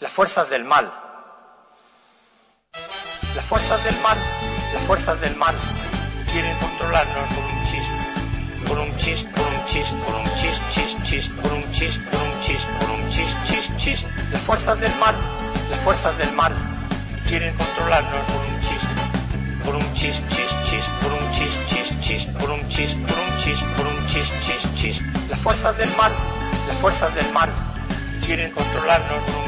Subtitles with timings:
[0.00, 0.90] las fuerzas del mal.
[3.34, 4.16] Las fuerzas del mal,
[4.72, 5.54] las fuerzas del mal
[6.32, 7.84] quieren controlarnos con un chis,
[8.68, 12.20] con un chis, con un chis, con un chis, chis, chis, con un chis, con
[12.20, 14.06] un chis, con un chis, chis, chis.
[14.30, 15.14] Las fuerzas del mal,
[15.70, 16.54] las fuerzas del mal
[17.28, 22.28] quieren controlarnos con un chis, con un chis, chis, chis, con un chis, chis, chis,
[22.38, 25.02] con un chis, con un chis, con un chis, chis, chis.
[25.28, 26.12] Las fuerzas del mal,
[26.68, 27.50] las fuerzas del mal
[28.24, 29.47] quieren controlarnos con un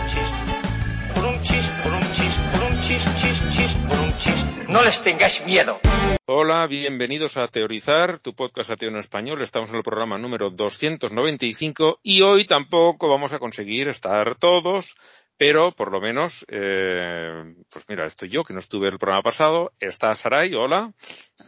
[4.70, 5.80] No les tengáis miedo.
[6.26, 9.43] Hola, bienvenidos a Teorizar, tu podcast ateo en español.
[9.43, 14.94] Estamos en el programa número 295 y hoy tampoco vamos a conseguir estar todos,
[15.36, 19.72] pero por lo menos, eh, pues mira, estoy yo que no estuve el programa pasado,
[19.80, 20.93] está Saray, hola.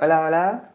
[0.00, 0.72] Hola, hola.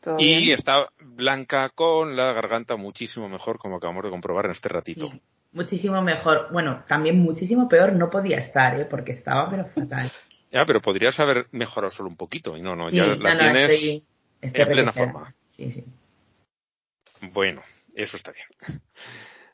[0.00, 0.58] ¿Todo Y bien?
[0.58, 5.10] está Blanca con la garganta muchísimo mejor, como acabamos de comprobar en este ratito.
[5.12, 6.48] Sí, muchísimo mejor.
[6.52, 8.84] Bueno, también muchísimo peor no podía estar, ¿eh?
[8.84, 10.10] Porque estaba pero fatal.
[10.50, 13.34] Ya, pero podrías haber mejorado solo un poquito y no, no, ya Sí, la no,
[13.34, 14.04] no, tienes estoy,
[14.40, 15.34] estoy en plena forma.
[15.50, 15.84] Sí, sí.
[17.32, 17.62] Bueno,
[17.94, 18.80] eso está bien.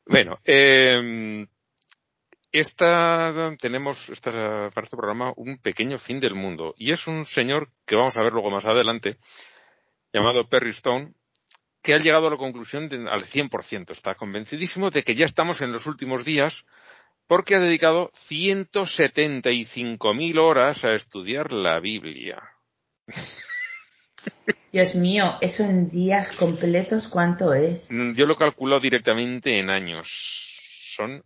[0.06, 1.46] Bueno, eh,
[2.52, 7.70] esta, tenemos esta, para este programa un pequeño fin del mundo y es un señor
[7.84, 9.16] que vamos a ver luego más adelante,
[10.12, 11.14] llamado Perry Stone,
[11.82, 15.62] que ha llegado a la conclusión de, al 100%, está convencidísimo de que ya estamos
[15.62, 16.64] en los últimos días
[17.26, 22.42] porque ha dedicado 175.000 horas a estudiar la Biblia.
[24.72, 27.90] Dios mío, eso en días completos, ¿cuánto es?
[27.92, 30.08] Mm, Yo lo calculo directamente en años.
[30.96, 31.22] Son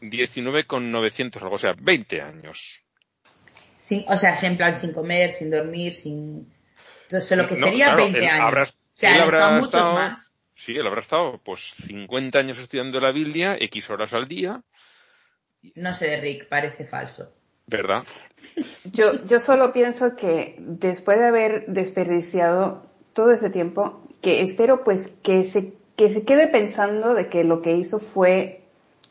[0.00, 2.80] 19,900 algo, o sea, 20 años.
[3.78, 6.52] Sin, o sea, en plan sin comer, sin dormir, sin...
[7.04, 8.40] Entonces, lo que No, sería claro, 20 él años.
[8.40, 10.34] habrá- o sea, él habrá estado muchos estado- más.
[10.54, 14.62] Sí, él habrá estado pues 50 años estudiando la Biblia, X horas al día,
[15.74, 17.32] No sé, Rick, parece falso.
[17.70, 18.02] ¿verdad?
[18.92, 25.12] Yo, yo solo pienso que después de haber desperdiciado todo ese tiempo, que espero pues
[25.22, 28.62] que se, que se quede pensando de que lo que hizo fue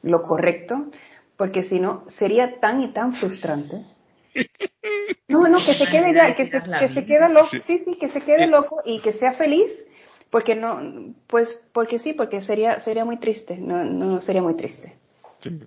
[0.04, 0.88] lo correcto,
[1.38, 3.84] porque si no, sería tan y tan frustrante.
[5.28, 7.78] No, no, que se quede ya, que se, que se quede loco, Sí.
[7.78, 9.88] sí, que se quede loco y que sea feliz,
[10.32, 14.98] porque no, pues, porque sí, porque sería, sería muy triste, no, no, sería muy triste.
[15.38, 15.60] Sí.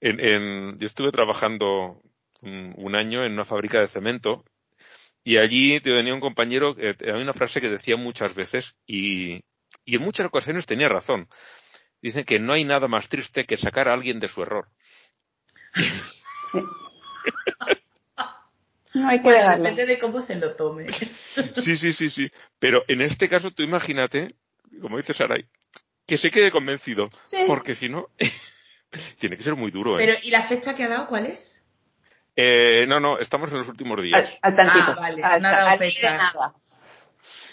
[0.00, 2.00] En, en- yo estuve trabajando
[2.42, 4.44] un, un año en una fábrica de cemento
[5.22, 9.34] y allí te venía un compañero, eh, había una frase que decía muchas veces y,
[9.84, 11.28] y en muchas ocasiones tenía razón.
[12.00, 14.68] Dicen que no hay nada más triste que sacar a alguien de su error.
[18.94, 19.62] No hay que Bueno, dejarlo.
[19.64, 20.86] depende de cómo se lo tome.
[21.62, 22.30] Sí, sí, sí, sí.
[22.58, 24.34] Pero en este caso tú imagínate,
[24.80, 25.46] como dice Saray,
[26.06, 27.08] que se quede convencido.
[27.26, 27.44] Sí.
[27.46, 28.08] Porque si no,
[29.18, 30.04] tiene que ser muy duro, ¿eh?
[30.06, 31.62] Pero, ¿y la fecha que ha dado cuál es?
[32.36, 34.38] Eh, no, no, estamos en los últimos Al, días.
[34.40, 34.92] al tantito.
[34.92, 36.16] Ah, vale, Al- no ha dado al- fecha.
[36.16, 36.54] nada.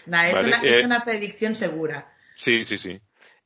[0.06, 2.14] Nah, es, Vale, una, eh, es una predicción segura.
[2.36, 3.00] Sí, sí, sí.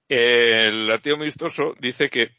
[0.07, 2.31] El ateo amistoso dice que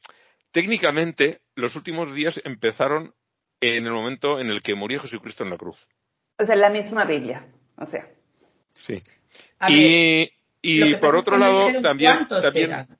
[0.52, 3.14] técnicamente los últimos días empezaron
[3.60, 5.88] en el momento en el que murió Jesucristo en la cruz.
[6.38, 7.46] O sea, la misma Biblia.
[7.76, 8.06] O sea,
[8.80, 9.00] Sí.
[9.58, 10.30] A y
[10.60, 12.98] y por otro lado, también, ¿Cuántos también eran?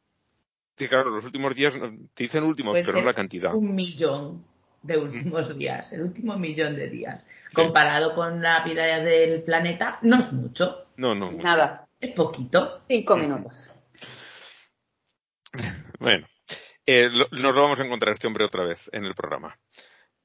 [0.76, 3.54] Sí, claro, los últimos días no- te dicen últimos, Puede pero no la cantidad.
[3.54, 4.44] Un millón
[4.82, 7.24] de últimos días, el último millón de días.
[7.52, 11.30] Comparado con la vida del planeta, no es mucho, No, no.
[11.30, 11.42] mucho.
[11.44, 11.86] nada.
[12.00, 12.82] es poquito.
[12.88, 13.72] Cinco minutos.
[16.00, 16.26] Bueno,
[16.86, 19.56] eh, lo- nos lo vamos a encontrar este hombre otra vez en el programa.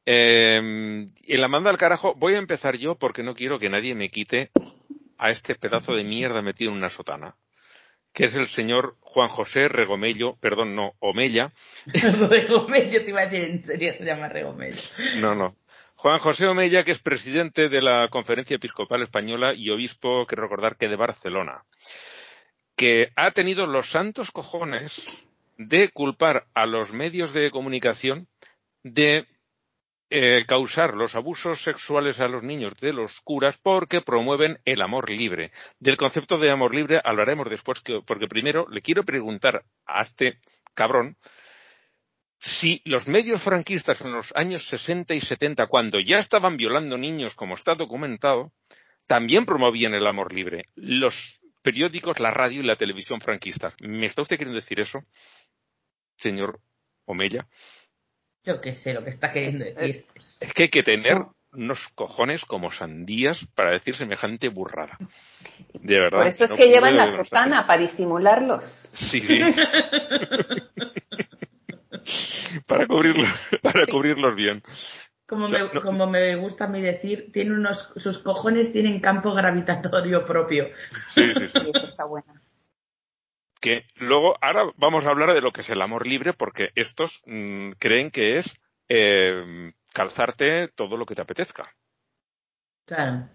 [0.05, 3.93] Eh, en la manda al carajo voy a empezar yo porque no quiero que nadie
[3.93, 4.51] me quite
[5.17, 7.35] a este pedazo de mierda metido en una sotana,
[8.17, 11.53] que es el señor Juan José Regomello, perdón, no, Omella,
[11.85, 14.81] Regomello, te iba a decir, en serio se llama Regomello.
[15.17, 15.55] no, no.
[15.97, 20.77] Juan José Omella, que es presidente de la Conferencia Episcopal Española y obispo, que recordar
[20.77, 21.63] que de Barcelona,
[22.75, 24.99] que ha tenido los santos cojones
[25.59, 28.27] de culpar a los medios de comunicación
[28.81, 29.27] de
[30.09, 35.09] eh, causar los abusos sexuales a los niños de los curas porque promueven el amor
[35.09, 35.51] libre.
[35.79, 40.39] Del concepto de amor libre hablaremos después, que- porque primero le quiero preguntar a este
[40.73, 41.17] cabrón
[42.39, 47.33] si los medios franquistas en los años 60 y 70, cuando ya estaban violando niños,
[47.35, 48.51] como está documentado,
[49.07, 50.65] también promovían el amor libre.
[50.75, 53.73] Los periódicos, la radio y la televisión franquistas.
[53.81, 54.99] ¿Me está usted queriendo decir eso,
[56.15, 56.59] señor
[57.05, 57.47] Omella?
[58.47, 60.05] Yo qué sé lo que está queriendo decir.
[60.39, 61.17] Es que hay que tener
[61.51, 64.97] unos cojones como sandías para decir semejante burrada.
[65.73, 66.19] De verdad.
[66.19, 68.89] Por eso es no que llevan la sotana, para disimularlos.
[68.93, 69.41] Sí, sí.
[72.65, 73.27] para cubrirlos,
[73.61, 74.63] para cubrirlos bien.
[75.25, 80.25] Como me, como me gusta a mí decir, tiene unos, sus cojones tienen campo gravitatorio
[80.25, 80.69] propio.
[81.13, 81.59] Sí, sí, sí.
[81.65, 82.33] Y eso está bueno.
[83.59, 87.21] Que luego, ahora vamos a hablar de lo que es el amor libre, porque estos
[87.25, 88.55] mm, creen que es
[88.89, 91.73] eh, calzarte todo lo que te apetezca.
[92.85, 93.29] Claro.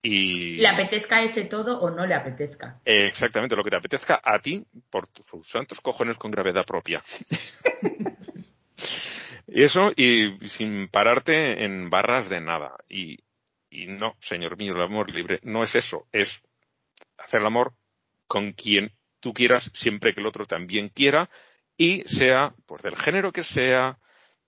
[0.00, 2.80] Y Le apetezca ese todo o no le apetezca.
[2.84, 7.02] eh, exactamente lo que te apetezca a ti por tus santos cojones con gravedad propia.
[9.46, 12.76] Y Eso y sin pararte en barras de nada.
[12.88, 13.18] Y,
[13.70, 16.06] y no, señor mío, el amor libre no es eso.
[16.12, 16.42] Es
[17.16, 17.72] hacer el amor
[18.26, 21.30] con quien tú quieras, siempre que el otro también quiera
[21.76, 23.98] y sea, pues del género que sea,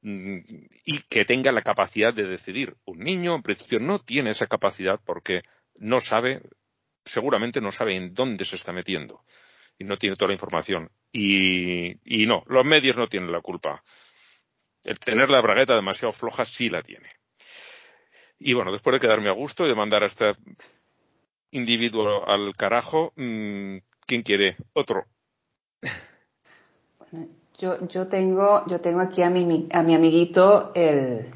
[0.03, 0.39] mm,
[0.85, 2.77] y que tenga la capacidad de decidir.
[2.85, 5.43] Un niño, en principio, no tiene esa capacidad porque
[5.77, 6.43] no sabe,
[7.05, 9.25] seguramente no sabe en dónde se está metiendo
[9.79, 10.91] y no tiene toda la información.
[11.13, 13.83] Y, y no, los medios no tienen la culpa.
[14.85, 17.11] El tener la bragueta demasiado floja sí la tiene.
[18.39, 20.35] Y bueno, después de quedarme a gusto y de mandar a este
[21.51, 23.79] individuo al carajo, mm,
[24.11, 24.57] ¿quién quiere?
[24.73, 25.07] Otro.
[27.57, 31.27] Yo, yo tengo, yo tengo aquí a mi, a mi amiguito el,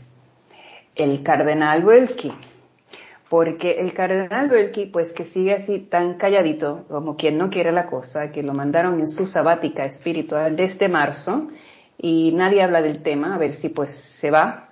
[0.96, 2.32] el cardenal Welki.
[3.28, 7.86] Porque el cardenal Welki, pues que sigue así tan calladito, como quien no quiere la
[7.86, 11.50] cosa, que lo mandaron en su sabática espiritual desde marzo,
[11.96, 14.63] y nadie habla del tema, a ver si pues se va.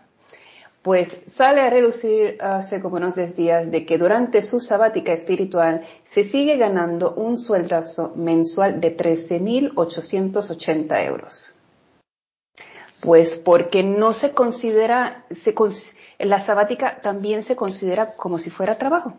[0.82, 5.84] Pues sale a relucir hace como unos 10 días de que durante su sabática espiritual
[6.04, 11.54] se sigue ganando un sueldazo mensual de 13.880 euros.
[13.00, 15.54] Pues porque no se considera, se
[16.18, 19.14] la sabática también se considera como si fuera trabajo.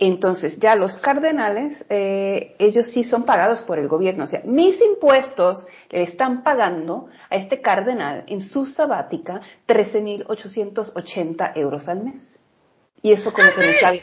[0.00, 4.24] Entonces, ya los cardenales, eh, ellos sí son pagados por el gobierno.
[4.24, 11.88] O sea, mis impuestos le están pagando a este cardenal en su sabática 13.880 euros
[11.88, 12.42] al mes.
[13.02, 14.02] Y eso como que me sabe.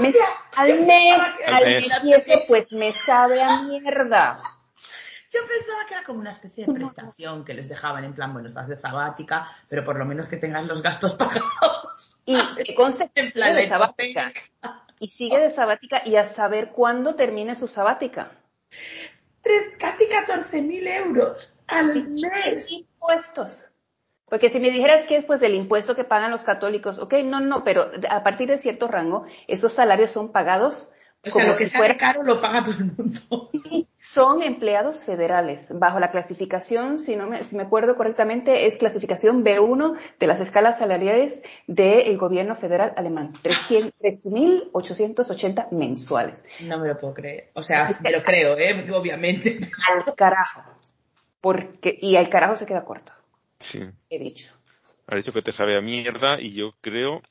[0.00, 0.12] me-
[0.56, 1.88] al mes, Al al mes.
[1.88, 1.98] mes.
[2.04, 4.40] Y eso pues me sabe a mierda.
[5.32, 8.48] Yo pensaba que era como una especie de prestación que les dejaban en plan, bueno,
[8.48, 12.16] estás de sabática, pero por lo menos que tengas los gastos pagados.
[12.24, 14.32] Y que conste que de sabática.
[14.98, 18.32] Y sigue de sabática y a saber cuándo termine su sabática.
[19.42, 22.70] Tres- casi 14.000 euros al mes.
[22.70, 23.70] impuestos.
[24.28, 27.40] Porque si me dijeras que es pues el impuesto que pagan los católicos, ok, no,
[27.40, 30.90] no, pero a partir de cierto rango, esos salarios son pagados
[31.22, 33.50] O sea, como lo que si sea fuera, caro lo paga todo el mundo.
[34.06, 39.44] Son empleados federales, bajo la clasificación, si no me, si me acuerdo correctamente, es clasificación
[39.44, 46.44] B1 de las escalas salariales del gobierno federal alemán, 300 3.880 mensuales.
[46.60, 47.50] No me lo puedo creer.
[47.54, 48.88] O sea, me lo creo, ¿eh?
[48.92, 49.58] Obviamente.
[49.90, 50.62] Al carajo.
[51.40, 53.12] Porque, y al carajo se queda corto,
[53.58, 53.80] Sí.
[54.08, 54.54] he dicho.
[55.08, 57.22] Ha dicho que te sabe a mierda y yo creo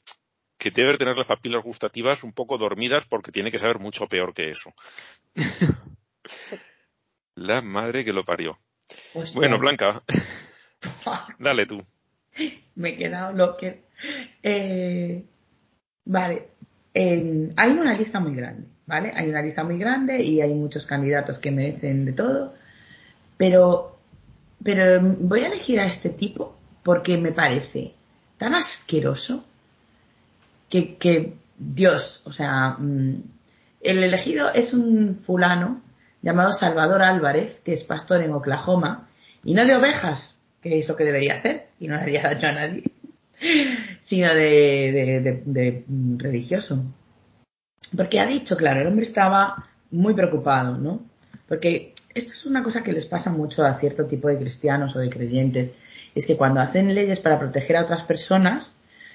[0.58, 4.34] que debe tener las papilas gustativas un poco dormidas porque tiene que saber mucho peor
[4.34, 4.74] que eso.
[7.36, 8.58] La madre que lo parió.
[9.14, 9.40] Hostia.
[9.40, 10.04] Bueno, Blanca,
[11.40, 11.84] dale tú.
[12.76, 13.76] me he quedado loca.
[14.44, 15.24] Eh,
[16.06, 16.48] vale,
[16.94, 19.12] hay una lista muy grande, ¿vale?
[19.16, 22.54] Hay una lista muy grande y hay muchos candidatos que merecen de todo,
[23.38, 23.98] pero,
[24.64, 27.94] pero voy a elegir a este tipo porque me parece
[28.38, 29.44] tan asqueroso
[30.70, 33.24] que, que Dios, o sea, mm,
[33.82, 35.82] el elegido es un fulano
[36.26, 39.08] llamado Salvador Álvarez, que es pastor en Oklahoma,
[39.44, 42.48] y no de ovejas, que es lo que debería ser, y no le haría daño
[42.50, 42.84] a nadie,
[44.02, 45.84] sino de, de- de- de,
[46.18, 46.84] religioso.
[47.96, 51.02] Porque ha dicho, claro, el hombre estaba muy preocupado, ¿no?
[51.48, 55.00] Porque esto es una cosa que les pasa mucho a cierto tipo de cristianos o
[55.00, 55.74] de creyentes,
[56.16, 58.72] es que cuando hacen leyes para proteger a otras personas,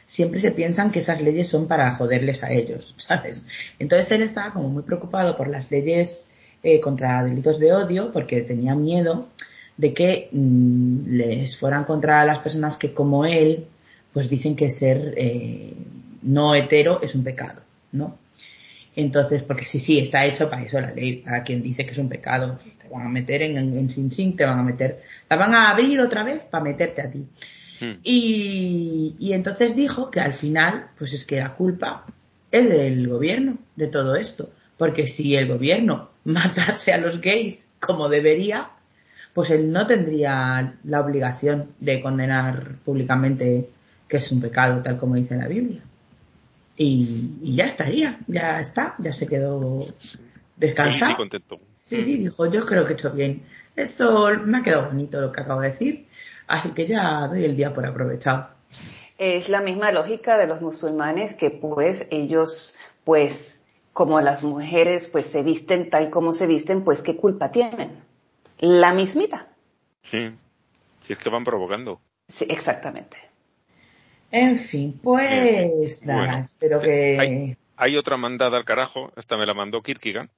[0.07, 3.45] siempre se piensan que esas leyes son para joderles a ellos, ¿sabes?
[3.81, 6.30] Entonces él estaba como muy preocupado por las leyes
[6.63, 9.29] eh, contra delitos de odio porque tenía miedo
[9.77, 13.67] de que mm, les fueran contra las personas que como él
[14.13, 15.73] pues dicen que ser eh,
[16.23, 17.63] no hetero es un pecado,
[17.93, 18.19] ¿no?
[18.97, 21.99] Entonces, porque sí, sí, está hecho para eso la ley, para quien dice que es
[21.99, 22.59] un pecado.
[22.79, 25.55] Te van a meter en, en, en Sin Sin, te van a meter, la van
[25.55, 27.25] a abrir otra vez para meterte a ti.
[27.81, 28.01] Hmm.
[28.03, 32.05] Y, y entonces dijo que al final, pues es que la culpa
[32.51, 34.51] es del gobierno de todo esto.
[34.77, 38.71] Porque si el gobierno matase a los gays como debería,
[39.33, 43.71] pues él no tendría la obligación de condenar públicamente
[44.09, 45.83] que es un pecado, tal como dice la Biblia.
[46.77, 49.79] Y, y ya estaría, ya está, ya se quedó
[50.57, 51.17] descansado.
[51.17, 51.61] contento.
[51.87, 53.43] Sí, sí, dijo, yo creo que he hecho bien.
[53.77, 56.07] Esto me ha quedado bonito lo que acabo de decir.
[56.49, 58.49] Así que ya doy el día por aprovechado.
[59.19, 63.60] Es la misma lógica de los musulmanes que pues ellos pues
[64.01, 68.03] como las mujeres pues se visten tal como se visten, pues qué culpa tienen.
[68.59, 69.49] La mismita.
[70.01, 70.31] Sí,
[71.03, 72.01] si es que van provocando.
[72.27, 73.19] Sí, exactamente.
[74.31, 77.19] En fin, pues nada, Bueno, espero que...
[77.21, 80.31] Hay, hay otra mandada al carajo, esta me la mandó Kierkegaard,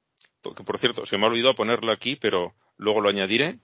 [0.42, 3.58] que por cierto, se me ha olvidado ponerlo aquí, pero luego lo añadiré.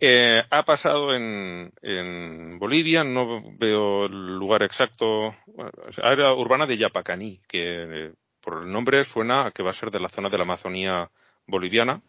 [0.00, 5.70] Eh, ha pasado en, en Bolivia, no veo el lugar exacto, bueno,
[6.02, 8.12] área urbana de Yapacaní, que eh,
[8.42, 11.10] por el nombre suena a que va a ser de la zona de la Amazonía
[11.46, 12.02] boliviana.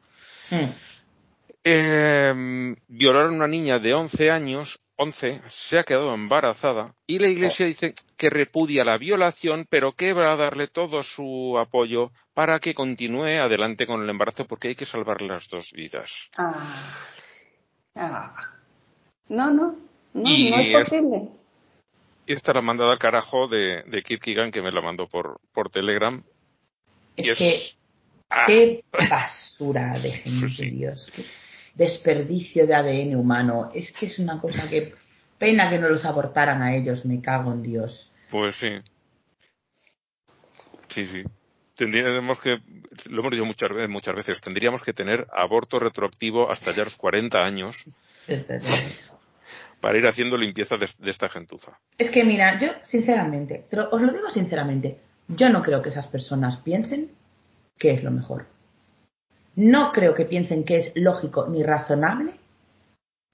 [0.52, 0.70] Mm.
[1.64, 7.28] Eh, violaron a una niña de 11 años, 11, se ha quedado embarazada y la
[7.28, 12.60] iglesia dice que repudia la violación, pero que va a darle todo su apoyo para
[12.60, 16.30] que continúe adelante con el embarazo porque hay que salvar las dos vidas.
[16.38, 16.76] Ah.
[17.96, 18.36] Ah.
[19.30, 19.76] No, no,
[20.14, 21.30] no, Y no es posible.
[22.28, 26.24] Esta la mandada al carajo de, de Kierkegaard que me la mandó por, por Telegram.
[27.16, 27.84] Es Y es- que
[28.36, 30.70] Ah, qué basura de gente, Sí.
[30.72, 31.12] Dios.
[31.16, 31.24] Qué
[31.76, 33.70] desperdicio de ADN humano.
[33.74, 34.94] Es que es una cosa que
[35.38, 38.12] pena que no los abortaran a ellos, me cago en Dios.
[38.32, 38.70] Pues sí.
[40.88, 41.24] Sí, sí.
[41.76, 42.58] Tendríamos que,
[43.06, 46.96] lo hemos dicho muchas veces, muchas veces, tendríamos que tener aborto retroactivo hasta ya los
[46.96, 47.84] 40 años.
[49.84, 51.78] para ir haciendo limpieza de, esta gentuza.
[51.98, 54.98] Es que mira, yo sinceramente, pero os lo digo sinceramente,
[55.28, 57.12] yo no creo que esas personas piensen
[57.78, 58.46] que es lo mejor.
[59.58, 62.36] No creo que piensen que es lógico ni razonable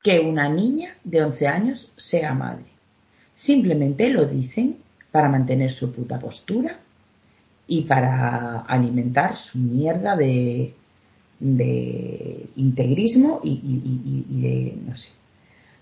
[0.02, 2.66] que una niña de 11 años sea madre.
[3.36, 4.78] Simplemente lo dicen
[5.12, 6.80] para mantener su puta postura
[7.68, 10.74] y para alimentar su mierda de,
[11.40, 15.19] de integrismo y, y- y- y de, no sé.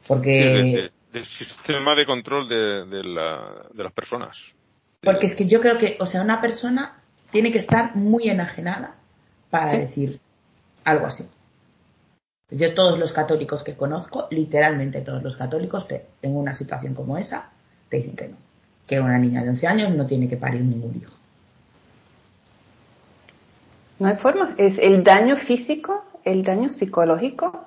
[0.08, 0.34] Porque...
[0.38, 4.54] Sí, de- de- del sistema de control de, de la- de las personas.
[5.02, 8.96] Porque es que yo creo que, o sea, una persona tiene que estar muy enajenada
[9.50, 9.78] para Sí.
[9.78, 10.20] decir
[10.84, 11.28] algo así.
[12.50, 17.18] Yo todos los católicos que conozco, literalmente todos los católicos, te- en una situación como
[17.18, 17.50] esa,
[17.90, 18.38] te dicen que no.
[18.86, 21.14] Que una niña de 11 años no tiene que parir ningún hijo.
[24.00, 24.56] No hay forma.
[24.58, 27.66] Es el daño físico, el daño psicológico.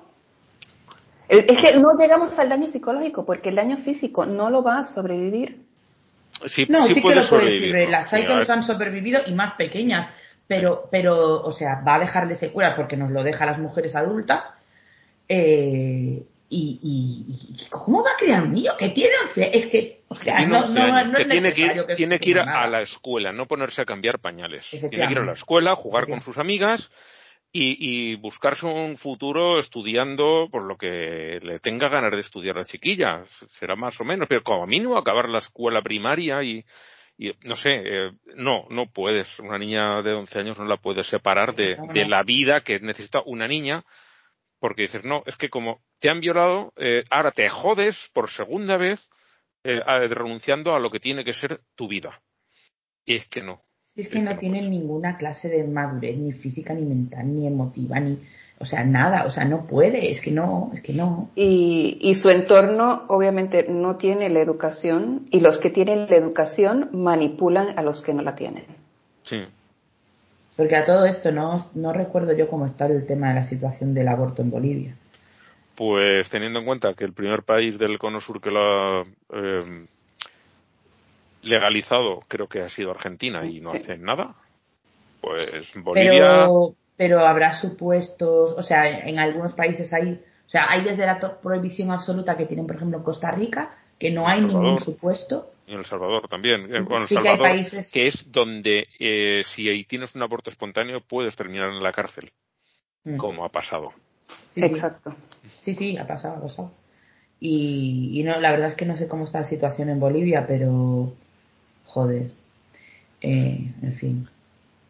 [1.31, 4.85] Es que no llegamos al daño psicológico porque el daño físico no lo va a
[4.85, 5.61] sobrevivir.
[6.45, 7.89] Sí, No, sí, que puede lo puedes sobrevivir.
[7.89, 10.09] Las hay que ver, han sobrevivido y más pequeñas.
[10.47, 13.95] Pero, pero, o sea, va a dejarle secuelas porque nos lo deja a las mujeres
[13.95, 14.51] adultas.
[15.29, 19.57] Eh, y, y- y- ¿cómo va a criar un niño que tiene 11?
[19.57, 21.85] Es que, o sea, tiene no, 11 no, años, no que es tiene que ir,
[21.85, 24.67] que tiene que ir a la escuela, no ponerse a cambiar pañales.
[24.69, 26.91] Tiene que ir a la escuela, jugar con sus amigas
[27.51, 32.65] y, y buscarse un futuro estudiando por lo que le tenga ganas de estudiar la
[32.65, 33.23] chiquilla.
[33.47, 36.65] Será más o menos, pero como mínimo acabar la escuela primaria y,
[37.17, 39.39] y no sé, eh, no, no puedes.
[39.39, 43.21] Una niña de 11 años no la puedes separar de, de la vida que necesita
[43.25, 43.83] una niña
[44.61, 48.77] porque dices, no, es que como te han violado, eh, ahora te jodes por segunda
[48.77, 49.09] vez
[49.63, 52.21] eh, renunciando a lo que tiene que ser tu vida.
[53.03, 53.65] Y es que no.
[53.95, 54.69] Es que Es no que no tienen puedes.
[54.69, 58.19] ninguna clase de madurez, ni física, ni mental, ni emotiva, ni,
[58.59, 61.29] o sea, nada, o sea, no puede, es que no, es que no.
[61.35, 66.89] Y, y su entorno obviamente no tiene la educación y los que tienen la educación
[66.93, 68.65] manipulan a los que no la tienen.
[69.23, 69.39] Sí.
[70.55, 73.93] Porque a todo esto no, no recuerdo yo cómo está el tema de la situación
[73.93, 74.95] del aborto en Bolivia.
[75.75, 79.85] Pues teniendo en cuenta que el primer país del cono sur que lo ha eh,
[81.43, 83.77] legalizado creo que ha sido Argentina y no Sí.
[83.77, 84.35] hacen nada,
[85.21, 86.11] pues Bolivia.
[86.23, 91.19] Pero, pero habrá supuestos, o sea, en algunos países hay, o sea, hay desde la
[91.41, 95.51] prohibición absoluta que tienen, por ejemplo, en Costa Rica, que no hay ningún supuesto.
[95.67, 96.63] Y en El Salvador también.
[96.73, 100.15] Eh, Bueno, El Sí que hay Salvador, países- que es donde eh, si ahí tienes
[100.15, 102.31] un aborto espontáneo puedes terminar en la cárcel,
[103.03, 103.17] Mm.
[103.17, 103.93] como ha pasado.
[104.51, 104.65] Sí, sí.
[104.65, 105.15] Exacto.
[105.49, 106.71] Sí, sí, ha pasado, ha pasado.
[107.39, 110.45] Y, y no, la verdad es que no sé cómo está la situación en Bolivia,
[110.47, 111.13] pero
[111.91, 112.31] joder.
[113.21, 114.27] Eh, en fin.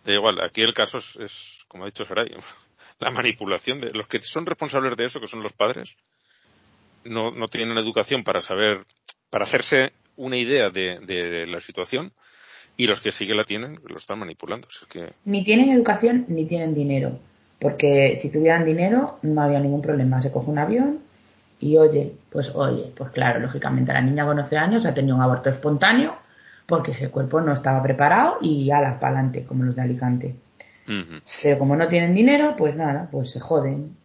[0.05, 2.31] Da igual, aquí el caso es, es, como ha dicho Saray,
[2.99, 5.95] la manipulación de los que son responsables de eso, que son los padres,
[7.03, 8.85] no, no tienen educación para saber,
[9.29, 12.13] para hacerse una idea de, de la situación
[12.77, 14.67] y los que sí que la tienen lo están manipulando.
[14.67, 17.19] Es que, Ni tienen educación ni tienen dinero.
[17.59, 20.21] Porque si tuvieran dinero no había ningún problema.
[20.21, 20.99] Se coge un avión
[21.59, 25.21] y oye, pues oye, pues claro, lógicamente la niña con 11 años ha tenido un
[25.21, 26.15] aborto espontáneo
[26.71, 30.35] porque ese cuerpo no estaba preparado y ala, para adelante, como los de Alicante.
[30.85, 33.97] Pero como no tienen dinero, pues nada, pues se joden.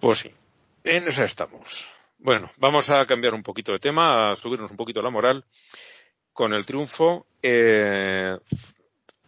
[0.00, 0.34] pues sí,
[0.82, 1.88] en eso estamos.
[2.18, 5.44] Bueno, vamos a cambiar un poquito de tema, a subirnos un poquito la moral
[6.32, 7.26] con el triunfo.
[7.40, 8.36] Eh,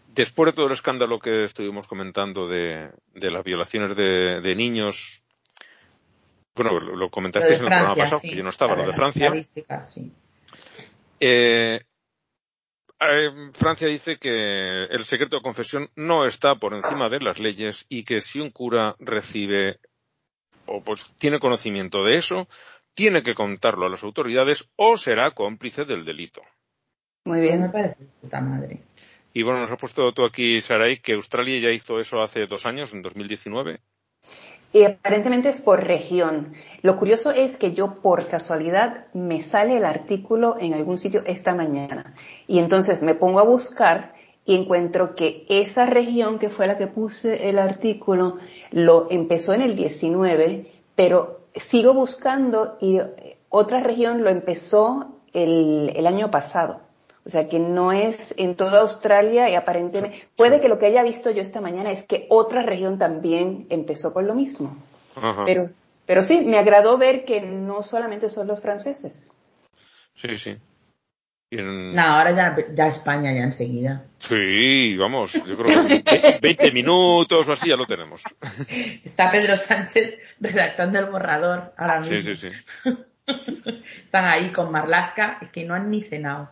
[0.08, 5.22] después de todo el escándalo que estuvimos comentando de, las violaciones de, niños,
[6.56, 9.32] bueno, lo, comentasteis en el programa pasado, que yo no estaba, lo de Francia.
[11.20, 11.80] Eh,
[13.10, 17.86] eh, Francia dice que el secreto de confesión no está por encima de las leyes
[17.88, 19.78] y que si un cura recibe
[20.66, 22.48] o pues tiene conocimiento de eso,
[22.94, 26.42] tiene que contarlo a las autoridades o será cómplice del delito.
[27.24, 28.82] Muy bien, me parece puta madre.
[29.32, 32.66] Y bueno, nos ha puesto tú aquí, Saray, que Australia ya hizo eso hace dos
[32.66, 33.80] años, en 2019.
[34.72, 36.54] Y aparentemente es por región.
[36.80, 41.54] Lo curioso es que yo por casualidad me sale el artículo en algún sitio esta
[41.54, 42.14] mañana.
[42.46, 44.14] Y entonces me pongo a buscar
[44.44, 48.38] y encuentro que esa región que fue la que puse el artículo
[48.70, 52.98] lo empezó en el 19, pero sigo buscando y
[53.50, 56.80] otra región lo empezó el, el año pasado.
[57.24, 61.04] O sea que no es en toda Australia y aparentemente puede que lo que haya
[61.04, 64.76] visto yo esta mañana es que otra región también empezó con lo mismo.
[65.46, 65.68] Pero,
[66.04, 69.30] pero sí, me agradó ver que no solamente son los franceses.
[70.16, 70.56] Sí, sí.
[71.54, 74.06] No, ahora ya, ya, España ya enseguida.
[74.16, 78.22] Sí, vamos, yo creo que 20 minutos o así ya lo tenemos.
[79.04, 82.20] Está Pedro Sánchez redactando el borrador ahora mismo.
[82.20, 82.94] Sí, sí, sí.
[84.04, 86.50] Están ahí con Marlasca, es que no han ni cenado.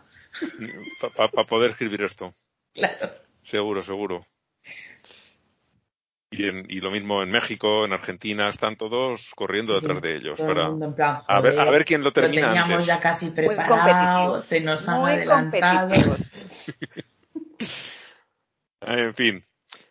[1.17, 2.33] Para poder escribir esto.
[2.73, 3.11] Claro.
[3.43, 4.25] Seguro, seguro.
[6.33, 10.41] Y, lo mismo en México, en Argentina, están todos corriendo detrás de ellos.
[10.41, 10.67] Para,
[11.27, 12.43] a, ver, a ver quién lo termina.
[12.43, 15.93] Lo teníamos ya casi preparado, se nos han adelantado.
[18.81, 19.45] en fin,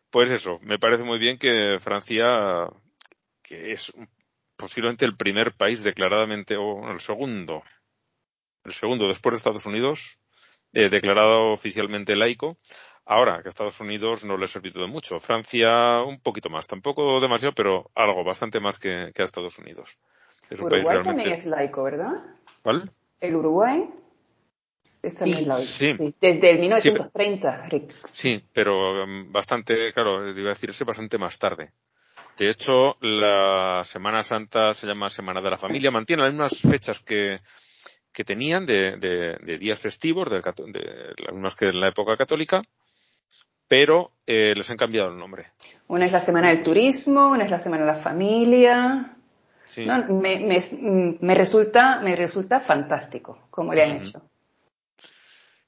[0.09, 2.69] pues eso, me parece muy bien que Francia,
[3.43, 3.91] que es
[4.55, 7.63] posiblemente el primer país declaradamente, o el segundo,
[8.63, 10.17] el segundo después de Estados Unidos,
[10.73, 12.57] eh, declarado oficialmente laico.
[13.05, 15.19] Ahora, que a Estados Unidos no le ha servido de mucho.
[15.19, 19.97] Francia un poquito más, tampoco demasiado, pero algo, bastante más que, a Estados Unidos.
[20.51, 22.11] Uruguay también es laico, ¿verdad?
[22.61, 22.91] ¿Cuál?
[23.19, 23.89] El Uruguay
[25.03, 26.13] sí, sí.
[26.19, 31.71] Desde el 1930, sí, Sí, pero um, bastante, claro, iba a decirse bastante más tarde.
[32.37, 36.99] De hecho, la Semana Santa se llama Semana de la Familia, mantiene las mismas fechas
[36.99, 37.39] que,
[38.19, 40.41] que tenían de, de, días festivos, de,
[41.31, 42.61] mismas que en la época católica,
[43.65, 45.53] pero eh, les han cambiado el nombre.
[45.87, 49.15] Una es la Semana del Turismo, una es la Semana de la Familia.
[49.77, 54.21] me, resulta, me resulta fantástico como le han hecho.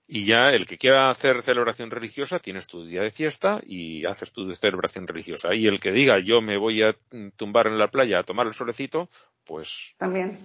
[0.05, 4.33] Y ya el que quiera hacer celebración religiosa, tienes tu día de fiesta y haces
[4.33, 5.55] tu celebración religiosa.
[5.55, 6.97] Y el que diga yo me voy a
[7.37, 9.07] tumbar en la playa a tomar el solecito,
[9.45, 9.95] pues.
[9.97, 10.37] También.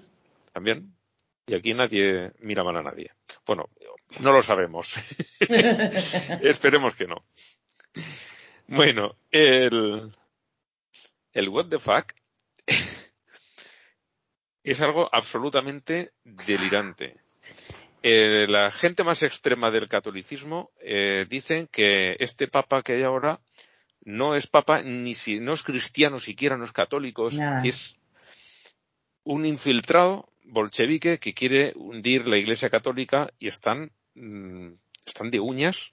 [0.53, 0.96] También.
[1.47, 3.13] Y aquí nadie mira mal a nadie.
[3.47, 3.71] Bueno,
[4.21, 4.97] no lo sabemos.
[6.41, 7.25] Esperemos que no.
[8.67, 10.13] Bueno, el,
[11.33, 12.13] el what the fuck
[14.65, 17.21] es algo absolutamente delirante.
[18.03, 23.41] Eh, la gente más extrema del catolicismo eh, dicen que este papa que hay ahora
[24.03, 27.29] no es papa ni si no es cristiano siquiera, no es católico,
[27.65, 27.99] es
[29.25, 34.73] un infiltrado bolchevique que quiere hundir la Iglesia Católica y están, mm,
[35.05, 35.93] están de uñas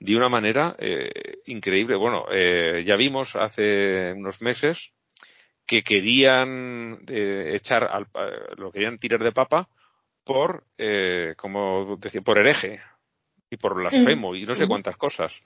[0.00, 1.96] de una manera eh, increíble.
[1.96, 4.92] Bueno, eh, ya vimos hace unos meses
[5.66, 8.06] que querían eh, echar al,
[8.56, 9.68] lo querían tirar de papa
[10.24, 10.64] por,
[11.38, 12.80] como decía, por hereje
[13.50, 15.40] y por blasfemo y no sé cuántas cosas.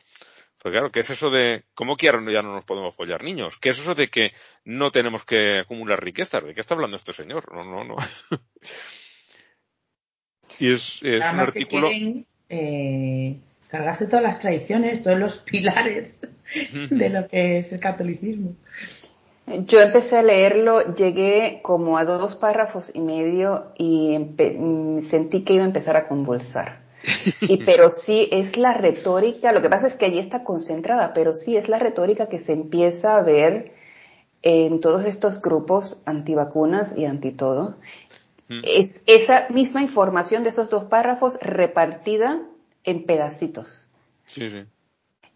[0.62, 3.58] Pues claro, ¿qué es eso de cómo que ya no nos podemos follar niños?
[3.60, 4.30] ¿Qué es eso de que
[4.64, 6.44] no tenemos que acumular riquezas?
[6.44, 7.52] ¿De qué está hablando este señor?
[7.52, 7.96] No, no, no.
[10.60, 11.88] y es, es un artículo.
[11.88, 16.20] Que quieren, eh, cargarse todas las tradiciones, todos los pilares
[16.90, 18.54] de lo que es el catolicismo.
[19.66, 24.16] Yo empecé a leerlo, llegué como a dos párrafos y medio y
[25.02, 26.81] sentí que iba a empezar a convulsar.
[27.40, 31.34] Y, pero sí es la retórica, lo que pasa es que allí está concentrada, pero
[31.34, 33.72] sí es la retórica que se empieza a ver
[34.42, 37.76] en todos estos grupos antivacunas y anti todo.
[38.48, 38.60] Mm.
[38.64, 42.42] Es esa misma información de esos dos párrafos repartida
[42.84, 43.88] en pedacitos.
[44.26, 44.64] Sí, sí.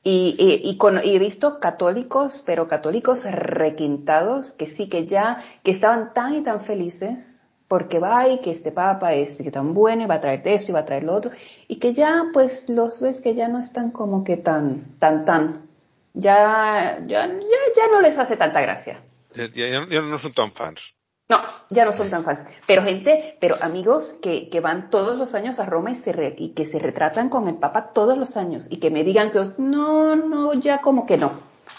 [0.03, 6.15] Y, y, y, he visto católicos, pero católicos requintados, que sí, que ya, que estaban
[6.15, 7.36] tan y tan felices
[7.69, 10.75] porque va y que este papa es tan bueno y va a traer esto y
[10.75, 11.31] va a traer lo otro,
[11.69, 15.67] y que ya pues los ves que ya no están como que tan, tan, tan,
[16.15, 19.01] ya, ya, ya, no les hace tanta gracia.
[19.35, 20.95] Ya, no son tan fans.
[21.29, 21.39] No,
[21.71, 22.55] ya no son tan fáciles.
[22.69, 26.37] Pero gente, pero amigos que, que van todos los años a Roma y, se re-
[26.39, 29.51] y que se retratan con el Papa todos los años y que me digan que
[29.59, 31.33] no, no, ya como que no.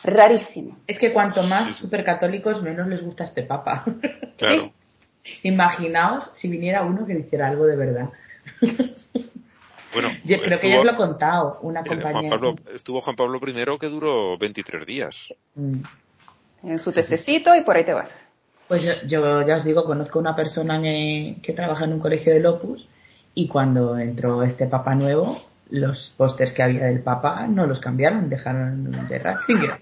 [0.03, 0.77] Rarísimo.
[0.85, 3.85] Es que cuanto más supercatólicos, menos les gusta este papa.
[4.37, 4.71] Claro.
[5.43, 8.09] Imaginaos si viniera uno que le hiciera algo de verdad.
[9.93, 12.29] Bueno, Yo creo que ya os lo he contado, una eh, Juan compañía.
[12.29, 15.33] Pablo, estuvo Juan Pablo I que duró 23 días.
[15.55, 15.81] Mm.
[16.63, 18.27] En su tececito y por ahí te vas.
[18.67, 22.45] Pues yo, yo ya os digo, conozco una persona que trabaja en un colegio del
[22.45, 22.87] Opus
[23.33, 25.37] y cuando entró este papa nuevo,
[25.69, 29.79] los pósters que había del papa no los cambiaron, dejaron de Ratzinger.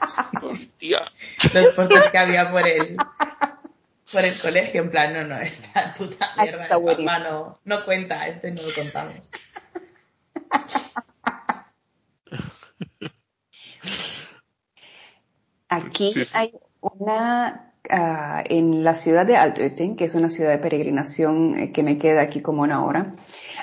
[0.42, 1.02] Hostia.
[1.54, 2.96] Los pósters que había por el
[4.12, 7.18] por el colegio, en plan, no, no, esta puta Ah, mierda está buenísimo.
[7.18, 9.14] no, no cuenta, este no lo contamos.
[15.68, 16.30] Aquí Sí, sí.
[16.34, 21.72] hay una, ah, en la ciudad de Altötting, que es una ciudad de peregrinación eh,
[21.72, 23.14] que me queda aquí como una hora,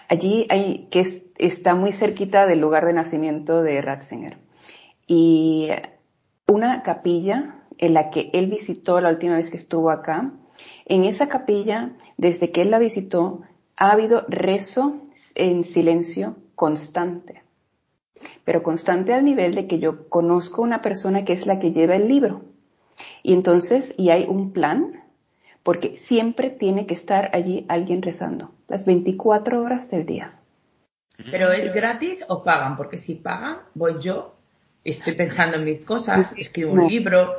[0.08, 4.38] allí hay, que es- está muy cerquita del lugar de nacimiento de Ratzinger.
[5.08, 5.70] Y
[6.48, 10.32] una capilla en la que él visitó la última vez que estuvo acá,
[10.86, 13.42] en esa capilla, desde que él la visitó,
[13.76, 15.02] ha habido rezo
[15.36, 17.44] en silencio constante
[18.44, 21.96] pero constante al nivel de que yo conozco una persona que es la que lleva
[21.96, 22.42] el libro.
[23.24, 25.04] Y entonces, y hay un plan,
[25.64, 30.40] porque siempre tiene que estar allí alguien rezando, las 24 horas del día.
[31.32, 32.78] Pero ¿es gratis o pagan?
[32.78, 34.36] Porque si pagan, voy yo,
[34.84, 37.36] estoy pensando en mis cosas, escribo un libro.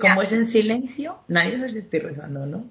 [0.00, 2.64] Como es en silencio, nadie sabe si estoy rezando, ¿no?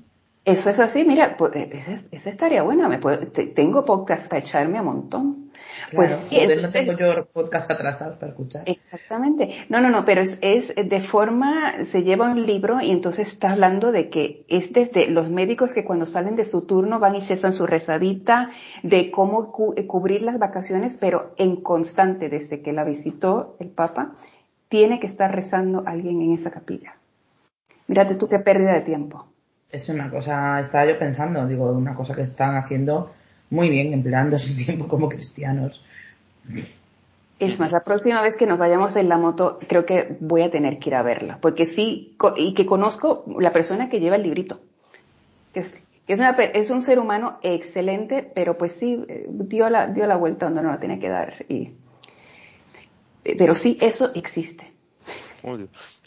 [0.43, 4.41] Eso es así, mira, pues, esa, esa estaría buena, me puedo- te- tengo podcast para
[4.43, 5.45] echarme a montón.
[5.89, 8.61] Claro, pues sí, no tengo yo podcast atrasados para escuchar.
[8.67, 9.65] Exactamente.
[9.69, 13.51] No, no, no, pero es, es de forma, se lleva un libro y entonces está
[13.51, 17.21] hablando de que es desde los médicos que cuando salen de su turno van y
[17.21, 18.51] chesan su rezadita,
[18.83, 23.69] de cómo cu- eh, cubrir las vacaciones, pero en constante, desde que la visitó el
[23.69, 24.13] Papa,
[24.69, 26.95] tiene que estar rezando alguien en esa capilla.
[27.87, 29.27] Mírate tú qué pérdida de tiempo.
[29.71, 33.11] Es una cosa, estaba yo pensando, digo, una cosa que están haciendo
[33.49, 35.83] muy bien, empleando su tiempo como cristianos.
[37.37, 40.49] Es más, la próxima vez que nos vayamos en la moto, creo que voy a
[40.49, 44.23] tener que ir a verla, porque sí, y que conozco la persona que lleva el
[44.23, 44.61] librito,
[45.53, 49.25] que es, que es, una pe- es un ser humano excelente, pero pues sí, eh,
[49.29, 51.33] dio la, dio la vuelta donde no la tenía que dar.
[51.49, 51.73] Y,
[53.37, 54.71] pero sí, eso existe.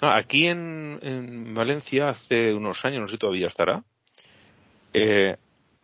[0.01, 3.83] Ah, aquí en, en Valencia hace unos años, no sé si todavía estará,
[4.93, 5.37] eh,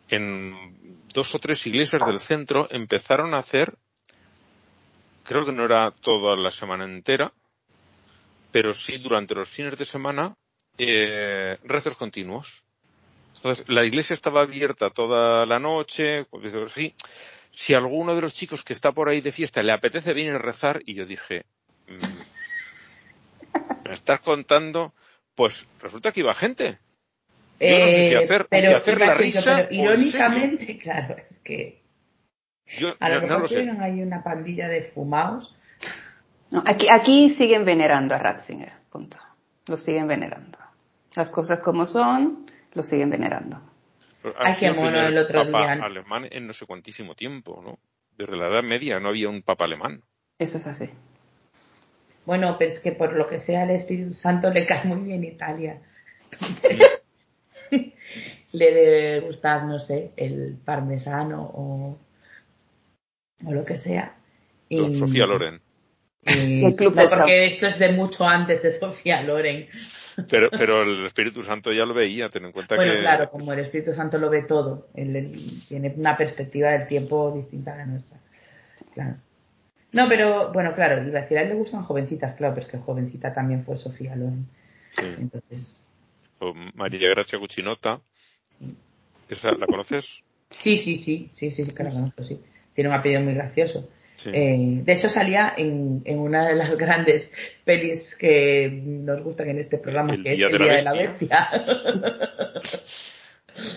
[0.09, 3.77] en dos o tres iglesias del centro empezaron a hacer,
[5.23, 7.33] creo que no era toda la semana entera,
[8.51, 10.35] pero sí durante los fines de semana,
[10.77, 12.63] eh, rezos continuos.
[13.35, 16.93] Entonces, la iglesia estaba abierta toda la noche, pues, sí.
[17.51, 20.39] Si alguno de los chicos que está por ahí de fiesta le apetece venir a
[20.39, 21.45] rezar, y yo dije,
[23.85, 24.93] me estás contando,
[25.35, 26.77] pues resulta que iba gente.
[27.59, 29.55] Yo no sé si Eh, hacer, pero, si hacer la yo, risa.
[29.55, 31.81] pero irónicamente, claro, es que.
[32.77, 35.55] Yo a lo no, no mejor lo tienen ahí una pandilla de fumados.
[36.51, 39.17] No, aquí, aquí siguen venerando a Ratzinger, punto.
[39.67, 40.57] Lo siguen venerando.
[41.15, 43.61] Las cosas como son, lo siguen venerando.
[44.37, 45.85] Ay, qué mono el otro papa día.
[45.85, 47.77] alemán en no sé cuantísimo tiempo, ¿no?
[48.17, 50.01] Desde la Edad Media no había un papa alemán.
[50.39, 50.89] Eso es así.
[52.25, 55.23] Bueno, pero es que por lo que sea el Espíritu Santo le cae muy bien
[55.23, 55.79] Italia.
[58.51, 61.97] le debe gustar, no sé, el parmesano o,
[63.45, 64.15] o lo que sea.
[64.69, 65.55] Y- Sofía Loren.
[65.55, 65.61] y-
[66.65, 69.67] El Club no, porque esto es de mucho antes de Sofía Loren.
[70.29, 73.51] Pero, pero el Espíritu Santo ya lo veía, ten en cuenta Bueno, que claro, como
[73.53, 77.77] el Espíritu Santo lo ve todo, él, él tiene una perspectiva del tiempo distinta a
[77.77, 78.17] la nuestra.
[78.93, 79.17] Claro.
[79.91, 82.71] No, pero bueno, claro, iba a decir, a él le gustan jovencitas, claro, pero es
[82.71, 84.45] que jovencita también fue Sofía Loren.
[84.91, 85.05] Sí.
[85.19, 85.79] Entonces,
[86.39, 88.01] o María Gracia Cuchinota.
[89.29, 90.21] ¿Esa la conoces?
[90.49, 92.39] sí, sí, sí, sí, sí, sí que la conozco, sí.
[92.73, 93.89] Tiene un apellido muy gracioso.
[94.15, 94.29] Sí.
[94.33, 99.59] Eh, de hecho, salía en, en una de las grandes pelis que nos gustan en
[99.59, 101.49] este programa, El que es El Día de la Bestia.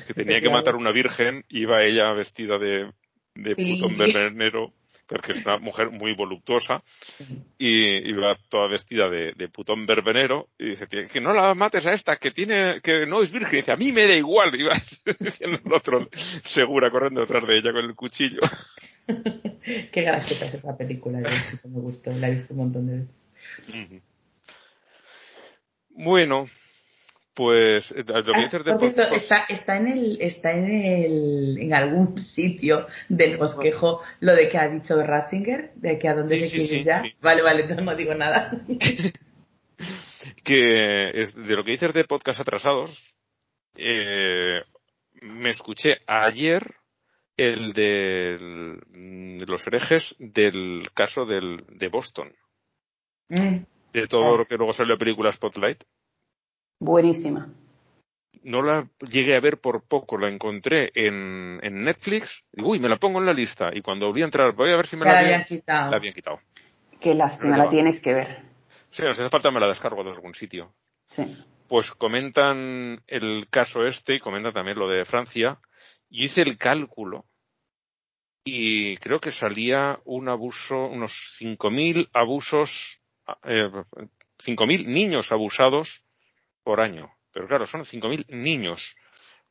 [0.08, 2.90] Que tenía que matar a una virgen, iba ella vestida de,
[3.36, 4.72] de putón Pilingui.
[5.08, 6.82] Porque es una mujer muy voluptuosa,
[7.58, 11.86] y iba toda vestida de, de putón verbenero, y dice, "Tío, que no la mates
[11.86, 14.54] a esta, que tiene, que no es virgen, y dice, a mí me da igual,
[14.54, 14.74] iba
[15.18, 16.08] diciendo el otro,
[16.44, 18.40] segura, corriendo detrás de ella con el cuchillo.
[19.92, 24.02] Qué graciosa es esa película, yo me gustó, la he visto un montón de veces.
[25.90, 26.48] Bueno,
[27.38, 30.68] Pues eh, lo que Ah, dices de por cierto, está, está en el, está en
[30.68, 36.14] el, en algún sitio del bosquejo lo de que ha dicho Ratzinger, de que a
[36.16, 37.02] dónde Sí, se sí, quiere sí, ir ya.
[37.20, 38.50] Vale, vale, entonces no digo nada.
[40.42, 43.14] que es de lo que dices de podcast atrasados,
[43.76, 44.60] eh,
[45.22, 46.74] me escuché ayer
[47.36, 48.76] el de
[49.46, 52.34] los herejes del caso del, de Boston,
[53.28, 53.58] Mm,
[53.92, 54.38] de todo Ah.
[54.38, 55.84] lo que luego salió la película Spotlight.
[56.80, 57.52] Buenísima.
[58.42, 62.44] No la llegué a ver por poco, la encontré en, en Netflix.
[62.52, 63.70] Y, uy, me la pongo en la lista.
[63.74, 65.90] Y cuando volví a entrar, voy a ver si me la, la habían, quitado.
[65.90, 66.40] la habían quitado.
[67.00, 68.42] Qué lástima, la tienes que ver.
[68.90, 70.72] Sí, no, si hace falta me la descargo de algún sitio.
[71.08, 71.24] Sí.
[71.68, 75.58] Pues comentan el caso este y comentan también lo de Francia.
[76.08, 77.26] Yo hice el cálculo
[78.44, 83.00] y creo que salía un abuso, unos 5.000 abusos,
[83.44, 83.70] eh,
[84.38, 86.02] 5.000 niños abusados
[86.68, 87.10] por año.
[87.32, 88.94] Pero claro, son 5.000 niños.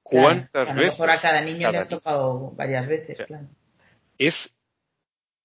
[0.08, 1.00] Claro, ¿Cuántas a lo veces?
[1.00, 3.48] mejor a cada niño le ha tocado varias veces, claro.
[4.20, 4.54] Es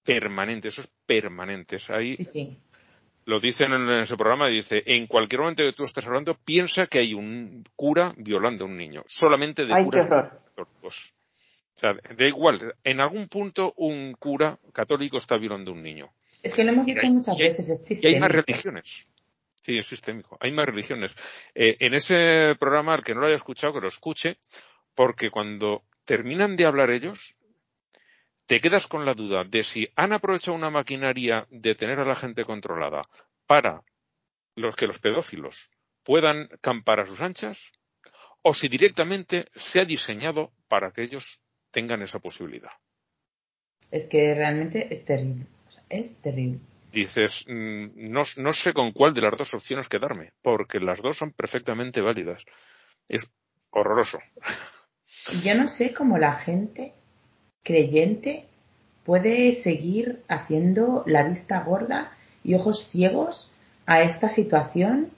[0.03, 1.77] permanente, eso es permanente.
[1.77, 2.57] Es ahí Sí, sí.
[3.25, 6.99] lo dicen en ese programa, dice, en cualquier momento que tú estés hablando, piensa que
[6.99, 9.03] hay un cura violando a un niño.
[9.07, 11.15] Solamente de Ay, curas católicos.
[11.75, 16.11] O sea, da igual, en algún punto un cura católico está violando a un niño.
[16.43, 18.29] Es que lo hemos Y dicho hay- muchas y hay- veces, es Y hay más
[18.31, 19.07] religiones.
[19.63, 20.37] Sí, es sistémico.
[20.41, 21.15] Hay más religiones.
[21.55, 24.37] Eh, en ese programa, al que no lo haya escuchado, que lo escuche,
[24.93, 27.35] porque cuando terminan de hablar ellos,
[28.45, 32.15] te quedas con la duda de si han aprovechado una maquinaria de tener a la
[32.15, 33.07] gente controlada
[33.47, 33.83] para
[34.55, 35.71] los que los pedófilos
[36.03, 37.71] puedan campar a sus anchas,
[38.41, 41.39] o si directamente se ha diseñado para que ellos
[41.71, 42.71] tengan esa posibilidad.
[43.89, 45.45] Es que realmente es terrible.
[45.89, 46.59] Es terrible.
[46.93, 51.17] Dices, mm, no, no sé con cuál de las dos opciones quedarme, porque las dos
[51.17, 52.45] son perfectamente válidas.
[53.09, 53.27] Es
[53.71, 54.19] horroroso.
[55.33, 56.93] Y Yo no sé cómo la gente
[57.63, 58.45] creyente
[59.05, 62.11] puede seguir haciendo la vista gorda
[62.43, 63.51] y ojos ciegos
[63.85, 65.09] a esta situación.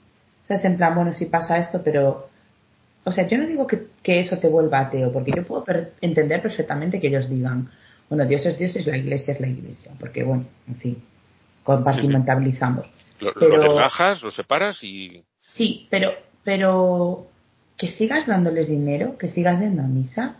[0.44, 2.28] O sea, es en plan, bueno, si pasa esto, pero...
[3.04, 5.92] O sea, yo no digo que, que eso te vuelva ateo, porque yo puedo per-
[6.00, 7.70] entender perfectamente que ellos digan,
[8.08, 11.02] bueno, Dios es Dios, es la iglesia, es la iglesia, porque bueno, en fin,
[11.66, 12.90] compartimentalizamos.
[13.20, 16.12] Lo, lo Pero- desgajas, lo separas y Sí, pero,
[16.44, 17.26] pero
[17.76, 20.36] que sigas dándoles dinero, que sigas dando misa,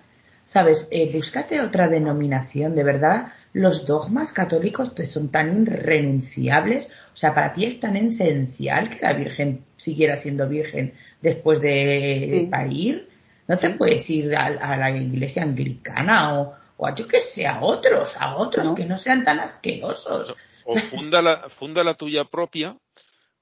[0.47, 7.17] sabes, eh, búscate otra denominación, de verdad, los dogmas católicos te son tan irrenunciables, o
[7.17, 12.49] sea, para ti es tan esencial que la Virgen siguiera siendo Virgen después de Sí.
[12.51, 13.09] parir,
[13.49, 13.75] no te Sí.
[13.79, 18.17] puedes ir a, a la iglesia anglicana o, o a yo que sé, a otros,
[18.19, 18.75] a otros No.
[18.75, 20.35] que no sean tan asquerosos.
[20.67, 22.77] O funda la, funda la tuya propia,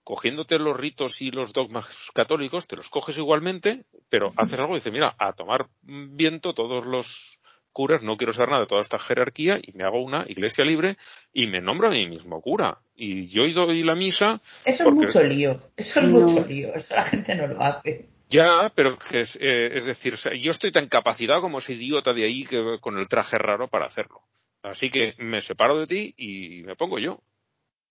[0.05, 4.77] cogiéndote los ritos y los dogmas católicos, te los coges igualmente, pero haces algo y
[4.77, 7.41] dices, mira, a tomar viento todos los
[7.73, 10.97] curas, no quiero saber nada de toda esta jerarquía y me hago una iglesia libre
[11.33, 12.79] y me nombro a mí mismo cura.
[12.95, 16.21] Y yo doy la misa Eso Porque- es mucho lío, eso es No.
[16.21, 18.07] mucho lío, eso la gente no lo hace.
[18.29, 22.25] Ya, pero que es, eh, es decir, yo estoy tan capacitado como ese idiota de
[22.25, 24.21] ahí que, con el traje raro para hacerlo.
[24.65, 27.21] Así que me separo de ti y me pongo yo.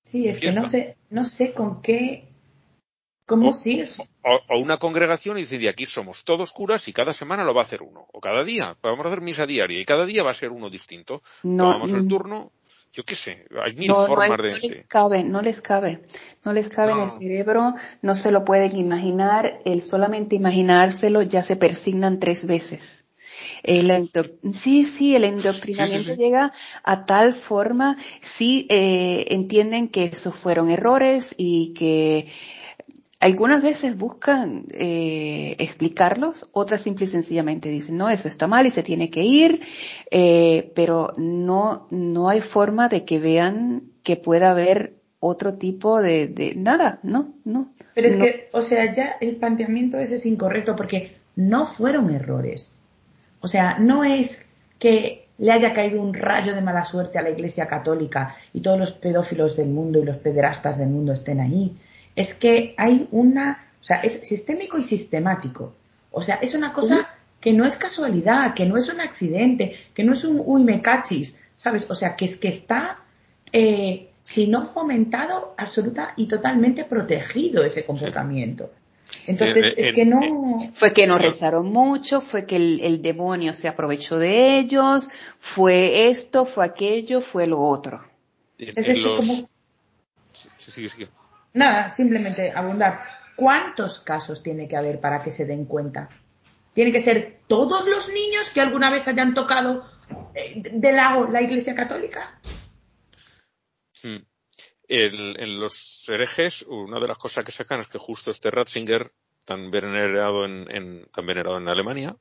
[0.05, 2.27] Sí, es que no sé, no sé con qué,
[3.25, 3.53] cómo Oh.
[3.53, 3.99] sigues.
[3.99, 7.53] O, o una congregación y dice, de aquí somos todos curas y cada semana lo
[7.53, 8.07] va a hacer uno.
[8.11, 10.69] O cada día, vamos a hacer misa diaria y cada día va a ser uno
[10.69, 11.21] distinto.
[11.43, 12.51] No, Tomamos el mm, turno,
[12.91, 14.59] yo qué sé, hay mil no, no, formas no de...
[14.59, 14.87] les sí.
[14.87, 16.01] cabe, no les cabe,
[16.43, 17.03] no les cabe en No.
[17.05, 23.02] el cerebro, no se lo pueden imaginar, el solamente imaginárselo ya se persignan tres veces.
[23.63, 26.21] El endo- sí, sí, el endoctrinamiento Sí, sí, sí.
[26.21, 26.51] llega
[26.83, 32.27] a tal forma, sí eh, entienden que esos fueron errores y que
[33.21, 38.71] algunas veces buscan eh, explicarlos, otras simple y sencillamente dicen, no, eso está mal y
[38.71, 39.61] se tiene que ir,
[40.11, 46.27] eh, pero no, no hay forma de que vean que pueda haber otro tipo de,
[46.27, 47.71] de nada, no, no.
[47.95, 48.25] Pero es no.
[48.25, 52.77] que, o sea, ya el planteamiento ese es incorrecto porque no fueron errores.
[53.43, 57.29] O sea, no es que le haya caído un rayo de mala suerte a la
[57.29, 61.75] Iglesia Católica y todos los pedófilos del mundo y los pederastas del mundo estén ahí.
[62.15, 65.73] Es que hay una, o sea, es sistémico y sistemático.
[66.11, 67.09] O sea, es una cosa
[67.41, 70.81] que no es casualidad, que no es un accidente, que no es un uy me
[70.81, 71.85] cachis, ¿sabes?
[71.89, 72.99] O sea, que es que está,
[73.51, 78.71] eh, si no fomentado, absoluta y totalmente protegido ese comportamiento.
[79.27, 82.81] Entonces, Eh, eh, es que en- no, Fue que no rezaron mucho, fue que el,
[82.81, 85.09] el demonio se aprovechó de ellos,
[85.39, 88.03] fue esto, fue aquello, fue lo otro.
[88.57, 89.49] Es decir, los- como,
[90.33, 91.09] Sí, sigue, sigue.
[91.53, 92.99] nada, simplemente abundar.
[93.35, 96.09] ¿Cuántos casos tiene que haber para que se den cuenta?
[96.73, 99.85] ¿Tiene que ser todos los niños que alguna vez hayan tocado
[100.35, 102.39] eh, de la, la Iglesia Católica?
[104.93, 105.35] Hmm.
[105.39, 109.11] en los herejes, una de las cosas que sacan es que justo este Ratzinger,
[109.43, 112.15] tan venerado en, tan venerado en Alemania,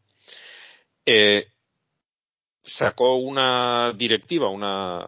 [1.04, 1.48] eh,
[2.62, 5.06] sacó una directiva, una,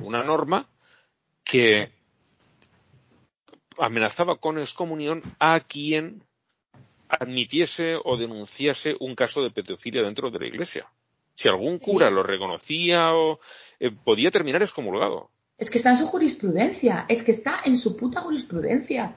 [0.00, 0.66] una norma
[1.44, 1.90] que
[3.76, 6.22] amenazaba con excomunión a quien
[7.08, 10.90] admitiese o denunciase un caso de pedofilia dentro de la iglesia.
[11.34, 13.40] Si algún cura lo reconocía o
[13.78, 15.30] eh, podía terminar excomulgado.
[15.56, 19.14] Es que está en su jurisprudencia, es que está en su puta jurisprudencia.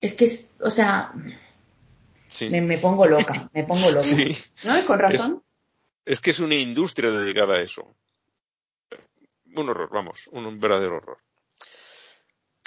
[0.00, 1.12] Es que es, o sea,
[2.50, 4.08] me, pongo loca, me pongo loca.
[4.64, 4.78] ¿No?
[4.78, 5.42] Y con razón.
[6.04, 7.94] Es, que es una industria dedicada a eso.
[9.54, 11.18] Un horror, vamos, un verdadero horror.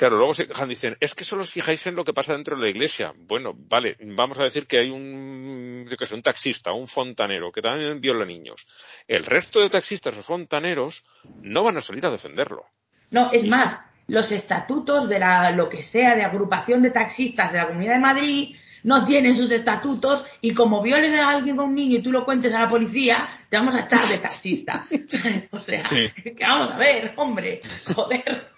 [0.04, 2.58] Claro, luego se quejan, dicen, es que solo os fijáis en lo que pasa dentro
[2.58, 3.14] de la iglesia.
[3.16, 7.62] Bueno, vale, vamos a decir que hay un, yo sé, un taxista, un fontanero, que
[7.62, 8.68] también viola niños.
[9.08, 11.06] El resto de taxistas o fontaneros
[11.42, 12.66] no van a salir a defenderlo.
[13.12, 17.60] No, es más, los estatutos de la, lo que sea, de agrupación de taxistas de
[17.60, 21.76] la Comunidad de Madrid, no tienen sus estatutos y como violes a alguien con un
[21.76, 24.86] niño y tú lo cuentes a la policía, te vamos a echar de taxista.
[25.52, 27.62] o sea, que vamos a ver, hombre,
[27.96, 28.52] joder.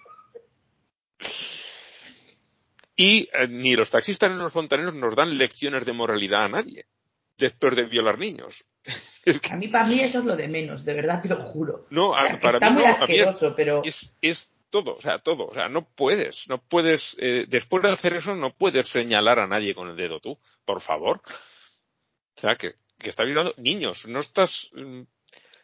[2.96, 6.86] Y eh, ni los taxistas ni los fontaneros nos dan lecciones de moralidad a nadie
[7.38, 8.64] después de violar niños.
[9.50, 11.86] A mí, para mí, eso es lo de menos, de verdad te lo juro.
[11.90, 13.82] No, para está mí muy asqueroso, pero.
[13.84, 15.46] Es, es, todo, o sea, todo.
[15.46, 19.48] O sea, no puedes, no puedes, eh, después de hacer eso, no puedes señalar a
[19.48, 21.20] nadie con el dedo tú, por favor.
[22.36, 25.02] O sea, que, que está violando niños, no estás mm,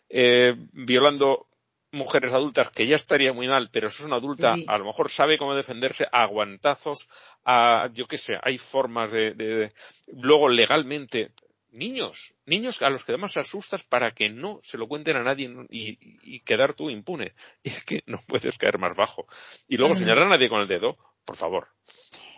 [0.09, 1.47] eh, violando
[1.93, 5.11] mujeres adultas que ya estaría muy mal, pero eso es una adulta, a lo mejor
[5.11, 7.09] sabe cómo defenderse a aguantazos,
[7.45, 9.73] a, yo qué sé, hay formas de, de,
[10.09, 11.33] luego legalmente,
[11.71, 15.51] niños, niños a los que además asustas para que no se lo cuenten a nadie
[15.71, 17.35] y, y quedar tú impune.
[17.63, 19.27] Y es que no puedes caer más bajo.
[19.69, 21.69] Y luego señalar a nadie con el dedo, por favor.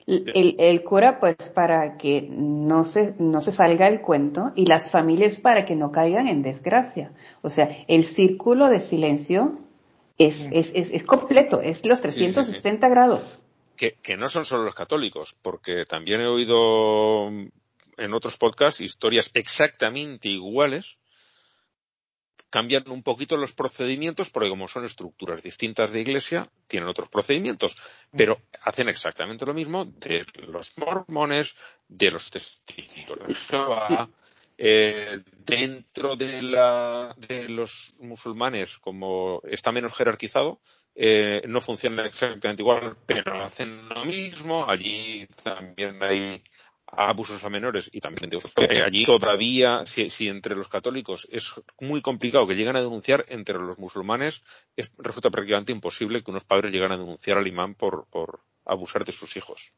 [0.06, 4.90] El, el, cura, pues, para que no se, no se salga el cuento y las
[4.90, 7.12] familias para que no caigan en desgracia.
[7.40, 9.58] O sea, el círculo de silencio
[10.18, 13.42] es, es, es, completo, es los 360 grados.
[13.76, 19.30] Que, que no son solo los católicos, porque también he oído en otros podcasts historias
[19.34, 20.98] exactamente iguales
[22.54, 27.76] cambian un poquito los procedimientos porque como son estructuras distintas de iglesia, tienen otros procedimientos,
[28.16, 31.56] pero hacen exactamente lo mismo de los mormones,
[31.88, 34.08] de los testigos de Jehová,
[34.56, 40.60] eh, dentro de, la, de los musulmanes, como está menos jerarquizado,
[40.94, 44.70] eh, no funciona exactamente igual, pero hacen lo mismo.
[44.70, 46.40] Allí también hay
[46.96, 48.52] abusos a menores y también de otros.
[48.56, 53.78] allí todavía, si, entre los católicos es muy complicado que lleguen a denunciar, entre los
[53.78, 54.42] musulmanes
[54.76, 59.04] es, resulta prácticamente imposible que unos padres lleguen a denunciar al imán por, por abusar
[59.04, 59.74] de sus hijos.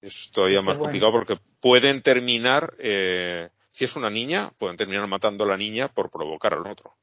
[0.00, 5.44] Es todavía más complicado porque pueden terminar, eh, si es una niña, pueden terminar matando
[5.44, 6.94] a la niña por provocar al otro.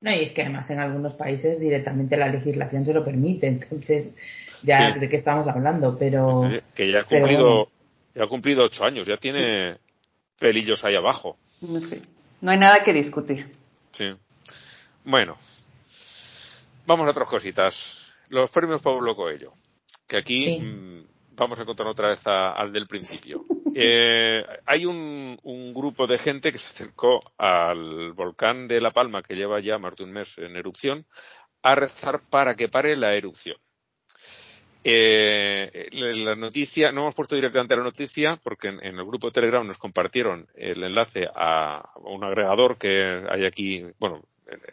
[0.00, 4.14] No, y es que además en algunos países directamente la legislación se lo permite, entonces
[4.62, 6.42] ya de qué estamos hablando, pero...
[6.74, 7.68] que ya ha cumplido,
[8.14, 9.78] ya ha cumplido ocho años, ya tiene
[10.38, 11.36] pelillos ahí abajo.
[12.40, 13.50] No, hay nada que discutir.
[13.92, 14.04] Sí.
[15.04, 15.36] Bueno,
[16.86, 18.12] vamos a otras cositas.
[18.28, 19.54] Los premios Pablo Coelho,
[20.06, 23.44] que aquí mm, vamos a contar otra vez al del principio.
[23.76, 29.20] Eh, hay un, un, grupo de gente que se acercó al volcán de La Palma,
[29.20, 31.06] que lleva ya más de un mes en erupción,
[31.60, 33.56] a rezar para que pare la erupción.
[34.86, 39.66] Eh, la noticia, no hemos puesto directamente la noticia porque en, el grupo de Telegram
[39.66, 44.22] nos compartieron el enlace a un agregador que hay aquí, bueno,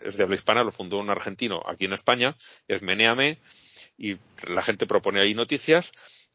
[0.04, 2.36] es de habla hispana, lo fundó un argentino aquí en España,
[2.67, 3.39] es Meneame,
[3.97, 5.93] y la gente propone ahí noticias,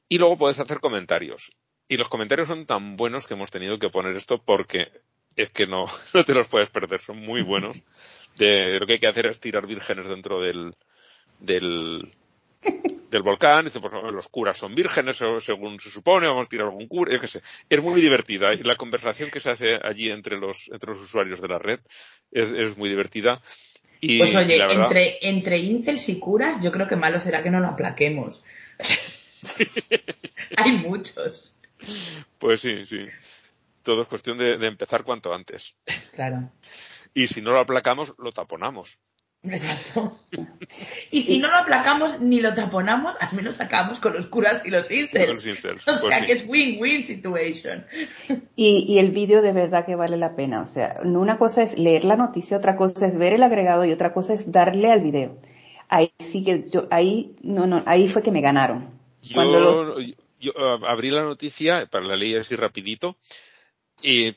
[0.09, 1.53] y luego puedes hacer comentarios.
[1.89, 4.89] Y los comentarios son tan buenos que hemos tenido que poner esto porque
[5.37, 7.77] es que no, no te los puedes perder, son muy buenos.
[8.37, 10.73] De, lo que hay que hacer es tirar vírgenes dentro del,
[11.39, 12.13] del,
[13.11, 16.87] del volcán, dice, pues los curas son vírgenes, según se supone, vamos a tirar algún
[16.87, 17.41] cura, yo qué sé.
[17.69, 21.41] Es muy divertida y la conversación que se hace allí entre los, entre los usuarios
[21.41, 21.81] de la red
[22.31, 23.41] es, es muy divertida.
[24.01, 27.61] Y, pues oye, entre, entre incels y curas, yo creo que malo será que no
[27.61, 28.43] lo aplaquemos.
[30.57, 31.55] Hay muchos.
[32.39, 33.07] Pues sí, sí.
[33.83, 35.75] Todo es cuestión de, de empezar cuanto antes.
[36.13, 36.51] Claro.
[37.15, 38.99] Y si no lo aplacamos, lo taponamos.
[39.49, 40.19] Exacto.
[41.11, 44.71] Y si no lo aplacamos ni lo taponamos, al menos acabamos con los curas y
[44.71, 45.47] los incels.
[45.87, 47.87] O sea pues que es win-win situation.
[48.57, 50.63] Y, y el vídeo de verdad que vale la pena.
[50.63, 53.93] O sea, una cosa es leer la noticia, otra cosa es ver el agregado y
[53.93, 55.39] otra cosa es darle al video.
[55.89, 58.91] Ahí sí que yo, ahí, no, no, ahí fue que me ganaron.
[59.33, 59.99] Cuando
[60.41, 63.17] yo, ah, abrí la noticia, para la leer así rapidito,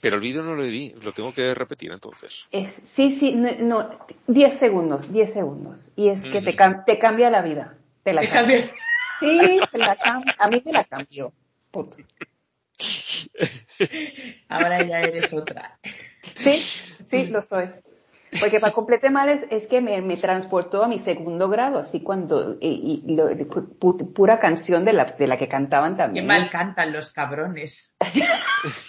[0.02, 2.48] pero el vídeo no lo vi, lo tengo que repetir entonces.
[2.86, 3.90] sí, sí, no,
[4.28, 5.92] 10 segundos, 10 segundos.
[5.96, 6.56] Y es que te,
[6.86, 7.76] te, cambia la vida.
[8.04, 8.72] Te la cambia.
[9.20, 10.36] Sí, te la cambia.
[10.40, 11.34] A mí me la cambió.
[11.72, 11.98] Puto.
[14.50, 15.78] Ahora ya eres otra.
[16.36, 16.54] Sí,
[17.06, 17.70] sí, lo soy.
[18.40, 22.58] Porque para complete mal es, que me, me, transportó a mi segundo grado, así cuando,
[22.62, 23.18] y,
[24.14, 26.26] pura canción de la, de la que cantaban también.
[26.26, 27.92] Qué mal cantan los cabrones.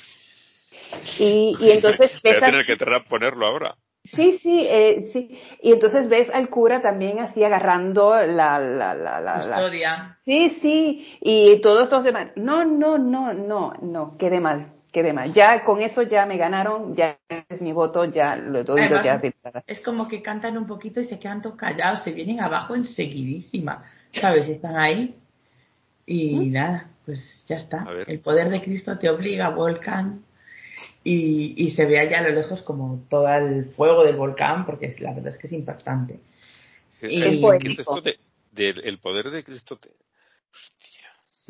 [1.18, 2.40] Y, y entonces ves...
[2.40, 2.76] Voy a que
[3.08, 3.76] ponerlo ahora.
[4.04, 5.38] Sí, sí, eh, sí.
[5.60, 8.58] Y entonces ves al cura también así agarrando la...
[8.58, 10.18] la, la, la Custodia.
[10.24, 11.18] Sí, sí.
[11.20, 12.28] Y todos los demás.
[12.36, 14.16] No, no, no, no, no.
[14.16, 15.32] Quede mal, quede mal.
[15.32, 17.18] Ya con eso ya me ganaron, ya
[17.48, 19.20] es mi voto, ya lo doy ya.
[19.66, 23.84] Es como que cantan un poquito y se quedan todos callados, se vienen abajo enseguidísima.
[24.10, 24.48] ¿Sabes?
[24.48, 25.14] Están ahí.
[26.06, 26.52] Y ¿Mm?
[26.52, 27.86] nada, pues ya está.
[28.06, 30.24] El poder de Cristo te obliga, Volcán
[31.04, 34.86] y, y, se ve allá a lo lejos como todo el fuego del volcán, porque
[34.86, 36.20] es, la verdad es que es impactante.
[37.02, 37.44] y el,
[38.84, 39.90] el poder de Cristo te...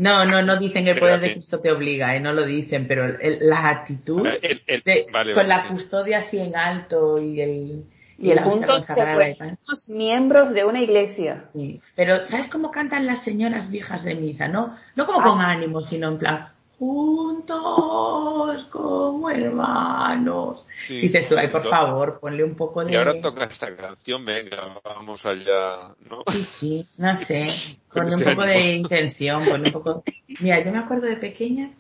[0.01, 3.19] No, no, no dicen el poder de Cristo te obliga, eh, no lo dicen, pero
[3.41, 4.27] la actitud
[5.35, 7.85] con la custodia así en alto y el...
[8.17, 11.49] Y, el punto de los miembros de una iglesia.
[11.55, 14.47] Sí, pero ¿sabes cómo cantan las señoras viejas de misa?
[14.47, 15.51] No, no como con ah.
[15.51, 20.67] ánimo, sino en plan, juntos como hermanos.
[20.89, 22.95] Dices tú, ay, por favor, ponle un poco de...
[22.95, 26.23] Y ahora toca esta canción, venga, vamos allá, ¿no?
[26.33, 27.49] Sí, sí, no sé,
[27.93, 30.03] ponle un poco de intención, ponle un poco...
[30.41, 31.71] Mira, yo me acuerdo de pequeña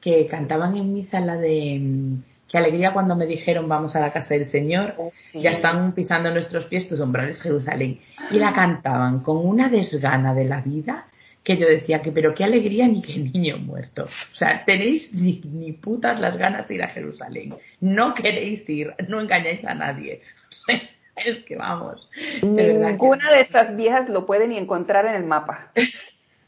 [0.00, 1.78] que cantaban en misa la de...
[1.78, 5.92] Mm, qué alegría cuando me dijeron vamos a la casa del Señor, oh, ya están
[5.92, 8.00] pisando nuestros pies tus umbrales Jerusalén.
[8.30, 11.08] Y la cantaban con una desgana de la vida
[11.46, 14.02] que yo decía que, pero qué alegría ni qué niño muerto.
[14.02, 17.54] O sea, tenéis ni, ni putas las ganas de ir a Jerusalén.
[17.80, 20.22] No queréis ir, no engañáis a nadie.
[21.16, 22.10] es que vamos.
[22.42, 25.70] Ninguna de estas viejas lo puede ni encontrar en el mapa.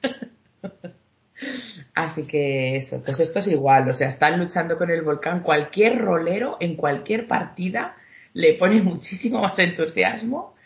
[1.94, 5.44] Así que eso, pues esto es igual, o sea, están luchando con el volcán.
[5.44, 7.94] Cualquier rolero en cualquier partida
[8.32, 10.56] le pone muchísimo más entusiasmo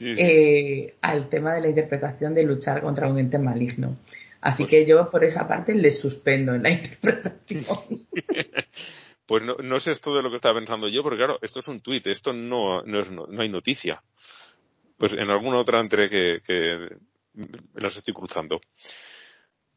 [0.00, 3.96] eh, al tema de la interpretación de luchar contra un ente maligno.
[4.40, 8.06] Así pues que yo por esa parte le suspendo en la interpretación.
[9.26, 11.68] pues no, no sé esto de lo que estaba pensando yo, porque claro, esto es
[11.68, 14.02] un tuit, esto no, no, es, no, hay noticia.
[14.98, 16.96] Pues en alguna otra entre que, que
[17.74, 18.60] las estoy cruzando.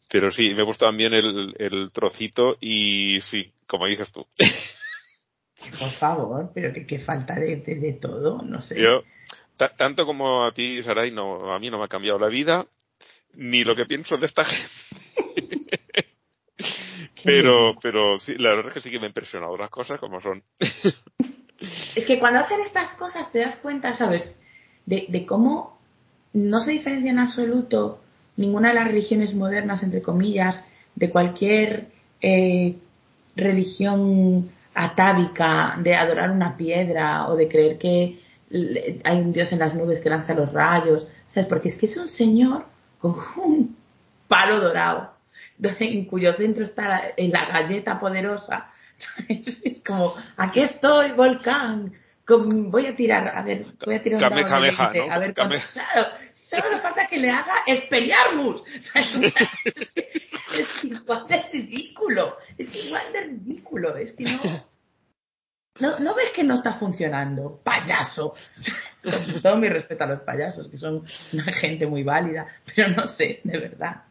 [0.10, 4.26] Pero sí, me gusta también el, el trocito y sí, como dices tú.
[5.78, 8.82] Por favor, pero que, que falta de, de, todo, no sé.
[8.82, 9.04] Yo,
[9.68, 12.66] tanto como a ti, Saray, no, a mí no me ha cambiado la vida,
[13.34, 16.08] ni lo que pienso de esta gente.
[17.24, 20.20] pero, pero sí, la verdad es que sí que me ha impresionado las cosas como
[20.20, 20.44] son.
[21.96, 24.36] es que cuando hacen estas cosas te das cuenta, ¿sabes?
[24.86, 25.78] De, de cómo
[26.34, 28.00] no se diferencia en absoluto
[28.38, 30.64] ninguna de las religiones modernas, entre comillas,
[30.96, 31.88] de cualquier
[32.22, 32.76] eh,
[33.36, 38.20] religión atávica, de adorar una piedra o de creer que
[38.52, 41.48] hay un dios en las nubes que lanza los rayos, ¿sabes?
[41.48, 42.66] Porque es que es un señor
[43.00, 43.78] con un
[44.28, 45.14] palo dorado,
[45.62, 48.72] en cuyo centro está la, galleta poderosa.
[49.30, 51.94] Es como, aquí estoy, volcán,
[52.28, 55.14] voy a tirar, a ver, voy a tirar un dado ¿no?
[55.14, 58.64] a ver claro, solo le falta que le haga Expelliarmus.
[60.54, 64.66] es igual de ridículo, es igual de ridículo, es que no,
[65.80, 67.60] ¿No, ¿No ves que no está funcionando?
[67.64, 68.36] ¡Payaso!
[69.04, 71.04] Con todo mi respeto a los payasos, que son
[71.34, 74.04] una gente muy válida, pero no sé, de verdad.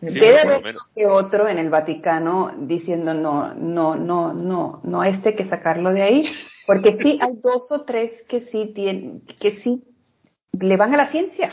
[0.00, 5.34] Debe haber que otro en el Vaticano diciendo no, no, no, no, no, este hay
[5.36, 6.24] que sacarlo de ahí,
[6.66, 9.84] porque sí hay dos o tres que sí tienen, que sí
[10.52, 11.50] le van a la ciencia,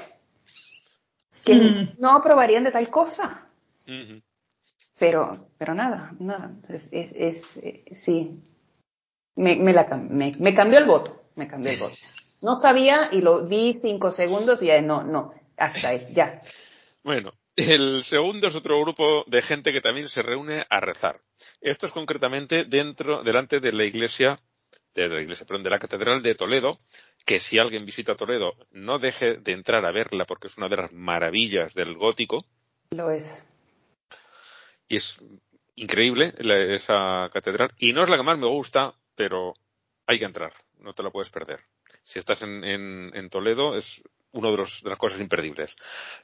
[1.43, 1.95] que mm.
[1.99, 3.45] no aprobarían de tal cosa.
[4.99, 8.39] Pero, pero nada, nada, es, es, es eh, sí,
[9.39, 11.95] me, me, la, me, me cambió el voto, me cambió el voto.
[12.41, 16.41] No sabía y lo vi cinco segundos y ya no, no, hasta ahí, ya.
[17.03, 21.21] Bueno, el segundo es otro grupo de gente que también se reúne a rezar.
[21.61, 24.39] Esto es concretamente dentro, delante de la iglesia
[24.93, 26.79] de la iglesia, perdón, de la Catedral de Toledo,
[27.25, 30.75] que si alguien visita Toledo no deje de entrar a verla porque es una de
[30.75, 32.45] las maravillas del gótico.
[32.91, 33.45] Lo es.
[34.89, 35.19] Y es
[35.75, 36.33] increíble
[36.73, 37.71] esa catedral.
[37.77, 39.53] Y no es la que más me gusta, pero
[40.07, 41.59] hay que entrar, no te la puedes perder.
[42.03, 44.01] Si estás en, Toledo es
[44.31, 45.75] una de, de las cosas imperdibles.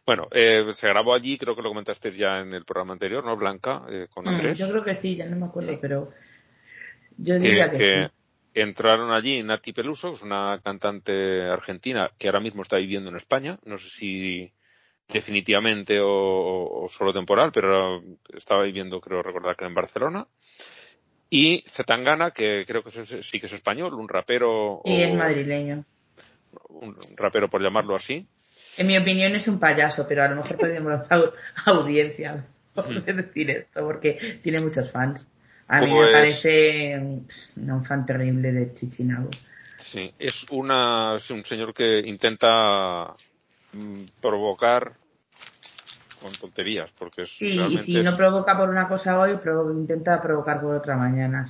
[0.06, 3.36] Bueno, eh, se grabó allí, creo que lo comentaste ya en el programa anterior, ¿no,
[3.36, 3.86] Blanca?
[3.90, 4.58] Eh, con mm, Andrés.
[4.58, 6.14] yo creo que sí, ya no me acuerdo, pero
[7.18, 8.12] yo diría que,
[8.54, 13.60] Entraron allí Nati Peluso, es una cantante argentina que ahora mismo está viviendo en España.
[13.66, 14.54] No sé si
[15.10, 18.02] definitivamente o, solo temporal, pero
[18.34, 20.28] estaba viviendo, creo recordar que en Barcelona.
[21.30, 24.82] Y Zetangana, que creo que sí que es español, un rapero.
[24.86, 25.84] Y es madrileño.
[26.70, 28.28] Un rapero, por llamarlo así.
[28.78, 31.08] En mi opinión es un payaso, pero a lo mejor podríamos
[31.66, 32.46] audiencia
[32.76, 35.26] por decir esto, porque tiene muchos fans.
[35.68, 39.30] A mí me parece un fan terrible de Chichinabo.
[39.78, 43.16] Sí, es una, un señor que intenta
[43.74, 44.94] mm, provocar
[46.26, 49.38] con tonterías, porque es Sí, y si no provoca por una cosa hoy,
[49.74, 51.46] intenta provocar por otra mañana.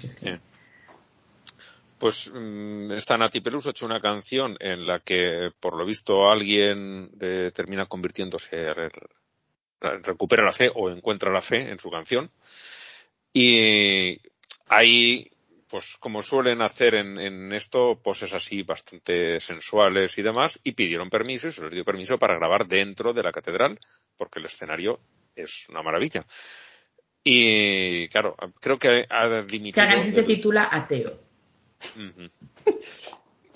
[1.98, 6.30] Pues mm, esta Nati Peluso ha hecho una canción en la que, por lo visto,
[6.30, 8.68] alguien eh, termina convirtiéndose,
[9.80, 12.30] recupera la fe o encuentra la fe en su canción.
[13.32, 14.20] Y
[14.68, 15.32] hay,
[15.76, 21.48] pues como suelen hacer en, esto, poses así bastante sensuales y demás, y pidieron permiso
[21.48, 23.78] y se les dio permiso para grabar dentro de la catedral,
[24.18, 25.02] porque el escenario
[25.36, 26.26] es una maravilla.
[27.26, 29.86] Y claro, creo que ha dimitido.
[29.86, 31.20] Que se titula Ateo.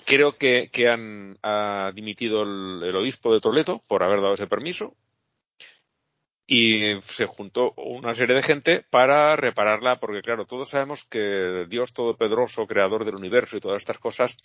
[0.04, 4.94] Creo que, han ha dimitido el, obispo de Toledo por haber dado ese permiso
[6.52, 11.92] y se juntó una serie de gente para repararla, porque claro, todos sabemos que Dios
[11.92, 14.36] Todopoderoso, creador del universo y todas estas cosas,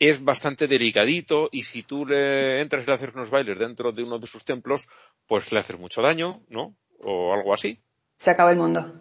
[0.00, 4.02] es bastante delicadito y si tú le entras y le haces unos bailes dentro de
[4.02, 4.88] uno de sus templos,
[5.28, 6.74] pues le haces mucho daño, ¿no?
[6.98, 7.78] O algo así.
[8.16, 9.00] Se acaba el mundo.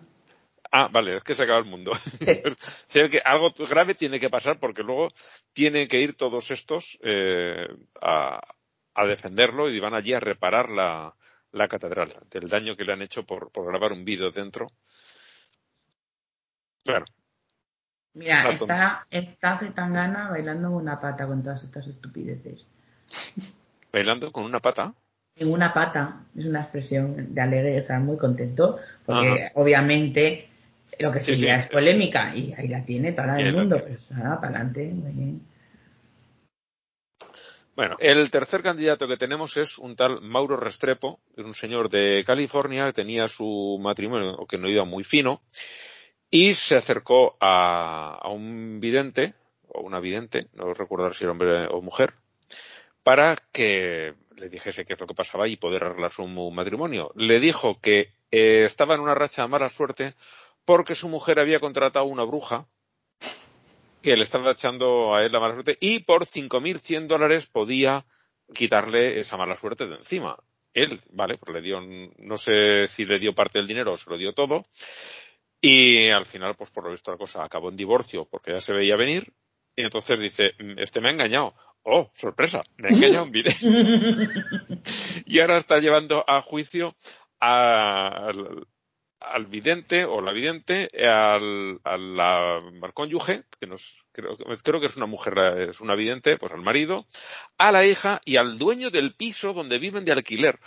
[0.71, 1.93] Ah, vale, es que se acaba el mundo.
[2.19, 3.01] Sí.
[3.09, 5.09] que algo grave tiene que pasar porque luego
[5.53, 7.67] tienen que ir todos estos eh,
[7.99, 8.39] a,
[8.93, 11.15] a defenderlo y van allí a reparar la,
[11.57, 14.67] la catedral, del daño que le han hecho por, por grabar un vídeo dentro.
[16.83, 17.05] Claro.
[18.13, 22.65] Mira, está, está Zetangana bailando con una pata con todas estas estupideces.
[23.91, 24.93] ¿Bailando con una pata?
[25.35, 30.49] En una pata, es una expresión de alegre, o sea, muy contento, porque obviamente
[30.97, 34.55] lo que sería es polémica y ahí la tiene todo el mundo, pues nada, para
[34.55, 35.41] adelante, muy bien.
[37.77, 42.23] Bueno, el tercer candidato que tenemos es un tal Mauro Restrepo, es un señor de
[42.25, 45.43] California que tenía su matrimonio que no iba muy fino
[46.31, 49.35] y se acercó a, un vidente
[49.67, 52.15] o una vidente, no recuerdo si era hombre o mujer,
[53.03, 57.11] para que le dijese qué es lo que pasaba y poder arreglar su matrimonio.
[57.13, 60.15] Le dijo que eh, estaba en una racha de mala suerte
[60.65, 62.65] porque su mujer había contratado una bruja
[64.01, 68.05] que le estaba echando a él la mala suerte y por 5.100 dólares podía
[68.53, 70.37] quitarle esa mala suerte de encima.
[70.73, 71.79] Él, vale, pues le dio,
[72.17, 74.63] no sé si le dio parte del dinero o se lo dio todo.
[75.59, 78.73] Y al final, pues por lo visto la cosa acabó en divorcio porque ya se
[78.73, 79.33] veía venir.
[79.75, 81.55] Y entonces dice, mm, este me ha engañado.
[81.83, 83.53] Oh, sorpresa, me ha engañado un video.
[85.25, 86.95] y ahora está llevando a juicio
[87.39, 88.31] a,
[89.19, 95.05] al vidente o la vidente, al, al, cónyuge, que nos, creo, creo que es una
[95.05, 95.37] mujer,
[95.69, 97.07] es una vidente, pues al marido,
[97.57, 100.59] a la hija y al dueño del piso donde viven de alquiler.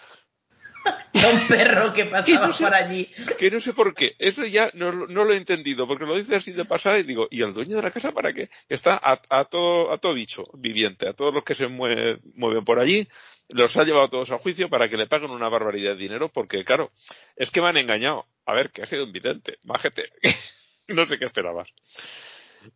[1.12, 3.10] Y a un perro que pasaba por allí.
[3.38, 4.14] Que no sé por qué.
[4.18, 7.28] Eso ya no, no, lo he entendido, porque lo dice así de pasada y digo,
[7.30, 8.48] ¿y al dueño de la casa para qué?
[8.68, 12.20] Está a, a, todo, a todo bicho viviente, a todos los que se mueven
[12.64, 13.08] por allí,
[13.48, 16.64] los ha llevado todos a juicio para que le paguen una barbaridad de dinero, porque
[16.64, 16.92] claro,
[17.36, 18.26] es que me han engañado.
[18.46, 20.10] A ver, que ha sido un vidente, májete.
[20.88, 21.68] no sé qué esperabas.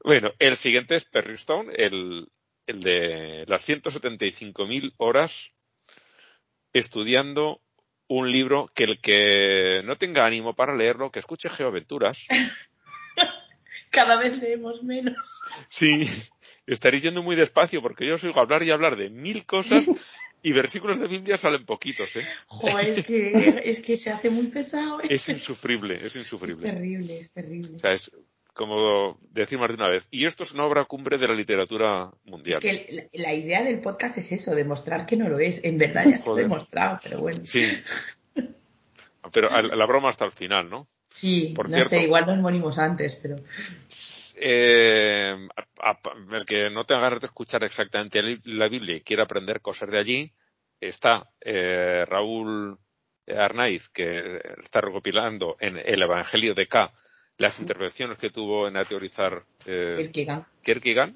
[0.03, 2.29] Bueno, el siguiente es Perry Stone, el,
[2.67, 5.53] el de las 175.000 horas
[6.73, 7.61] estudiando
[8.09, 12.27] un libro que el que no tenga ánimo para leerlo, que escuche Geoaventuras.
[13.91, 15.17] Cada vez leemos menos.
[15.69, 16.09] Sí,
[16.67, 19.89] estaréis yendo muy despacio porque yo os oigo hablar y hablar de mil cosas
[20.43, 22.27] y versículos de Biblia salen poquitos, ¿eh?
[22.83, 23.33] Es que,
[23.65, 25.01] es que se hace muy pesado.
[25.01, 25.07] ¿eh?
[25.11, 26.69] Es insufrible, es insufrible.
[26.69, 27.77] Es terrible, es terrible.
[27.77, 28.11] O sea, es
[28.55, 30.07] como decir más de una vez.
[30.11, 32.61] Y esto es una obra cumbre de la literatura mundial.
[32.63, 35.63] Es que la, idea del podcast es eso, demostrar que no lo es.
[35.65, 37.45] En verdad ya está demostrado, pero bueno.
[37.45, 37.67] Sí.
[39.33, 40.87] Pero la broma hasta el final, ¿no?
[41.09, 43.37] Sí, Por no sé, igual nos morimos antes, pero...
[44.37, 45.35] eh,
[46.33, 49.99] el que no tenga ganas de escuchar exactamente la Biblia y quiera aprender cosas de
[49.99, 50.33] allí,
[50.81, 52.79] está eh, Raúl
[53.27, 56.93] Arnaiz, que está recopilando en el Evangelio de K
[57.39, 60.11] las intervenciones que tuvo en a teorizar eh,
[60.63, 61.15] Kierkegaard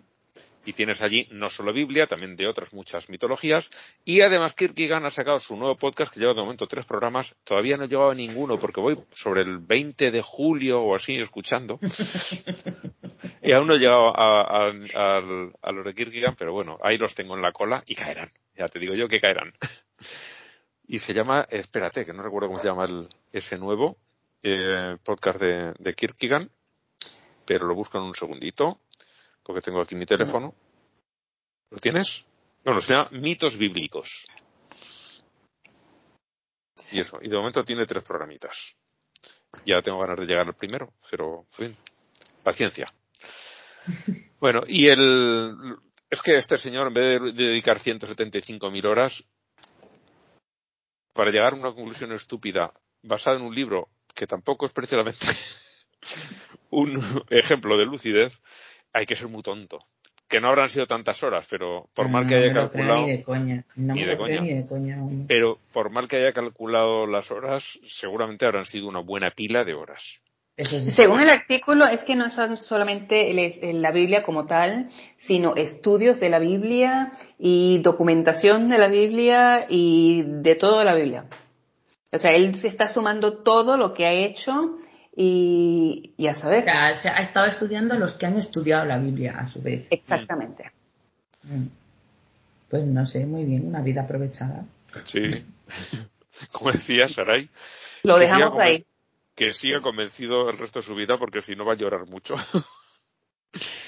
[0.69, 3.71] y tienes allí no solo Biblia, también de otras muchas mitologías.
[4.05, 7.35] Y además Kierkegaard ha sacado su nuevo podcast que lleva de momento tres programas.
[7.43, 11.17] Todavía no he llegado a ninguno porque voy sobre el 20 de julio o así
[11.17, 11.79] escuchando.
[13.43, 17.35] y aún no he llegado a, a, los de Kierkegaard, pero bueno, ahí los tengo
[17.35, 18.31] en la cola y caerán.
[18.55, 19.55] Ya te digo yo que caerán.
[20.87, 23.97] y se llama, espérate, que no recuerdo cómo se llama el, ese nuevo
[24.43, 26.49] eh, podcast de, de Kierkegaard,
[27.45, 28.81] pero lo busco en un segundito
[29.43, 30.55] porque tengo aquí mi teléfono.
[31.71, 32.25] ¿Lo tienes?
[32.65, 34.27] Bueno, se llama Mitos Bíblicos.
[36.93, 38.77] Y eso, y de momento tiene tres programitas.
[39.65, 41.77] Ya tengo ganas de llegar al primero, pero, en fin,
[42.43, 42.93] paciencia.
[44.41, 45.77] Bueno, y el,
[46.09, 49.25] es que este señor, en vez de dedicar 175.000 horas
[51.13, 52.73] para llegar a una conclusión estúpida
[53.03, 53.89] basada en un libro
[54.19, 55.27] que tampoco es precisamente
[56.71, 57.01] un
[57.31, 58.37] ejemplo de lucidez,
[58.93, 59.79] hay que ser muy tonto.
[60.29, 63.07] Que no habrán sido tantas horas, pero por mal que haya calculado.
[63.07, 63.65] Ni de coña.
[63.77, 64.41] No ni, de coña.
[64.41, 64.99] ni de coña.
[65.27, 69.73] Pero por mal que haya calculado las horas, seguramente habrán sido una buena pila de
[69.73, 70.21] horas.
[70.89, 73.33] Según el artículo, es que no son solamente
[73.73, 80.25] la Biblia como tal, sino estudios de la Biblia y documentación de la Biblia y
[80.27, 81.27] de toda la Biblia.
[82.11, 84.79] O sea, él se está sumando todo lo que ha hecho
[85.15, 86.69] y, y a saber.
[86.71, 89.89] ha estado estudiando los que han estudiado la Biblia a su vez.
[89.91, 90.73] Exactamente.
[91.43, 91.67] Mm.
[92.69, 94.65] Pues no sé, muy bien, una vida aprovechada.
[95.05, 95.45] Sí.
[96.53, 97.49] Como decía Saray.
[98.03, 98.85] Lo dejamos ahí.
[99.35, 102.35] Que siga convencido el resto de su vida porque si no va a llorar mucho.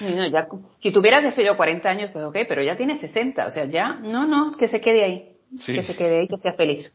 [0.00, 0.48] no, ya,
[0.78, 3.66] si tuviera, que sé yo, 40 años, pues ok, pero ya tiene 60, o sea,
[3.66, 5.36] ya, no, no, que se quede ahí.
[5.66, 6.92] Que se quede ahí, que sea feliz.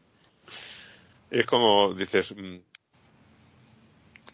[1.30, 2.58] Es como, dices, mm,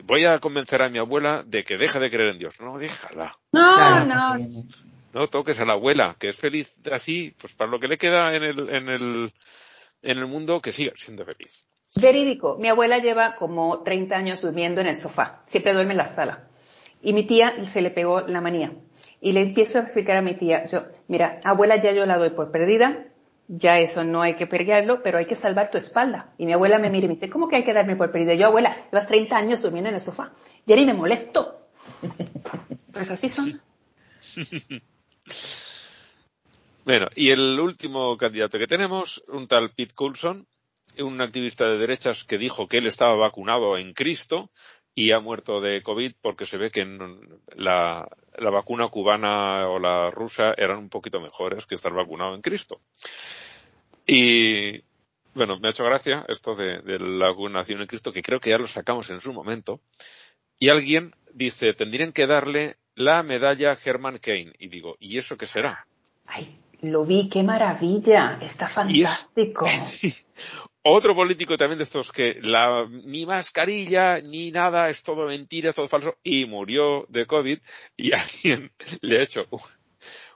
[0.05, 2.61] voy a convencer a mi abuela de que deje de creer en Dios.
[2.61, 3.39] No, déjala.
[3.53, 4.65] No, no.
[5.13, 8.35] No toques a la abuela, que es feliz así, pues para lo que le queda
[8.35, 9.33] en el, en el,
[10.03, 11.67] en el mundo, que siga siendo feliz.
[12.01, 12.57] Verídico.
[12.59, 15.43] Mi abuela lleva como 30 años durmiendo en el sofá.
[15.47, 16.49] Siempre duerme en la sala.
[17.03, 18.73] Y mi tía se le pegó la manía.
[19.21, 22.31] Y le empiezo a explicar a mi tía, yo, mira, abuela ya yo la doy
[22.31, 23.07] por perdida,
[23.49, 26.33] ya eso no hay que perderlo, pero hay que salvar tu espalda.
[26.39, 28.35] Y mi abuela me mira y me dice, ¿cómo que hay que darme por perdida?
[28.35, 30.33] Yo, abuela, llevas 30 años durmiendo en el sofá.
[30.67, 31.59] Ya ni me molesto.
[32.93, 33.59] Pues así son.
[36.85, 40.49] Bueno, y el último candidato que tenemos, un tal Pete Coulson,
[40.99, 44.51] un activista de derechas que dijo que él estaba vacunado en Cristo
[44.95, 46.85] y ha muerto de COVID porque se ve que
[47.57, 48.09] la,
[48.39, 52.81] la vacuna cubana o la rusa eran un poquito mejores que estar vacunado en Cristo.
[54.07, 54.83] Y
[55.35, 58.59] bueno, me ha hecho gracia esto de, la vacunación en Cristo, que creo que ya
[58.59, 59.81] lo sacamos en su momento.
[60.59, 64.53] Y alguien dice, tendrían que darle la medalla Herman Kane.
[64.59, 65.87] Y digo, ¿y eso qué será?
[66.27, 69.67] Ay, lo vi, qué maravilla, está fantástico.
[70.85, 75.87] Otro político también de estos que la, ni mascarilla ni nada, es todo mentira, todo
[75.87, 77.59] falso, y murió de COVID,
[77.97, 79.47] y alguien le ha hecho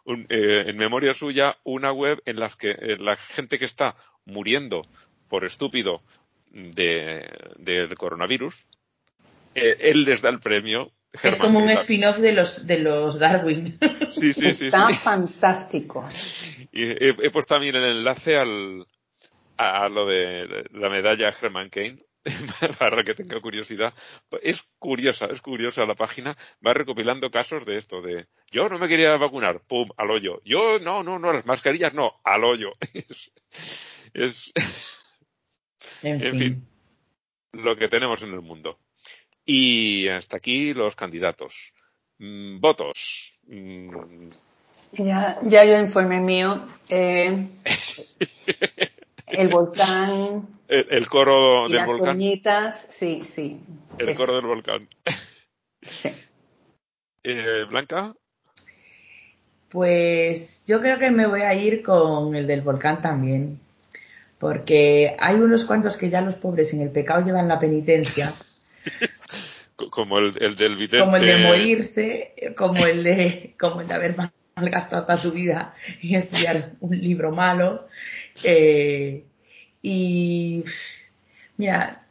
[0.07, 4.87] eh, en memoria suya una web en la que eh, la gente que está muriendo
[5.29, 6.03] por estúpido
[6.53, 7.29] de,
[7.59, 8.67] del coronavirus,
[9.57, 10.93] eh, él les da el premio.
[11.25, 13.79] es como un spin-off de los, de los Darwin.
[14.11, 14.67] Sí, sí, sí.
[14.67, 16.09] Está fantástico.
[16.71, 18.87] Y he, puesto también el enlace al,
[19.57, 22.07] a lo de la medalla Herman Kane
[22.79, 23.95] para que tenga curiosidad.
[24.43, 26.37] Es curiosa, es curiosa la página.
[26.65, 30.41] Va recopilando casos de esto, de yo no me quería vacunar, pum, al hoyo.
[30.45, 32.73] Yo no, no, no, las mascarillas no, al hoyo.
[34.15, 34.53] es,
[36.03, 36.69] en, fin.
[37.53, 38.79] lo que tenemos en el mundo.
[39.45, 41.73] Y hasta aquí los candidatos.
[42.19, 43.41] Mm, votos.
[43.47, 44.31] Mm.
[44.93, 46.67] Ya, ya yo informe mío.
[46.89, 47.49] Eh,
[49.27, 50.49] el volcán.
[50.68, 52.18] El, coro del las volcán.
[52.72, 53.61] sí, sí.
[53.99, 54.89] El coro del volcán.
[55.83, 56.11] Sí.
[57.29, 58.14] Eh, Blanca.
[59.68, 63.59] Pues yo creo que me voy a ir con el del volcán también.
[64.39, 68.33] Porque hay unos cuantos que ya los pobres en el pecado llevan la penitencia.
[69.91, 71.01] como el, del vidente.
[71.01, 74.14] Como el de morirse, como el de, como el de haber
[74.55, 77.89] malgastado toda su vida y estudiar un libro malo.
[78.45, 79.24] Eh,
[79.82, 80.64] y
[81.57, 82.03] mira,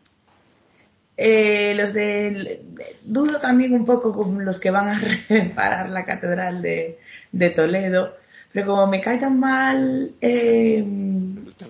[1.17, 2.61] Eh, los de
[3.05, 4.99] dudo también un poco con los que van a
[5.30, 6.99] reparar la catedral de,
[7.32, 8.17] de Toledo,
[8.51, 10.84] pero como me cae tan mal, eh,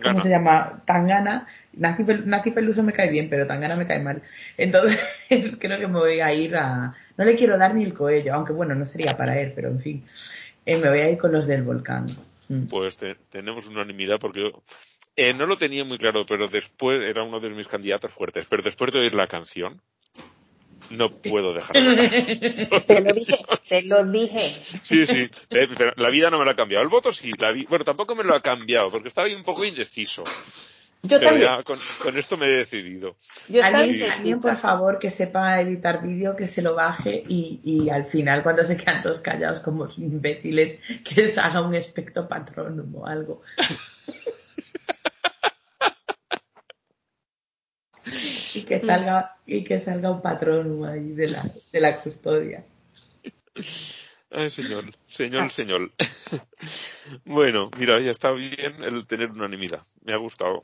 [0.01, 0.81] ¿cómo se llama?
[0.85, 4.23] Tangana, Nazi, Peluso me cae bien, pero Tangana me cae mal.
[4.57, 4.99] Entonces
[5.59, 8.53] creo que me voy a ir a, no le quiero dar ni el coello, aunque
[8.53, 10.05] bueno, no sería para él, pero en fin,
[10.65, 12.07] eh, me voy a ir con los del volcán.
[12.47, 12.67] Mm.
[12.67, 12.97] Pues
[13.29, 14.63] tenemos unanimidad porque yo
[15.15, 18.45] eh, no lo tenía muy claro, pero después era uno de mis candidatos fuertes.
[18.49, 19.81] Pero después de oír la canción,
[20.89, 21.95] no puedo dejarlo.
[22.87, 24.39] te lo dije, te lo dije.
[24.83, 25.29] Sí, sí.
[25.49, 26.83] Eh, la vida no me lo ha cambiado.
[26.83, 27.31] El voto sí.
[27.39, 30.23] La bueno, tampoco me lo ha cambiado porque estaba ahí un poco indeciso.
[31.07, 31.51] Yo pero también.
[31.51, 33.15] ya con, con, esto me he decidido.
[33.47, 37.89] Yo ¿Alguien, alguien, por favor, que sepa editar vídeo, que se lo baje y, y,
[37.89, 42.99] al final, cuando se quedan todos callados como imbéciles, que les haga un espectro patrónomo
[42.99, 43.41] o algo.
[48.53, 52.63] y que salga y que salga un patrón ahí de la, de la custodia.
[54.31, 55.91] Ay, señor, señor, señor.
[57.25, 59.83] bueno, mira, ya está bien el tener unanimidad.
[60.03, 60.61] Me ha gustado.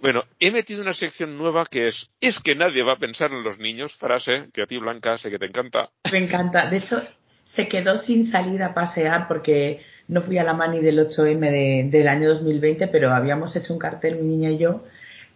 [0.00, 3.44] Bueno, he metido una sección nueva que es es que nadie va a pensar en
[3.44, 5.90] los niños, frase que a ti Blanca sé que te encanta.
[6.10, 6.70] Me encanta.
[6.70, 7.02] De hecho,
[7.44, 11.88] se quedó sin salir a pasear porque no fui a la mani del 8M de,
[11.90, 14.84] del año 2020, pero habíamos hecho un cartel, mi niña y yo,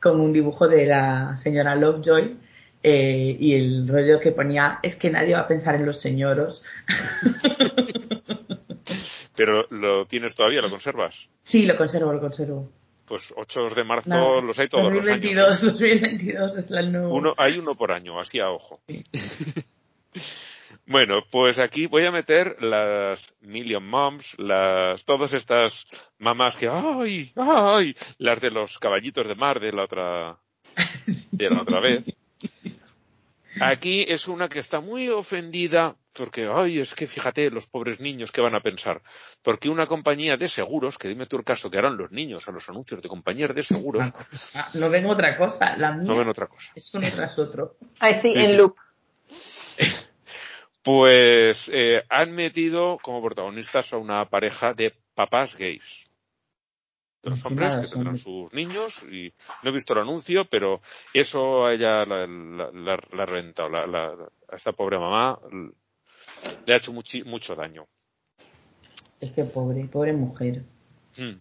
[0.01, 2.39] con un dibujo de la señora Lovejoy
[2.83, 6.65] eh, y el rollo que ponía es que nadie va a pensar en los señoros.
[9.37, 11.29] Pero lo tienes todavía, lo conservas.
[11.43, 12.71] Sí, lo conservo, lo conservo.
[13.07, 15.73] Pues 8 de marzo los hay todos 2022, los años.
[15.73, 17.09] 2022 es la nueva.
[17.09, 18.81] Uno, hay uno por año, así a ojo.
[18.89, 19.05] Sí.
[20.87, 25.87] Bueno, pues aquí voy a meter las Million Moms, las, todas estas
[26.19, 30.39] mamás que, ay, ay, las de los caballitos de mar de la otra,
[31.31, 32.05] de la otra vez.
[33.61, 38.31] Aquí es una que está muy ofendida porque, ay, es que fíjate, los pobres niños,
[38.31, 39.03] ¿qué van a pensar?
[39.43, 42.53] Porque una compañía de seguros, que dime tú el caso que harán los niños a
[42.53, 44.07] los anuncios de compañías de seguros.
[44.75, 46.73] No ven otra cosa, la mía no ven otra cosa.
[46.75, 47.77] Es uno tras otro.
[47.99, 48.77] Ay, sí, en loop.
[50.83, 56.04] Pues eh, han metido como protagonistas a una pareja de papás gays.
[57.25, 60.81] Dos hombres que tendrán sus niños y no he visto el anuncio, pero
[61.15, 63.71] eso a ella la, la, la, la ha reventado.
[63.71, 64.09] La, la,
[64.49, 65.39] a esta pobre mamá
[66.67, 67.87] le ha hecho mucho, mucho daño.
[69.21, 70.65] Es que pobre, pobre mujer.
[71.17, 71.39] Hmm.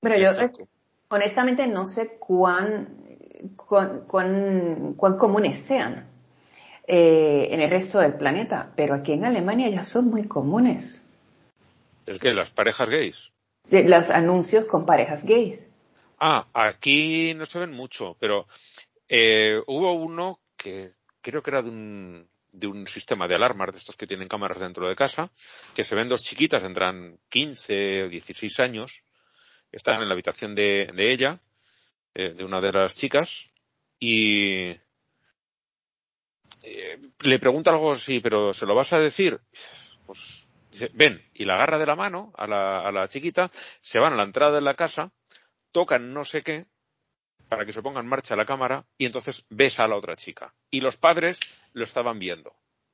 [0.00, 0.68] Pero yo Exacto.
[1.10, 2.88] honestamente no sé cuán,
[3.56, 6.08] cuán, cuán, cuán comunes sean
[6.86, 11.06] eh, en el resto del planeta, pero aquí en Alemania ya son muy comunes.
[12.06, 12.34] ¿El qué?
[12.34, 13.29] ¿Las parejas gays?
[13.70, 15.68] De los anuncios con parejas gays.
[16.18, 18.46] Ah, aquí no se ven mucho, pero
[19.08, 20.92] eh, hubo uno que
[21.22, 24.58] creo que era de un, de un sistema de alarmas de estos que tienen cámaras
[24.58, 25.30] dentro de casa,
[25.74, 29.04] que se ven dos chiquitas, tendrán 15 o 16 años,
[29.72, 31.40] están en la habitación de, de ella,
[32.14, 33.50] eh, de una de las chicas,
[33.98, 34.70] y
[36.62, 39.40] eh, le pregunta algo así, pero ¿se lo vas a decir?
[40.06, 40.39] Pues
[40.70, 43.50] dice, ven, y la agarra de la mano a la, a la chiquita,
[43.80, 45.12] se van a la entrada de la casa,
[45.72, 46.66] tocan no sé qué,
[47.48, 50.54] para que se ponga en marcha la cámara, y entonces besa a la otra chica.
[50.70, 51.38] Y los padres
[51.72, 52.52] lo estaban viendo.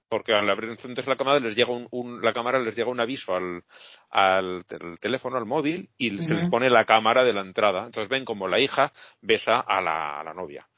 [0.09, 3.01] Porque al abrir entonces la cámara les llega un, un, la cámara les llega un
[3.01, 3.65] aviso al,
[4.09, 6.23] al, al teléfono, al móvil, y uh -huh.
[6.23, 7.87] se les pone la cámara de la entrada.
[7.87, 10.69] Entonces ven como la hija besa a la, a la novia.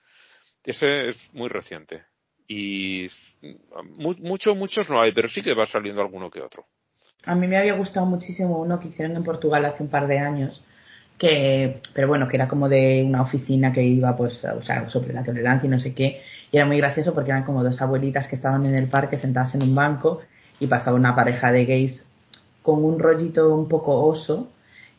[0.64, 2.06] Ese es muy reciente
[2.46, 3.06] y
[3.98, 6.66] mucho, muchos no hay, pero sí que va saliendo alguno que otro.
[7.24, 10.18] A mí me había gustado muchísimo uno que hicieron en Portugal hace un par de
[10.18, 10.62] años,
[11.18, 15.12] que, pero bueno, que era como de una oficina que iba pues a usar sobre
[15.12, 18.28] la tolerancia y no sé qué, y era muy gracioso porque eran como dos abuelitas
[18.28, 20.22] que estaban en el parque sentadas en un banco
[20.60, 22.04] y pasaba una pareja de gays
[22.62, 24.50] con un rollito un poco oso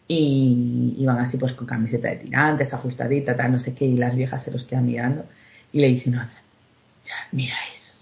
[0.08, 4.16] y iban así pues con camiseta de tirantes, ajustadita, tal, no sé qué, y las
[4.16, 5.26] viejas se los quedan mirando
[5.72, 6.20] y le dicen,
[7.32, 7.94] mira eso,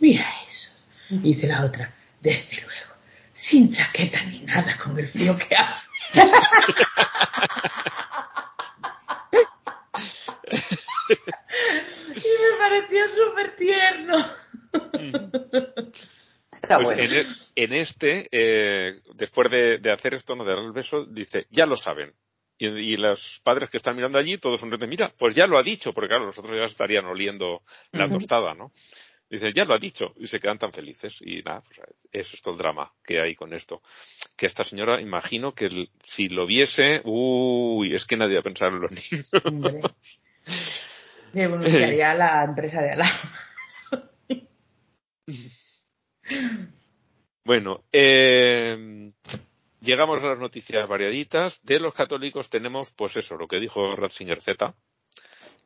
[0.00, 0.70] mira eso.
[1.10, 1.92] Y dice la otra,
[2.22, 2.89] desde luego,
[3.40, 5.88] sin chaqueta ni nada con el frío que hace.
[12.16, 14.26] y me pareció súper tierno.
[16.52, 17.02] Está pues bueno.
[17.02, 21.46] en, en, este, eh, después de, de, hacer esto, no de dar el beso, dice,
[21.48, 22.12] ya lo saben.
[22.58, 25.58] Y, y, los padres que están mirando allí, todos son de, mira, pues ya lo
[25.58, 27.62] ha dicho, porque claro, los otros ya estarían oliendo
[27.92, 28.12] la uh -huh.
[28.18, 28.70] tostada, ¿no?
[29.30, 31.18] Dice, ya lo ha dicho, y se quedan tan felices.
[31.20, 33.80] Y nada, pues eso es todo el drama que hay con esto.
[34.36, 38.42] Que esta señora, imagino que el, si lo viese, uy, es que nadie va a
[38.42, 39.30] pensar en los niños.
[41.32, 43.20] Denunciaría a la empresa de alarmas.
[47.42, 49.10] Bueno, eh,
[49.80, 51.60] llegamos a las noticias variaditas.
[51.64, 54.74] De los católicos tenemos, pues eso, lo que dijo Ratzinger Z,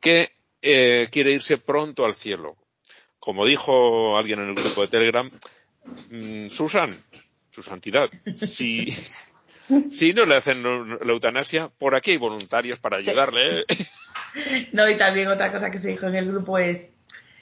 [0.01, 2.57] que eh, quiere irse pronto al cielo.
[3.25, 5.27] Como dijo alguien en el grupo de Telegram,
[6.11, 6.95] mm, Susan,
[7.49, 8.07] su santidad,
[8.37, 8.91] si,
[9.91, 13.61] si no le hacen la eutanasia, por aquí hay voluntarios para ayudarle.
[13.61, 14.67] ¿eh?
[14.73, 16.93] No, y también otra cosa que se dijo en el grupo es,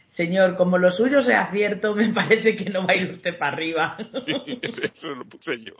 [0.07, 3.51] señor, como lo suyo sea cierto, me parece que no va a ir usted para
[3.51, 3.97] arriba.
[4.25, 5.73] Sí, eso lo puse yo.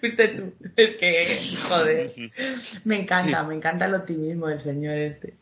[0.00, 0.52] Fuiste tú.
[0.76, 2.10] Es que, joder.
[2.84, 5.34] Me encanta, me encanta el optimismo del señor este.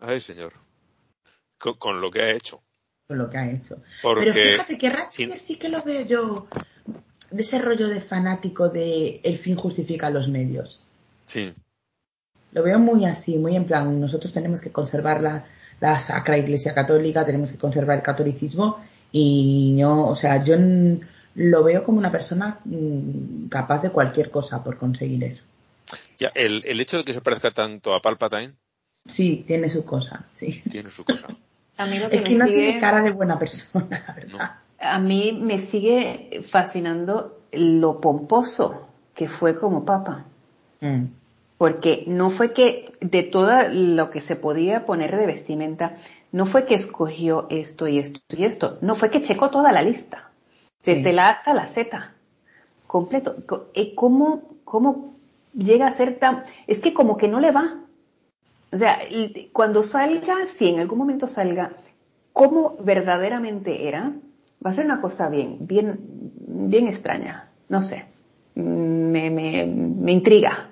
[0.00, 0.54] Ay, señor.
[1.58, 2.63] Con, con lo que ha hecho.
[3.06, 3.76] Con lo que ha hecho.
[4.02, 6.46] Porque- Pero fíjate que Ratzinger sí que lo veo yo
[7.30, 10.80] de ese rollo de fanático de el fin justifica los medios.
[11.26, 11.52] Sí.
[12.52, 15.44] Lo veo muy así, muy en plan, nosotros tenemos que conservar la,
[15.80, 18.78] la sacra iglesia católica, tenemos que conservar el catolicismo
[19.12, 20.56] y no, o sea, yo
[21.34, 25.44] lo veo como una persona mm, capaz de cualquier cosa por conseguir eso.
[26.18, 28.54] Ya, el, el hecho de que se parezca tanto a Palpatine
[29.06, 30.62] Sí, tiene su cosa, sí.
[30.70, 31.28] tiene su cosa.
[31.76, 34.14] A mí lo que Es que me no sigue, tiene cara de buena persona, la
[34.14, 34.50] verdad.
[34.78, 40.24] a mí me sigue fascinando lo pomposo que fue como papa.
[40.80, 41.04] Mm.
[41.58, 45.96] Porque no fue que de todo lo que se podía poner de vestimenta,
[46.32, 49.82] no fue que escogió esto y esto y esto, no fue que checó toda la
[49.82, 50.30] lista,
[50.84, 51.12] desde Sí.
[51.12, 52.12] la A hasta la Z,
[52.86, 53.36] completo.
[53.46, 55.14] Co- eh, ¿Cómo, ¿Cómo
[55.54, 56.42] llega a ser tan...?
[56.66, 57.76] Es que como que no le va.
[58.74, 58.98] O sea,
[59.52, 61.70] cuando salga, si en algún momento salga,
[62.32, 64.10] cómo verdaderamente era,
[64.66, 67.50] va a ser una cosa bien, bien, bien extraña.
[67.68, 68.06] No sé.
[68.56, 70.70] Me, me, me intriga.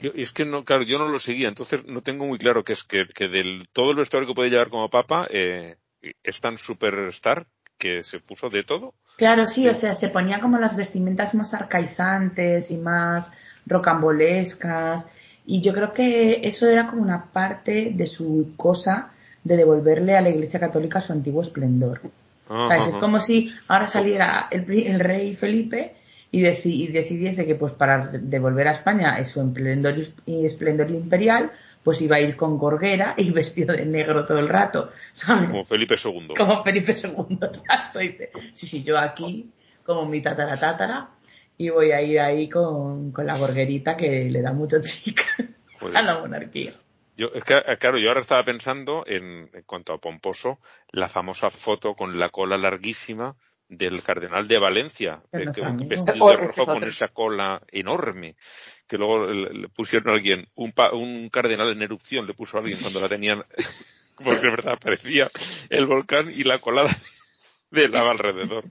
[0.00, 2.64] Yo- y es que no, claro, yo no lo seguía, entonces no tengo muy claro
[2.64, 5.76] que es que, que del todo el vestuario que puede llevar como papa eh,
[6.24, 7.46] es tan superstar
[7.78, 8.94] que se puso de todo.
[9.18, 13.30] Claro, sí, o sea, se ponía como las vestimentas más arcaizantes y más
[13.66, 15.08] rocambolescas.
[15.46, 19.10] Y yo creo que eso era como una parte de su cosa
[19.42, 22.00] de devolverle a la Iglesia Católica su antiguo esplendor.
[22.48, 22.86] ¿Sabes?
[22.88, 25.94] Es como si ahora saliera el, el rey Felipe
[26.30, 29.94] y, deci- y decidiese que pues para devolver a España su esplendor,
[30.26, 31.50] y esplendor imperial,
[31.82, 34.90] pues iba a ir con gorguera y vestido de negro todo el rato.
[35.14, 35.50] ¿sabes?
[35.50, 36.28] como Felipe II.
[36.36, 37.98] Como Felipe II, exacto.
[37.98, 39.50] Dice, sí, sí, yo aquí,
[39.84, 41.08] como mi tatara tátara,
[41.58, 45.22] y voy a ir ahí con, con la gorguerita que le da mucho chica
[45.80, 45.96] Joder.
[45.96, 46.72] a la monarquía.
[47.16, 50.58] Yo, es que, eh, claro, yo ahora estaba pensando en, en cuanto a pomposo,
[50.92, 53.36] la famosa foto con la cola larguísima
[53.68, 57.62] del cardenal de Valencia, De nuestro que- vestido Oh, de es rojo con esa cola
[57.70, 58.36] enorme,
[58.88, 62.60] que luego le, pusieron a alguien, un, pa- un cardenal en erupción le puso a
[62.60, 63.44] alguien cuando la tenían,
[64.16, 65.28] porque de verdad parecía
[65.70, 66.90] el volcán y la colada
[67.70, 68.64] de lava alrededor,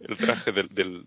[0.00, 1.06] el traje del, del,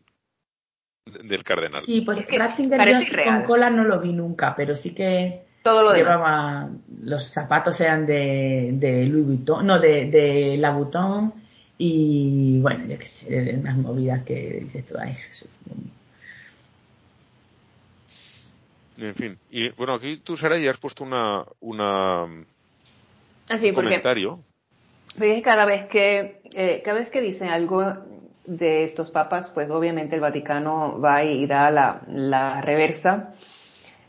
[1.05, 1.81] del cardenal.
[1.81, 3.37] Sí, pues Es que Ratzinger yo parece así real.
[3.39, 6.13] con cola no lo vi nunca, pero sí que Todo lo demás.
[6.13, 6.69] llevaba,
[7.03, 11.33] los zapatos eran de, de Louis Vuitton, no, de, de La Vuitton,
[11.77, 15.49] y bueno, yo qué sé, de unas movidas que dices tú, ay Jesús.
[18.97, 22.45] En fin, y bueno, aquí tú, Sara, ya has puesto una, una, un
[23.49, 24.39] Así, porque comentario.
[25.17, 27.81] Porque cada vez que eh, cada vez que dicen algo
[28.45, 33.33] de estos papas, pues obviamente el Vaticano va y da la, la reversa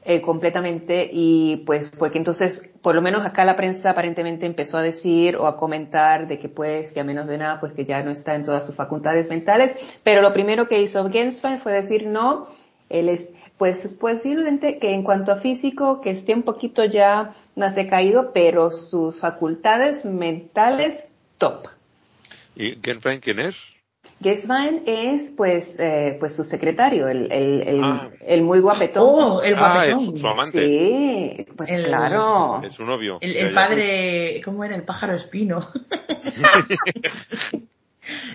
[0.06, 4.82] eh, completamente y pues porque entonces por lo menos acá la prensa aparentemente empezó a
[4.82, 8.02] decir o a comentar de que pues que a menos de nada pues que ya
[8.02, 12.06] no está en todas sus facultades mentales, pero lo primero que hizo Genswein fue decir
[12.06, 12.46] no,
[12.90, 17.74] él es pues posiblemente que en cuanto a físico que esté un poquito ya más
[17.74, 21.04] decaído, pero sus facultades mentales
[21.38, 21.68] top.
[22.56, 23.73] ¿Y Genfrein quién es?
[24.22, 28.10] Geswein es pues eh, pues su secretario, el, el, el, Ah.
[28.20, 29.04] el muy guapetón.
[29.06, 30.18] Oh, el ah, es guapetón.
[30.18, 32.62] su amante, Sí, pues El- claro.
[32.64, 33.18] es su novio.
[33.20, 34.76] El, padre, ¿cómo era?
[34.76, 35.60] El pájaro espino.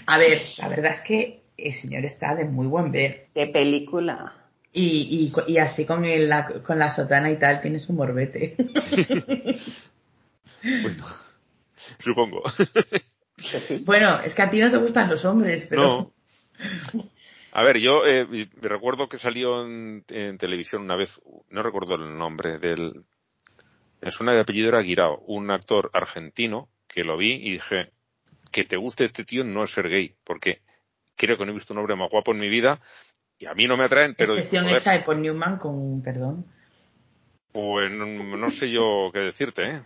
[0.06, 3.28] A ver, la verdad es que el señor está de muy buen ver.
[3.34, 4.34] Qué película.
[4.72, 8.56] Y, y, y así con, el- la, con la sotana y tal, tiene su morbete.
[10.62, 11.06] Bueno,
[12.00, 12.44] supongo.
[13.40, 13.84] Sí.
[13.86, 15.82] bueno, es que a ti no te gustan los hombres, pero...
[15.82, 16.14] No.
[17.52, 21.20] A ver, yo eh, me recuerdo que salió en, en televisión una vez,
[21.50, 23.06] no recuerdo el nombre del...
[24.02, 27.92] Es una de apellido era Guirao, un actor argentino que lo vi y dije,
[28.52, 30.62] que te guste este tío no es ser gay, porque
[31.16, 32.80] creo que no he visto un hombre más guapo en mi vida
[33.38, 36.46] y a mí no me atraen, pero Excepción hecha de Paul Newman con perdón.
[37.52, 39.84] pues no, no sé yo qué decirte, ¿eh?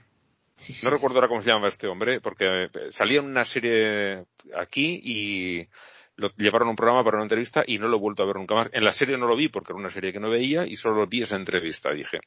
[0.83, 4.25] No recuerdo ahora cómo se llama este hombre, porque salía en una serie
[4.55, 5.67] aquí y
[6.15, 8.35] lo llevaron a un programa para una entrevista y no lo he vuelto a ver
[8.35, 8.69] nunca más.
[8.71, 11.07] En la serie no lo vi porque era una serie que no veía y solo
[11.07, 11.91] vi esa entrevista.
[11.91, 12.19] Dije,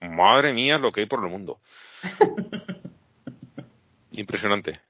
[0.00, 1.60] madre mía, lo que hay por el mundo.
[4.12, 4.80] Impresionante.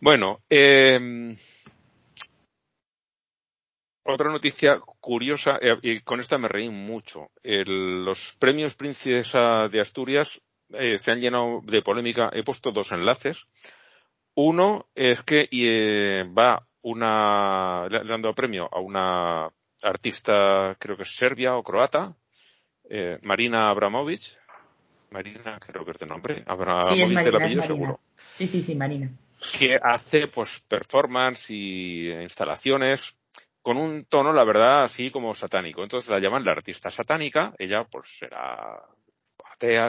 [0.00, 1.34] Bueno, eh,
[4.02, 7.30] otra noticia curiosa, eh, y con esta me reí mucho.
[7.42, 10.42] los premios Princesa de Asturias
[10.78, 12.30] eh, se han llenado de polémica.
[12.32, 13.46] He puesto dos enlaces.
[14.34, 19.48] Uno es que eh, va una, le han dado premio a una
[19.82, 22.14] artista, creo que es serbia o croata,
[23.22, 24.38] Marina Abramovic.
[25.10, 26.42] Marina, creo que es de nombre.
[26.46, 28.00] Abramovic sí, apellido seguro.
[28.16, 29.10] Sí, sí, sí, Marina.
[29.58, 33.16] Que hace pues performance y instalaciones
[33.64, 35.82] con un tono, la verdad, así como satánico.
[35.82, 38.82] Entonces la llaman la artista satánica, ella pues será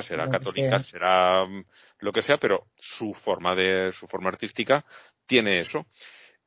[0.01, 1.65] será católica, será mm,
[1.99, 4.83] lo que sea, pero su forma de, su forma artística
[5.25, 5.85] tiene eso.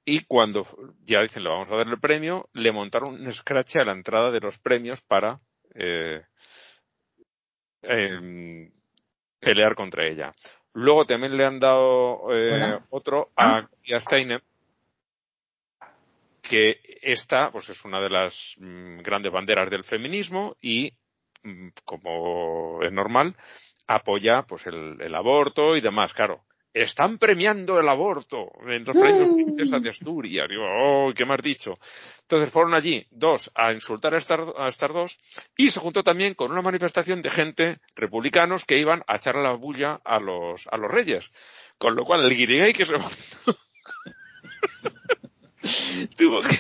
[0.05, 0.67] Y cuando
[1.03, 4.31] ya dicen le vamos a dar el premio, le montaron un scratch a la entrada
[4.31, 5.39] de los premios para
[5.75, 6.23] eh,
[7.83, 8.71] em,
[9.39, 10.35] pelear contra ella.
[10.73, 13.71] Luego también le han dado eh, otro a, ah.
[13.95, 14.41] a Steinem,
[16.41, 20.93] que esta pues es una de las mm, grandes banderas del feminismo y
[21.85, 23.37] como es normal
[23.87, 26.13] apoya pues el, aborto y demás.
[26.13, 30.49] Claro están premiando el aborto en los premios princesa de Asturias.
[30.49, 31.79] Digo oh qué me has dicho
[32.21, 35.19] entonces fueron allí dos a insultar a estas, a dos
[35.57, 39.53] y se juntó también con una manifestación de gente republicanos que iban a echar la
[39.53, 41.33] bulla a los a los reyes.
[41.79, 42.95] Con lo cual el guirigay que se
[46.17, 46.59] tuvo que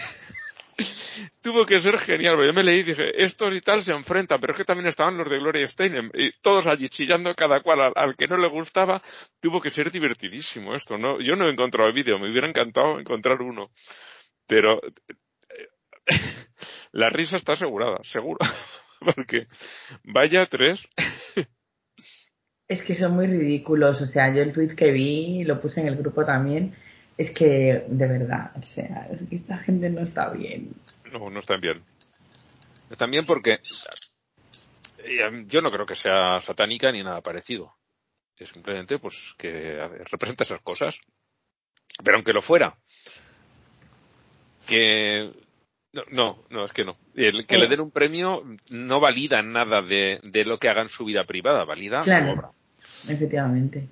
[1.42, 2.38] tuvo que ser genial.
[2.44, 5.16] Yo me leí y dije, estos y tal se enfrentan, pero es que también estaban
[5.16, 9.02] los de Gloria Steinem y todos allí chillando cada cual al, que no le gustaba.
[9.40, 11.20] Tuvo que ser divertidísimo esto, ¿no?
[11.20, 13.70] Yo no he encontrado vídeo, me hubiera encantado encontrar uno.
[14.46, 14.80] Pero
[16.92, 18.38] la risa está asegurada, seguro.
[19.00, 19.46] Porque
[20.02, 20.88] vaya tres.
[22.66, 24.00] Es que son muy ridículos.
[24.00, 26.74] O sea, yo el tweet que vi, lo puse en el grupo también
[27.18, 30.72] es que, de verdad, o sea, es que esta gente no está bien.
[31.12, 31.82] No, no están bien.
[32.88, 33.58] Están bien porque
[34.98, 37.74] eh, yo no creo que sea satánica ni nada parecido.
[38.36, 41.00] Es simplemente, pues, que representa esas cosas.
[42.04, 42.76] Pero aunque lo fuera,
[44.64, 45.32] que
[46.12, 46.96] no, no, es que no.
[47.16, 50.88] El que le den un premio no valida nada de, de, lo que haga en
[50.88, 52.52] su vida privada, valida su obra.
[53.08, 53.88] Efectivamente.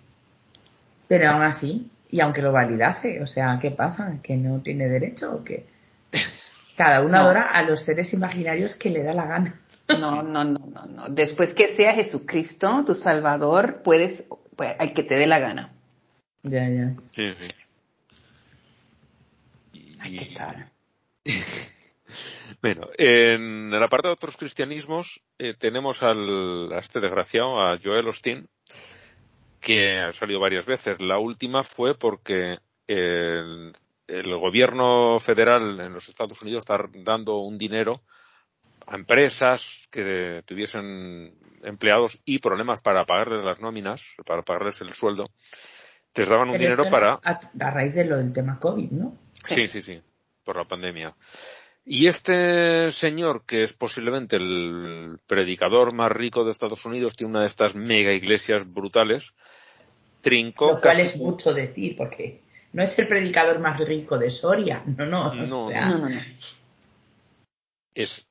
[1.08, 4.18] Pero aún así, y aunque lo validase, o sea, ¿qué pasa?
[4.22, 5.66] ¿Que no tiene derecho o qué?
[6.76, 9.60] Cada uno adora a los seres imaginarios que le da la gana.
[9.88, 11.08] No, no, no, no, no.
[11.08, 14.24] Después que sea Jesucristo, tu Salvador, puedes,
[14.56, 15.72] pues, al que te dé la gana.
[16.42, 16.94] Ya, ya.
[17.12, 17.48] Sí, sí.
[19.98, 20.70] Ay, qué tal.
[22.62, 28.08] bueno, en el apartado de otros cristianismos eh, tenemos al, a este desgraciado, a Joel
[28.08, 28.48] Osteen,
[29.60, 31.00] que ha salido varias veces.
[31.00, 33.72] La última fue porque el,
[34.06, 38.02] gobierno federal en los Estados Unidos está dando un dinero
[38.86, 45.30] a empresas que tuviesen empleados y problemas para pagarles las nóminas, para pagarles el sueldo.
[46.12, 47.18] te daban un dinero para.
[47.24, 49.18] A, a, raíz de lo del tema COVID, ¿no?
[49.44, 50.00] Sí, sí, sí,
[50.44, 51.14] por la pandemia.
[51.88, 57.42] Y este señor, que es posiblemente el predicador más rico de Estados Unidos, tiene una
[57.42, 59.34] de estas mega iglesias brutales,
[60.20, 60.72] trincó.
[60.72, 62.40] Lo cual es mucho decir, porque
[62.72, 65.32] no es el predicador más rico de Soria, no, no.
[65.32, 66.20] No, no, no.
[67.94, 68.28] Es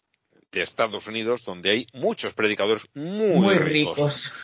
[0.51, 4.35] de Estados Unidos, donde hay muchos predicadores muy, ricos.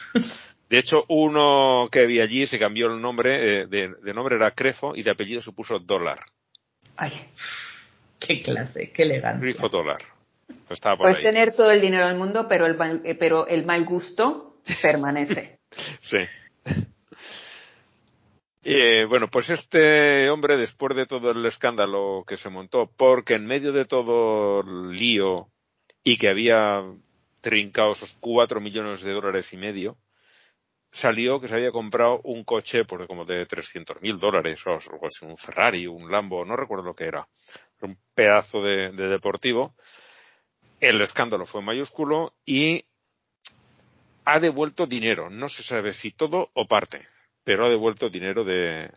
[0.70, 4.96] De hecho, uno que vi allí se cambió el nombre, eh, de, nombre era Crefo
[4.96, 6.20] y de apellido se puso Dólar.
[6.96, 7.12] Ay.
[8.28, 9.46] Qué clase, qué elegante.
[9.46, 10.02] Grifo dólar.
[10.98, 14.58] Puedes tener todo el dinero del mundo, pero el, mal, eh, pero el mal gusto
[14.82, 15.60] permanece.
[16.02, 16.18] sí.
[18.64, 23.48] Eh, bueno, pues este hombre, después de todo el escándalo que se montó, porque en
[23.48, 25.50] medio de todo el lío
[26.04, 26.84] y que había
[27.42, 29.98] trincado esos cuatro millones de dólares y medio,
[30.92, 35.08] salió que se había comprado un coche pues, como de 300 mil dólares, o algo
[35.08, 37.28] así, un Ferrari, un Lambo, no recuerdo lo que era,
[37.84, 39.74] un pedazo de, deportivo.
[40.80, 42.86] El escándalo fue mayúsculo y
[44.26, 47.08] ha devuelto dinero, no se sabe si todo o parte,
[47.44, 48.92] pero ha devuelto dinero de,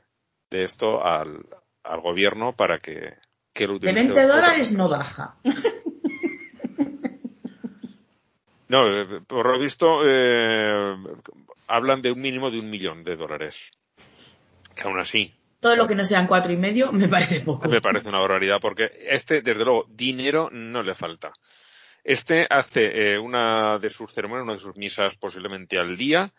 [0.51, 1.47] de esto al,
[1.83, 3.15] al gobierno para que,
[3.53, 4.01] que lo utilice.
[4.01, 5.37] De 20 dólares no baja.
[8.69, 10.97] No, eh, por lo visto, eh,
[11.69, 13.73] hablan de un mínimo de un millón de dólares.
[14.75, 15.33] Que aún así.
[15.65, 17.71] Todo lo que no sean cuatro y medio me parece poco.
[17.71, 21.33] Me parece una barbaridad porque este, desde luego, dinero no le falta.
[22.05, 26.35] Este hace eh, una de sus ceremonias, una de sus misas posiblemente al día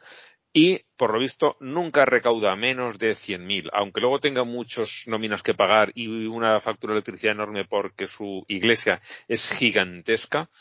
[0.54, 5.56] y, por lo visto, nunca recauda menos de 100.000, aunque luego tenga muchas nóminas que
[5.56, 10.52] pagar y una factura de electricidad enorme porque su iglesia es gigantesca.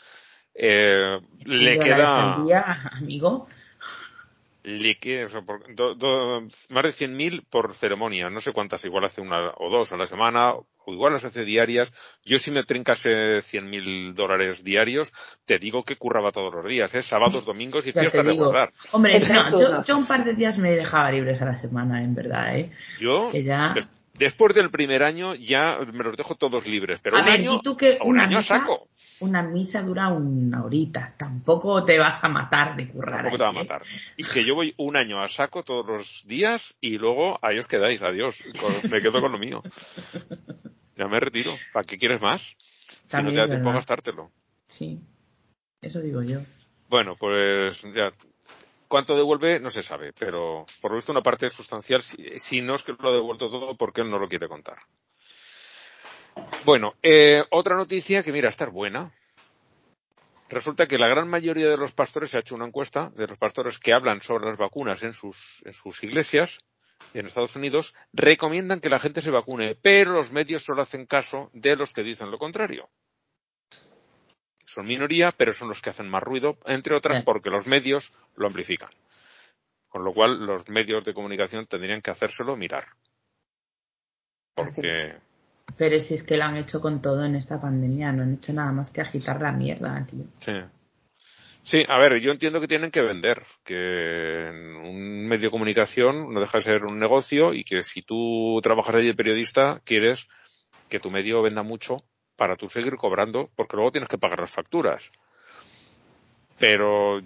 [0.55, 2.33] Eh, le queda.
[2.33, 3.47] Al día, amigo
[4.65, 4.97] le
[6.69, 10.07] más de 100.000 por ceremonia, no sé cuántas, igual hace una o dos a la
[10.07, 11.93] semana, o igual las hace diarias.
[12.23, 15.11] Yo si me trincase 100.000 dólares diarios,
[15.45, 17.03] te digo que curraba todos los días, ¿eh?
[17.03, 18.73] sábados, domingos y fiestas de guardar.
[18.91, 19.21] Hombre,
[19.87, 22.71] yo, un par de días me dejaba libres a la semana, en verdad, ¿eh?
[22.99, 23.75] Yo, ya...
[24.17, 27.59] Después del primer año ya me los dejo todos libres, pero a un ver, año,
[27.59, 28.87] tú que un año saco.
[29.19, 33.23] Una misa dura una horita, tampoco te vas a matar de currar.
[33.23, 33.55] Tampoco te va a ¿eh?
[33.55, 33.81] matar.
[34.15, 37.67] Y que yo voy un año a saco todos los días y luego ahí os
[37.67, 38.41] quedáis, adiós,
[38.89, 39.61] me quedo con lo mío.
[40.97, 41.57] Ya me retiro.
[41.73, 42.55] ¿Para qué quieres más?
[43.07, 44.31] si no te da tiempo a gastártelo.
[44.67, 44.99] Sí,
[45.81, 46.39] eso digo yo.
[46.89, 48.13] Bueno, pues ya
[48.87, 49.59] ¿Cuánto devuelve?
[49.59, 53.09] No se sabe, pero por lo visto una parte sustancial, si, no es que lo
[53.09, 54.77] ha devuelto todo porque él no lo quiere contar.
[56.65, 59.11] Bueno, eh, otra noticia que mira, estar buena.
[60.49, 63.37] Resulta que la gran mayoría de los pastores, se ha hecho una encuesta de los
[63.37, 66.59] pastores que hablan sobre las vacunas en sus, en sus iglesias
[67.13, 71.49] en Estados Unidos, recomiendan que la gente se vacune, pero los medios solo hacen caso
[71.53, 72.89] de los que dicen lo contrario
[74.75, 78.47] son minoría, pero son los que hacen más ruido, entre otras porque los medios lo
[78.47, 78.89] amplifican.
[79.87, 82.85] Con lo cual, los medios de comunicación tendrían que hacérselo mirar.
[84.53, 85.15] Porque.
[85.77, 88.51] Pero si es que lo han hecho con todo en esta pandemia, no han hecho
[88.51, 90.25] nada más que agitar la mierda, tío.
[90.39, 90.53] Sí.
[91.63, 96.39] Sí, a ver, yo entiendo que tienen que vender, que un medio de comunicación no
[96.39, 100.27] deja de ser un negocio y que si tú trabajas allí de periodista, quieres
[100.89, 102.03] que tu medio venda mucho
[102.35, 105.09] para tú seguir cobrando, porque luego tienes que pagar las facturas.
[106.59, 107.21] Pero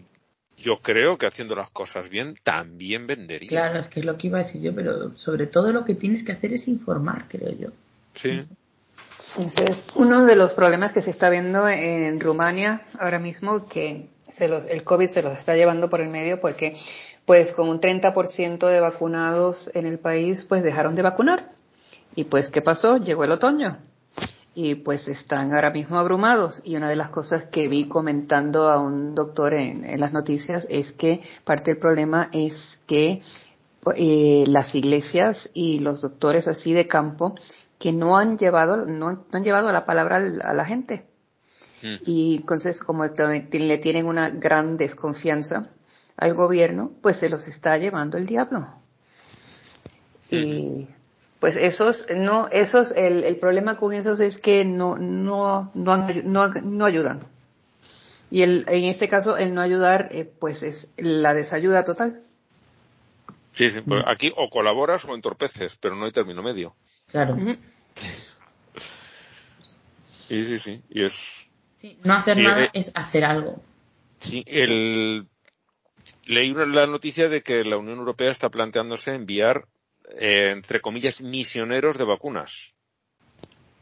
[0.58, 3.50] yo creo que haciendo las cosas bien también vendería.
[3.50, 5.96] Claro, es que es lo que iba a decir yo, pero sobre todo lo que
[5.96, 7.70] tienes que hacer es informar, creo yo.
[8.14, 8.46] Sí.
[9.38, 14.46] Entonces, uno de los problemas que se está viendo en Rumania ahora mismo, que se
[14.46, 16.78] el COVID se los está llevando por el medio porque
[17.26, 21.52] pues con un 30% de vacunados en el país, pues dejaron de vacunar.
[22.16, 22.98] Y pues, ¿qué pasó?
[22.98, 23.78] Llegó el otoño
[24.56, 26.62] y pues están ahora mismo abrumados.
[26.64, 30.92] Y una de las cosas que vi comentando a un doctor en, las noticias es
[30.94, 33.22] que parte del problema es que
[33.96, 37.36] eh, las iglesias y los doctores así de campo
[37.78, 41.06] que no han llevado, no, han llevado la palabra a la gente.
[41.82, 41.96] Mm.
[42.06, 45.70] Y entonces, como le tienen una gran desconfianza
[46.18, 48.68] al gobierno, pues se los está llevando el diablo.
[50.30, 50.88] Y
[51.40, 56.08] pues esos no esos el, el problema con esos es que no no no,
[56.48, 57.28] no, ayudan.
[58.30, 62.22] Y el, en este caso el no ayudar eh, pues es la desayuda total.
[63.54, 66.76] Sí, sí pues aquí o colaboras o entorpeces pero no hay término medio.
[67.08, 67.36] Claro.
[70.28, 71.50] Sí sí sí y es
[72.04, 73.62] no hacer nada eh, es hacer algo.
[74.20, 75.26] sí el
[76.26, 79.66] leí la noticia de que la Unión Europea está planteándose enviar
[80.10, 82.76] eh, entre comillas, misioneros de vacunas.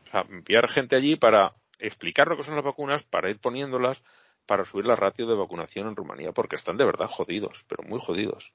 [0.08, 4.04] O sea, enviar gente allí para explicar lo que son las vacunas, para ir poniéndolas,
[4.46, 7.99] para subir la ratio de vacunación en Rumanía, porque están de verdad jodidos, pero muy
[7.99, 8.54] jodidos.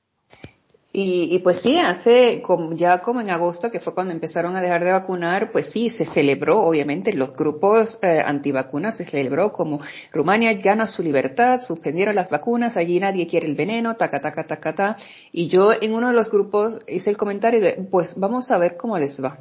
[0.95, 2.43] Y, pues sí, hace
[2.73, 6.05] ya como en agosto, que fue cuando empezaron a dejar de vacunar, pues sí, se
[6.05, 9.81] celebró, obviamente, los grupos eh, antivacunas se celebró como
[10.13, 14.75] Rumania gana su libertad, suspendieron las vacunas, allí nadie quiere el veneno, taca, taca, taca,
[14.75, 14.97] ta.
[15.33, 18.77] Y yo en uno de los grupos hice el comentario de, pues vamos a ver
[18.77, 19.39] cómo les va.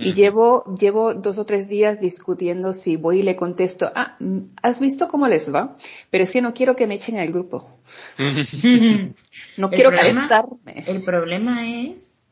[0.00, 4.16] Y llevo, llevo dos o tres días discutiendo si voy y le contesto, ah,
[4.62, 5.76] ¿has visto cómo les va?
[6.10, 7.78] Pero es que no quiero que me echen al grupo.
[9.56, 10.84] no quiero calentarme.
[10.86, 12.22] El problema es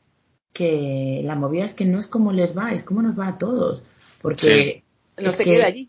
[0.52, 3.38] que la movida es que no es como les va, es como nos va a
[3.38, 3.82] todos.
[4.22, 4.82] Porque
[5.18, 5.88] no se queda allí.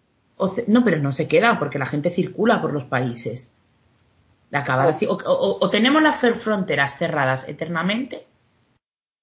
[0.68, 3.54] no, pero no se queda porque la gente circula por los países.
[4.52, 8.27] o tenemos las fronteras cerradas eternamente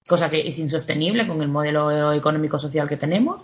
[0.07, 3.43] cosa que es insostenible con el modelo económico social que tenemos,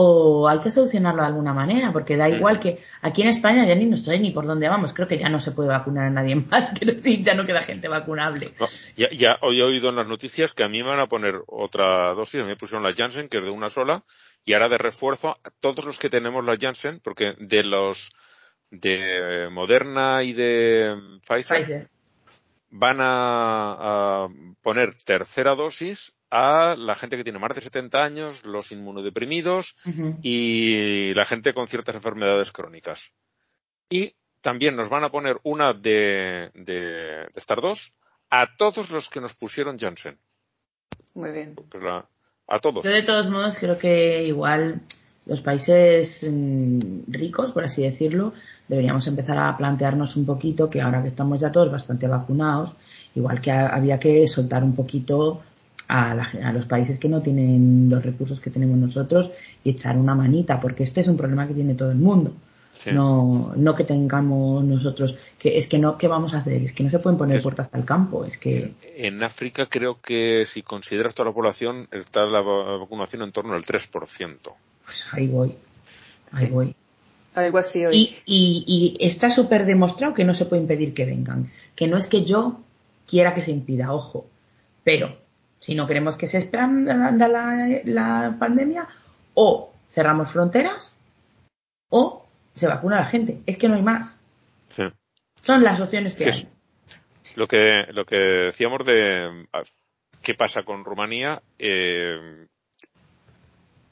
[0.00, 3.74] o hay que solucionarlo de alguna manera, porque da igual que aquí en España ya
[3.74, 6.10] ni nos sé ni por dónde vamos, creo que ya no se puede vacunar a
[6.10, 8.52] nadie más, quiero decir, ya no queda gente vacunable.
[8.96, 11.40] ya, ya hoy he oído en las noticias que a mí me van a poner
[11.48, 14.04] otra dosis, me pusieron la Janssen, que es de una sola,
[14.44, 18.12] y ahora de refuerzo a todos los que tenemos la Janssen, porque de los
[18.70, 20.96] de Moderna y de
[21.26, 21.88] Pfizer
[22.70, 24.28] van a, a,
[24.62, 29.76] poner tercera dosis a la gente que tiene más de 70 años, los inmunodeprimidos
[30.22, 33.12] y la gente con ciertas enfermedades crónicas.
[33.88, 37.92] Y también nos van a poner una de, de, de estas dos
[38.30, 40.18] a todos los que nos pusieron Janssen.
[41.14, 41.54] Muy bien.
[41.54, 42.06] Pues la-
[42.46, 42.84] a todos.
[42.84, 44.80] Yo de todos modos creo que igual
[45.26, 48.32] los países mm, ricos, por así decirlo,
[48.68, 52.72] deberíamos empezar a plantearnos un poquito que ahora que estamos ya todos bastante vacunados,
[53.14, 55.42] igual que ha- había que soltar un poquito
[55.88, 59.30] a, la a los países que no tienen los recursos que tenemos nosotros
[59.64, 62.32] y echar una manita, porque este es un problema que tiene todo el mundo.
[62.74, 62.90] Sí.
[62.92, 66.62] No, no que tengamos nosotros, que es que no, ¿qué vamos a hacer?
[66.62, 70.44] Es que no se pueden poner puertas al campo, es que, En África creo que
[70.46, 74.52] si consideras toda la población está la va- vacunación en torno al 3%.
[74.84, 75.54] pues ahí voy,
[76.32, 76.74] ahí voy.
[77.38, 77.96] Algo así hoy.
[77.96, 81.50] Y, y, y está súper demostrado que no se puede impedir que vengan.
[81.74, 82.60] Que no es que yo
[83.06, 84.26] quiera que se impida, ojo.
[84.84, 85.16] Pero
[85.60, 88.88] si no queremos que se expanda la, la pandemia,
[89.34, 90.96] o cerramos fronteras,
[91.90, 93.40] o se vacuna a la gente.
[93.46, 94.18] Es que no hay más.
[94.68, 94.84] Sí.
[95.42, 96.48] Son las opciones que Sí, hay.
[97.36, 99.46] Lo que, lo que decíamos de
[100.22, 102.46] qué pasa con Rumanía, eh,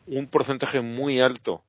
[0.07, 1.63] un porcentaje muy alto,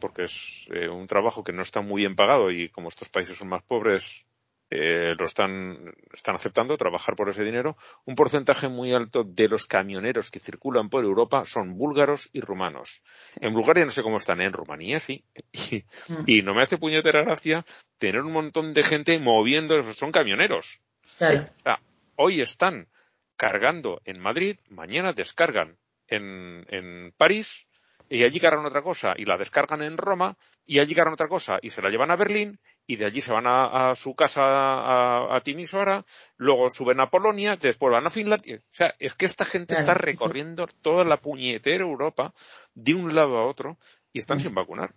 [0.00, 3.36] porque es eh, un trabajo que no está muy bien pagado y como estos países
[3.36, 4.26] son más pobres,
[4.70, 9.64] eh, lo están, están aceptando, trabajar por ese dinero, un porcentaje muy alto de los
[9.66, 13.02] camioneros que circulan por Europa son búlgaros y rumanos.
[13.40, 15.24] En Bulgaria no sé cómo están, en Rumanía sí.
[15.52, 16.24] Y, Mm.
[16.26, 17.64] y no me hace puñetera gracia
[17.98, 20.80] tener un montón de gente moviendo, son camioneros.
[21.16, 21.46] Claro.
[21.58, 21.80] O sea,
[22.16, 22.88] hoy están
[23.36, 27.67] cargando en Madrid, mañana descargan en, en París,
[28.08, 30.36] y allí cargan otra cosa, y la descargan en Roma,
[30.66, 33.32] y allí cargan otra cosa, y se la llevan a Berlín, y de allí se
[33.32, 36.04] van a, a su casa a, a Timisoara,
[36.36, 38.56] luego suben a Polonia, después van a Finlandia.
[38.56, 39.80] O sea, es que esta gente Claro.
[39.80, 42.32] está recorriendo toda la puñetera Europa
[42.74, 43.76] de un lado a otro
[44.12, 44.94] y están sin vacunar.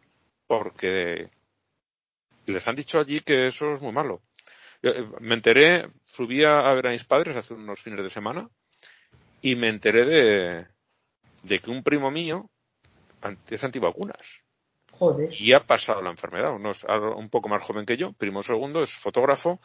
[0.47, 1.29] Porque
[2.45, 4.21] les han dicho allí que eso es muy malo.
[4.81, 8.49] Yo, eh, Me enteré, subí a ver a mis padres hace unos fines de semana
[9.41, 10.67] y me enteré de,
[11.43, 12.50] de que un primo mío
[13.49, 14.43] es antivacunas
[14.91, 15.29] Joder.
[15.33, 16.53] y ha pasado la enfermedad.
[16.53, 16.85] Uno es
[17.15, 19.59] un poco más joven que yo, primo segundo, es fotógrafo,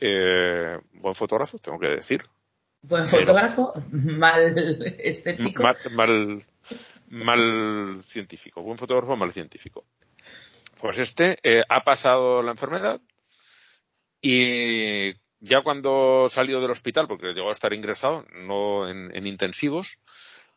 [0.00, 2.22] eh, buen fotógrafo, tengo que decir.
[2.82, 5.62] Buen Pero- fotógrafo, mal estético.
[5.62, 6.44] Mal, mal,
[7.08, 9.84] mal científico, buen fotógrafo, mal científico.
[10.80, 13.00] Pues este eh, ha pasado la enfermedad
[14.20, 19.98] y ya cuando salió del hospital, porque llegó a estar ingresado, no en, en intensivos,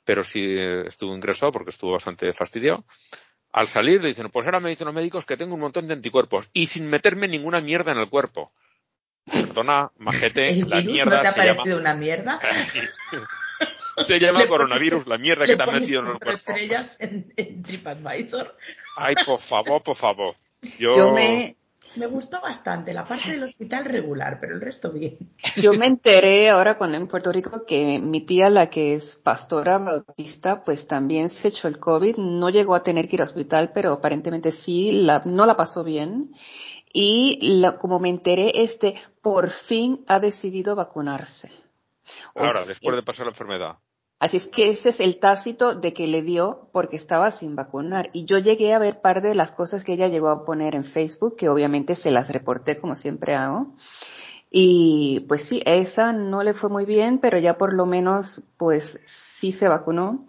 [0.03, 0.43] pero sí
[0.85, 2.83] estuvo ingresado porque estuvo bastante fastidiado.
[3.53, 5.93] Al salir le dicen, pues ahora me dicen los médicos que tengo un montón de
[5.93, 8.51] anticuerpos y sin meterme ninguna mierda en el cuerpo.
[9.25, 12.39] Perdona, majete, ¿El la virus mierda no te ha llama, parecido una mierda?
[14.07, 16.51] se llama coronavirus, la mierda que te ha pones metido en el cuerpo.
[16.51, 18.57] estrellas en, en TripAdvisor.
[18.97, 20.35] Ay, por favor, por favor.
[20.79, 21.55] Yo, Yo me,
[21.95, 25.17] Me gustó bastante la parte del hospital regular, pero el resto bien.
[25.57, 29.77] yo me enteré ahora cuando en Puerto Rico que mi tía, la que es pastora
[29.77, 32.17] bautista, pues también se echó el COVID.
[32.17, 35.83] No llegó a tener que ir al hospital, pero aparentemente sí, la, no la pasó
[35.83, 36.33] bien.
[36.93, 41.51] Y la- como me enteré, este por fin ha decidido vacunarse.
[42.33, 43.77] O ahora, sea, después de pasar la enfermedad.
[44.21, 48.11] Así es que ese es el tácito de que le dio porque estaba sin vacunar.
[48.13, 50.83] Y yo llegué a ver par de las cosas que ella llegó a poner en
[50.83, 53.73] Facebook, que obviamente se las reporté como siempre hago.
[54.51, 59.01] Y pues sí, esa no le fue muy bien, pero ya por lo menos pues
[59.05, 60.27] sí se vacunó.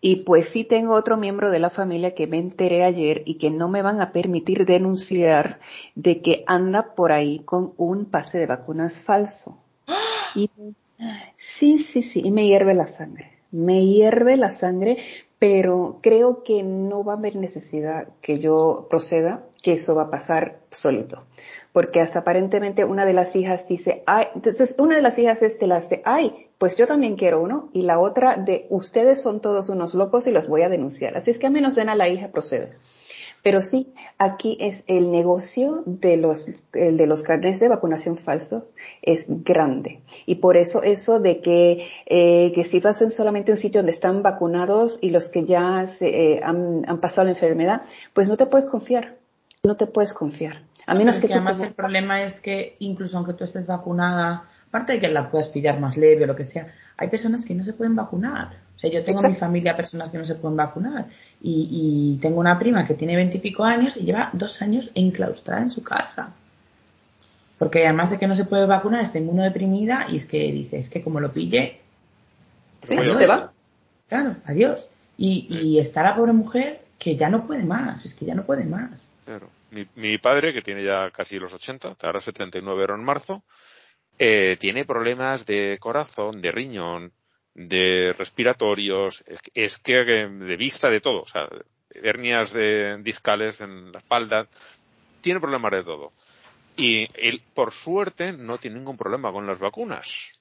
[0.00, 3.50] Y pues sí tengo otro miembro de la familia que me enteré ayer y que
[3.50, 5.60] no me van a permitir denunciar
[5.94, 9.58] de que anda por ahí con un pase de vacunas falso.
[10.34, 10.50] Y
[11.36, 13.33] Sí, sí, sí, y me hierve la sangre.
[13.54, 14.98] Me hierve la sangre,
[15.38, 20.10] pero creo que no va a haber necesidad que yo proceda, que eso va a
[20.10, 21.22] pasar solito.
[21.72, 25.60] Porque hasta aparentemente una de las hijas dice, ay, entonces una de las hijas es
[25.60, 29.40] de las de, ay, pues yo también quiero uno, y la otra de, ustedes son
[29.40, 31.16] todos unos locos y los voy a denunciar.
[31.16, 32.72] Así es que a menos den a la hija procede.
[33.44, 38.70] Pero sí, aquí es el negocio de los, el de los carnets de vacunación falso
[39.02, 40.00] es grande.
[40.24, 43.92] Y por eso eso de que, eh, que si vas en solamente un sitio donde
[43.92, 47.82] están vacunados y los que ya se, eh, han, han pasado la enfermedad,
[48.14, 49.18] pues no te puedes confiar.
[49.62, 50.62] No te puedes confiar.
[50.86, 54.94] A menos que, que además el problema es que incluso aunque tú estés vacunada, aparte
[54.94, 57.62] de que la puedas pillar más leve o lo que sea, hay personas que no
[57.62, 58.63] se pueden vacunar.
[58.90, 61.06] Sea, yo tengo en mi familia personas que no se pueden vacunar
[61.42, 61.68] y,
[62.16, 65.82] y tengo una prima que tiene veintipico años y lleva dos años enclaustrada en su
[65.82, 66.32] casa.
[67.58, 70.90] Porque además de que no se puede vacunar, está inmunodeprimida y es que dice, es
[70.90, 71.80] que como lo pille,
[72.82, 73.16] Sí, Adiós.
[73.16, 73.52] se va.
[74.08, 74.90] claro, adiós.
[75.16, 78.44] Y, y está la pobre mujer que ya no puede más, es que ya no
[78.44, 79.08] puede más.
[79.24, 79.48] Claro.
[79.70, 83.42] Mi, mi padre, que tiene ya casi los 80, ahora 79 era en marzo,
[84.18, 87.12] eh, tiene problemas de corazón, de riñón,
[87.54, 91.48] de respiratorios, es, que- eh, de vista, de todo, o sea,
[91.90, 94.46] hernias de, discales en la espalda,
[95.20, 96.12] tiene problemas de todo.
[96.76, 100.32] Y él, por suerte, no tiene ningún problema con las vacunas.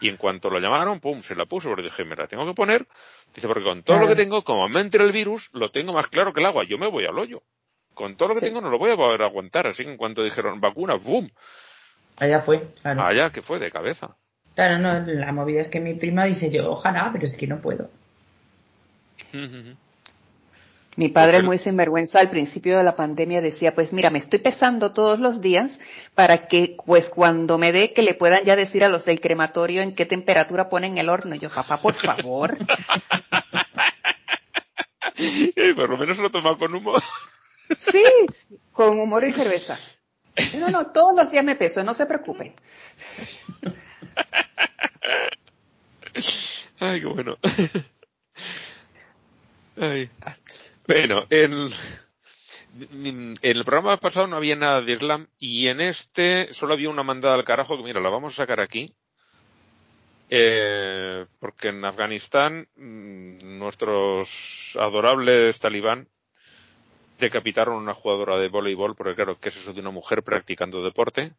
[0.00, 2.54] Y en cuanto lo llamaron, pum, se la puso, porque dije, me la tengo que
[2.54, 2.86] poner.
[3.34, 6.06] Dice, porque con todo lo que tengo, como me entre el virus, lo tengo más
[6.08, 6.64] claro que el agua.
[6.64, 7.42] Yo me voy al hoyo.
[7.94, 8.46] Con todo lo que Sí.
[8.46, 9.66] tengo no lo voy a poder aguantar.
[9.66, 11.30] Así que en cuanto dijeron vacuna, ¡boom!
[12.18, 13.02] Allá fue, claro.
[13.02, 14.16] Allá que fue de cabeza.
[14.56, 17.60] Claro, no, la movida es que mi prima dice yo, ojalá, pero es que no
[17.60, 17.90] puedo.
[20.98, 24.94] Mi padre, muy sinvergüenza, al principio de la pandemia decía, pues mira, me estoy pesando
[24.94, 25.78] todos los días
[26.14, 29.82] para que, pues cuando me dé, que le puedan ya decir a los del crematorio
[29.82, 31.34] en qué temperatura ponen el horno.
[31.34, 32.56] Y yo, papá, por favor.
[35.76, 37.02] Por lo menos lo toma con humor.
[37.78, 38.02] Sí,
[38.32, 39.78] sí, con humor y cerveza.
[40.58, 42.54] No, no, todos los días me peso, no se preocupe.
[46.78, 47.36] Ay, qué bueno.
[49.80, 50.10] Ay.
[50.86, 51.68] Bueno, en,
[53.42, 57.34] el programa pasado no había nada de Islam y en este solo había una mandada
[57.34, 58.94] al carajo que mira, la vamos a sacar aquí.
[60.28, 66.08] Eh, porque en Afganistán mm, nuestros adorables talibán
[67.18, 70.82] decapitaron a una jugadora de voleibol, porque claro, ¿qué es eso de una mujer practicando
[70.82, 71.32] deporte?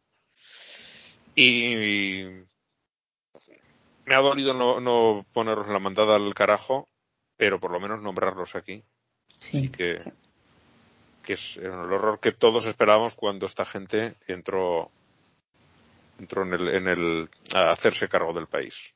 [1.34, 2.24] Y
[4.08, 6.88] me ha dolido no, no poneros la mandada al carajo,
[7.36, 8.82] pero por lo menos nombrarlos aquí.
[9.38, 9.68] Sí.
[9.68, 10.10] Que, Sí.
[11.22, 14.90] que es el horror que todos esperábamos cuando esta gente entró
[16.18, 18.92] entró en el, en el a hacerse cargo del país.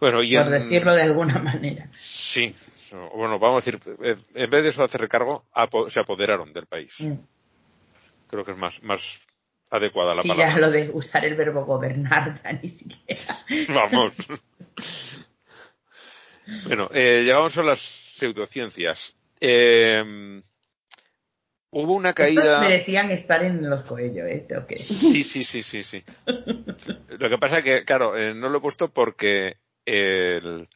[0.00, 1.88] Bueno, y Por en- decirlo de alguna manera.
[1.94, 2.54] Sí.
[3.14, 3.80] Bueno, vamos a decir,
[4.34, 5.44] en vez de eso hacer cargo,
[5.88, 6.94] se apoderaron del país.
[6.98, 7.14] Mm.
[8.28, 9.20] Creo que es más, más
[9.70, 10.54] adecuada la Sí, palabra.
[10.54, 13.38] ya lo de usar el verbo gobernar ya ni siquiera.
[13.68, 14.12] Vamos.
[16.66, 19.14] bueno, eh, llegamos a las pseudociencias.
[19.40, 20.40] Eh,
[21.70, 22.60] hubo una Estos caída.
[22.60, 24.46] merecían estar en los coellos, ¿eh?
[24.68, 26.02] Que- Sí, sí, sí, sí, sí.
[27.18, 30.68] Lo que pasa es que, claro, eh, no lo he puesto porque el,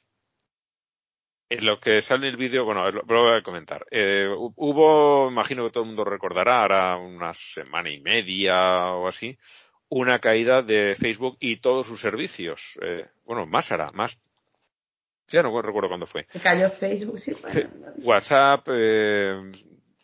[1.52, 3.86] en lo que sale en el vídeo, bueno, lo, lo voy a comentar.
[3.90, 9.06] Eh, hu- hubo, imagino que todo el mundo recordará, ahora una semana y media o
[9.08, 9.36] así,
[9.88, 12.78] una caída de Facebook y todos sus servicios.
[12.82, 14.18] Eh, bueno, más hará, más.
[15.28, 16.26] Ya no recuerdo cuándo fue.
[16.30, 17.70] Se cayó Facebook, sí, bueno.
[18.02, 19.52] WhatsApp, eh,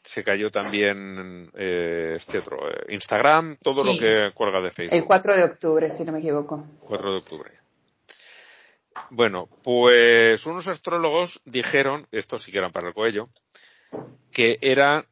[0.03, 3.93] se cayó también eh, este otro, eh, Instagram, todo Sí.
[3.93, 4.97] lo que cuelga de Facebook.
[4.97, 6.65] El 4 de octubre, si no me equivoco.
[6.81, 7.51] 4 de octubre.
[9.11, 13.31] Bueno, pues unos astrólogos dijeron, esto sí que eran para el cuello,
[14.31, 15.07] que era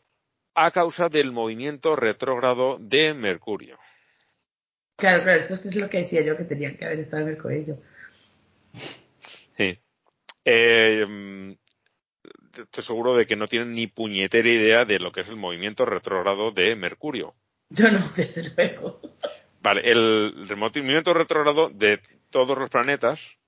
[0.54, 3.78] a causa del movimiento retrógrado de Mercurio.
[4.96, 7.38] Claro, claro, esto es lo que decía yo que tenían que haber estado en el
[7.38, 7.76] coello.
[9.56, 9.78] Sí.
[10.44, 11.56] Eh,
[12.56, 15.84] estoy seguro de que no tienen ni puñetera idea de lo que es el movimiento
[15.84, 17.34] retrógrado de Mercurio.
[17.68, 19.00] Yo no, desde luego.
[19.60, 22.00] Vale, el, el movimiento retrógrado de
[22.30, 23.38] todos los planetas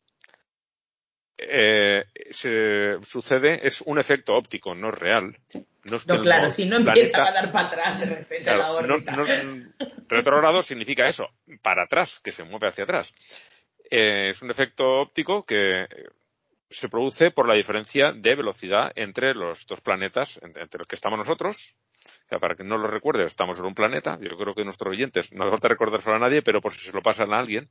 [1.39, 5.36] eh, se, sucede, es un efecto óptico, no es real.
[5.85, 8.86] No, es claro, si no empieza a dar para atrás de repente a la Claro,
[8.86, 9.16] no- órbita.
[9.16, 9.73] no-
[10.09, 11.28] retrógrado significa eso,
[11.62, 13.12] para atrás, que se mueve hacia atrás.
[13.90, 15.86] Eh, es un efecto óptico que
[16.69, 20.97] se produce por la diferencia de velocidad entre los dos planetas entre, entre los que
[20.97, 21.77] estamos nosotros.
[22.05, 24.19] O sea, para que no lo recuerde, estamos en un planeta.
[24.20, 26.93] Yo creo que nuestros oyentes no hace falta recordárselo a nadie, pero por si se
[26.93, 27.69] lo pasan a alguien,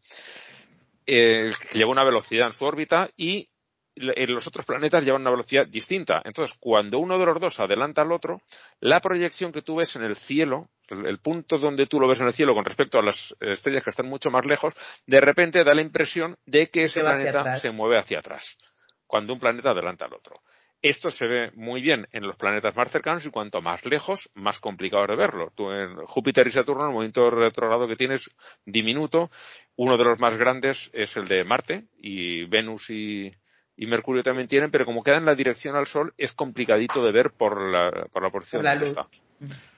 [1.05, 3.49] eh, que lleva una velocidad en su órbita y
[3.97, 6.21] los otros planetas llevan una velocidad distinta.
[6.23, 8.41] Entonces, cuando uno de los dos adelanta al otro,
[8.79, 12.27] la proyección que tú ves en el cielo, el, punto donde tú lo ves en
[12.27, 14.73] el cielo con respecto a las estrellas que están mucho más lejos,
[15.05, 18.57] de repente da la impresión de que ese planeta se mueve hacia atrás,
[19.05, 20.41] cuando un planeta adelanta al otro.
[20.79, 24.59] Esto se ve muy bien en los planetas más cercanos y cuanto más lejos, más
[24.59, 25.51] complicado es de verlo.
[25.55, 28.29] Tú en Júpiter y Saturno, el movimiento retrogrado que tienes
[28.63, 29.31] diminuto,
[29.75, 33.31] uno de los más grandes es el de Marte y Venus y,
[33.77, 37.11] y Mercurio también tienen, pero como queda en la dirección al Sol, es complicadito de
[37.11, 38.97] ver por la, por la posición Por la en que luz.
[38.97, 39.07] está.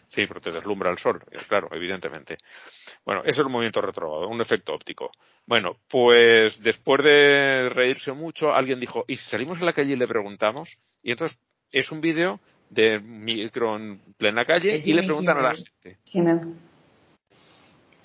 [0.10, 2.38] Sí, pero te deslumbra el sol, eh, claro, evidentemente.
[3.06, 5.12] Bueno, eso es el movimiento retrógrado, un efecto óptico.
[5.46, 9.98] Bueno, pues después de reírse mucho, alguien dijo, ¿y si salimos a la calle y
[9.98, 10.80] le preguntamos?
[11.04, 11.38] Y entonces
[11.72, 12.40] es un vídeo
[12.72, 15.66] de micro en plena calle y le preguntan a la Kimmel.
[15.84, 16.00] gente.
[16.06, 16.48] Jiménez.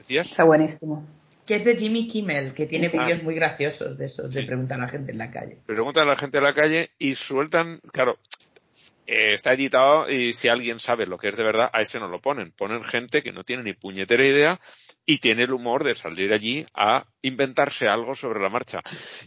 [0.09, 1.07] Está buenísimo.
[1.47, 4.85] Que es de Jimmy Kimmel, que tiene vídeos muy graciosos de esos, de preguntar a
[4.85, 5.59] la gente en la calle.
[5.67, 8.19] Preguntan a la gente en la calle y sueltan, claro,
[9.07, 12.09] eh, está editado y si alguien sabe lo que es de verdad, a ese no
[12.09, 12.53] lo ponen.
[12.53, 14.61] Ponen gente que no tiene ni puñetera idea
[15.05, 18.81] y tiene el humor de salir allí a inventarse algo sobre la marcha.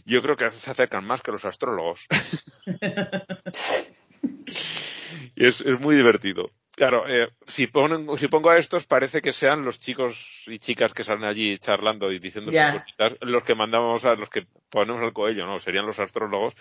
[0.04, 2.08] Yo creo que se acercan más que los astrólogos.
[5.36, 6.50] y es, es, muy divertido.
[6.78, 10.92] Claro, eh, si, ponen, si pongo a estos, parece que sean los chicos y chicas
[10.94, 15.02] que salen allí charlando y diciendo sus cositas, los que mandamos a los que ponemos
[15.02, 15.58] al coello, ¿no?
[15.58, 16.54] Serían los astrólogos.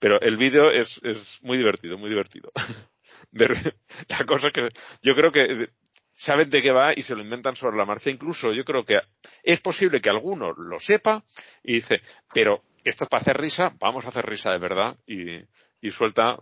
[0.00, 2.50] Pero el vídeo es, es muy divertido, muy divertido.
[3.30, 4.70] la cosa que
[5.02, 5.68] yo creo que
[6.12, 8.10] saben de qué va y se lo inventan sobre la marcha.
[8.10, 8.98] Incluso yo creo que
[9.44, 11.22] es posible que alguno lo sepa
[11.62, 12.02] y dice,
[12.34, 15.36] pero esto es para hacer risa, vamos a hacer risa de verdad y,
[15.80, 16.40] y suelta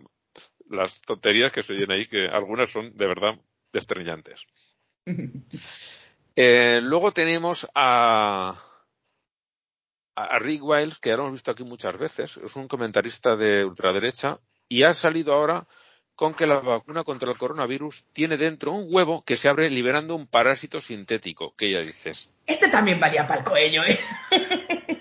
[0.71, 3.39] las tonterías que se oyen ahí, que algunas son de verdad
[3.73, 4.47] destrellantes.
[6.37, 8.63] eh, luego tenemos a,
[10.15, 13.65] a Rick Wiles, que ya lo hemos visto aquí muchas veces, es un comentarista de
[13.65, 14.39] ultraderecha,
[14.69, 15.67] y ha salido ahora
[16.19, 20.17] con que la vacuna contra el coronavirus tiene dentro un huevo que se abre liberando
[20.17, 22.11] un parásito sintético, que ella dice.
[22.45, 24.01] Este también valía para el coello, ¿eh?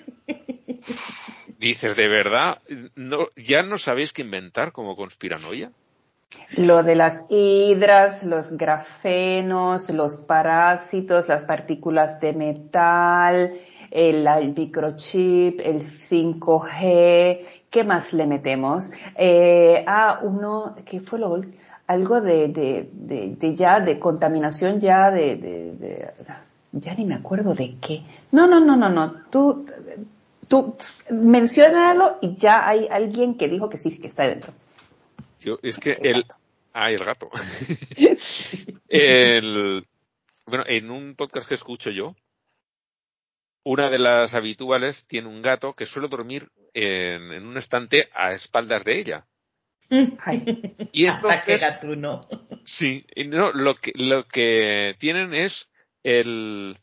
[1.59, 2.59] Dices, ¿de verdad?
[2.95, 5.71] No, ¿Ya no sabéis qué inventar como conspiranoia?
[6.51, 13.57] Lo de las hidras, los grafenos, los parásitos, las partículas de metal,
[13.91, 18.91] el, microchip, el 5G, ¿qué más le metemos?
[19.15, 21.41] Eh, ah, uno, ¿qué fue lo
[21.87, 26.13] algo de, de, de, de, ya, de contaminación ya de, de,
[26.73, 28.03] ya ni me acuerdo de qué.
[28.31, 29.65] No, no, no, no, no, tú,
[30.47, 30.75] tú
[31.09, 34.53] mencionalo y ya hay alguien que dijo que sí, que está dentro.
[35.39, 36.23] Yo, es que el,
[36.73, 37.29] ah, el gato.
[38.87, 39.87] el,
[40.45, 42.15] bueno, en un podcast que escucho yo,
[43.63, 48.31] una de las habituales tiene un gato que suele dormir en, en un estante a
[48.31, 49.27] espaldas de ella.
[50.19, 50.75] Ay.
[50.91, 51.61] Y entonces,
[51.97, 52.27] no.
[52.65, 55.69] Sí, no, lo que, lo que tienen es
[56.03, 56.77] el,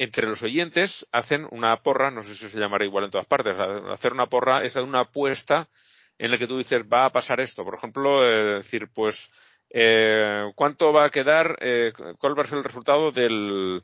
[0.00, 3.54] entre los oyentes hacen una porra, no sé si se llamará igual en todas partes,
[3.92, 5.68] hacer una porra es una apuesta
[6.16, 7.64] en la que tú dices va a pasar esto.
[7.64, 9.30] Por ejemplo, eh, decir, pues,
[9.68, 13.82] eh, ¿cuánto va a quedar, eh, cuál va a ser el resultado del,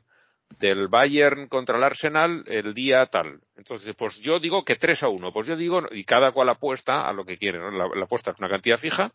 [0.57, 3.39] del Bayern contra el Arsenal el día tal?
[3.55, 5.31] Entonces, pues yo digo que 3 a 1.
[5.31, 7.59] Pues yo digo, y cada cual apuesta a lo que quiere.
[7.59, 7.69] ¿no?
[7.69, 9.13] La, la apuesta es una cantidad fija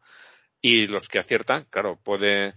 [0.60, 2.54] y los que aciertan, claro, puede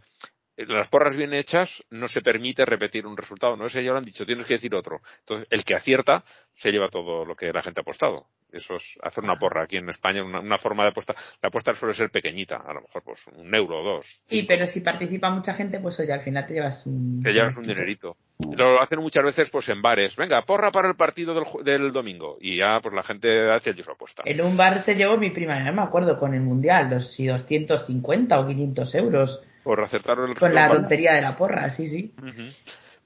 [0.57, 4.06] las porras bien hechas no se permite repetir un resultado, no sé, ya lo han
[4.06, 5.02] dicho, tienes que decir otro.
[5.19, 6.23] Entonces, el que acierta
[6.53, 8.27] se lleva todo lo que la gente ha apostado.
[8.52, 11.14] Eso es hacer una porra aquí en España, una, forma de apuesta.
[11.41, 14.22] La apuesta suele ser pequeñita, a lo mejor pues un euro o dos.
[14.26, 17.19] Sí, pero si participa mucha gente, pues oye, al final te llevas un...
[17.22, 18.15] Te llevas un dinerito.
[18.57, 20.15] Lo hacen muchas veces pues en bares.
[20.15, 22.38] Venga, porra para el partido del, del domingo.
[22.40, 24.23] Y ya pues la gente hace su apuesta.
[24.26, 27.27] En un bar se llevó mi prima, no me acuerdo, con el Mundial, dos, si
[27.27, 32.13] 250 o 500 euros por acertar el Con la tontería de la porra, sí, sí.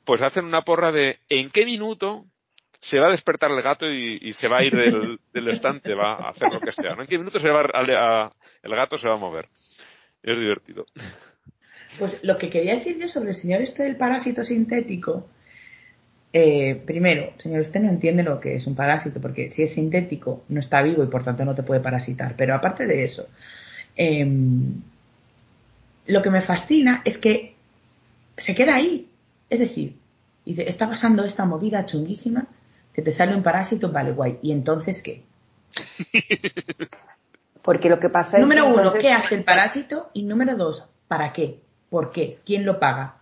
[0.03, 2.25] Pues hacen una porra de en qué minuto
[2.81, 4.75] se va a despertar el gato y, se va a ir
[5.33, 6.97] del, estante, va a hacer lo que sea.
[6.99, 9.47] ¿En qué minuto se va a, el gato se va a mover?
[10.21, 10.85] Es divertido.
[11.97, 15.29] Pues lo que quería decir yo sobre el señor este del parásito sintético,
[16.33, 20.43] eh, primero, señor, usted no entiende lo que es un parásito, porque si es sintético
[20.49, 22.35] no está vivo y por tanto no te puede parasitar.
[22.35, 23.29] Pero aparte de eso,
[23.95, 24.27] eh,
[26.09, 27.55] lo que me fascina es que
[28.37, 29.07] se queda ahí.
[29.49, 29.95] Es decir,
[30.43, 32.47] dice, está pasando esta movida chunguísima,
[32.93, 34.39] que te sale un parásito, vale, guay.
[34.41, 35.23] ¿Y entonces qué?
[37.61, 40.09] Porque lo que pasa es Número uno, ¿qué hace el parásito?
[40.13, 41.59] Y número dos, ¿para qué?
[41.89, 42.39] ¿Por qué?
[42.43, 43.17] ¿Quién lo paga?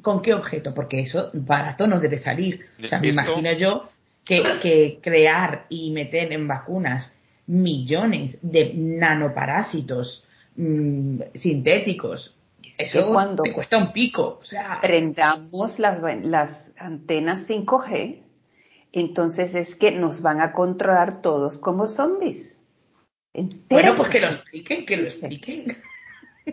[0.00, 0.72] ¿Con qué objeto?
[0.74, 2.66] Porque eso barato no debe salir.
[2.82, 3.90] O sea, me imagino yo
[4.24, 7.12] que, que crear y meter en vacunas
[7.46, 10.24] millones de nanoparásitos
[10.58, 12.36] Mm, sintéticos.
[12.76, 14.38] Eso cuando te cuesta un pico.
[14.40, 18.22] O sea, prendamos las, las antenas 5G,
[18.92, 22.58] entonces es que nos van a controlar todos como zombies.
[23.70, 25.76] Bueno, pues que lo expliquen, que lo expliquen.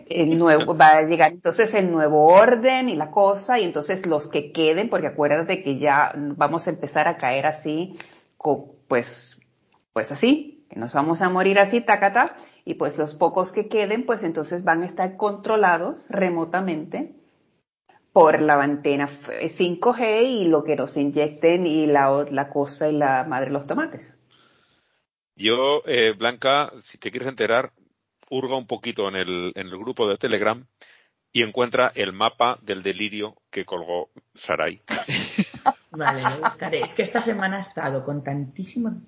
[0.08, 4.28] El nuevo, va a llegar entonces el nuevo orden y la cosa, y entonces los
[4.28, 7.96] que queden, porque acuérdate que ya vamos a empezar a caer así,
[8.86, 9.40] pues,
[9.92, 14.04] pues así, que nos vamos a morir así, tacata, y pues los pocos que queden,
[14.04, 17.14] pues entonces van a estar controlados remotamente
[18.12, 23.24] por la antena 5G y lo que nos inyecten y la, la cosa y la
[23.24, 24.18] madre de los tomates.
[25.36, 27.72] Yo, eh, Blanca, si te quieres enterar,
[28.30, 30.66] hurga un poquito en el, en el grupo de Telegram
[31.30, 34.80] y encuentra el mapa del delirio que colgó Sarai.
[35.90, 36.80] Vale, lo buscaré.
[36.80, 39.02] Es que esta semana ha estado con tantísimo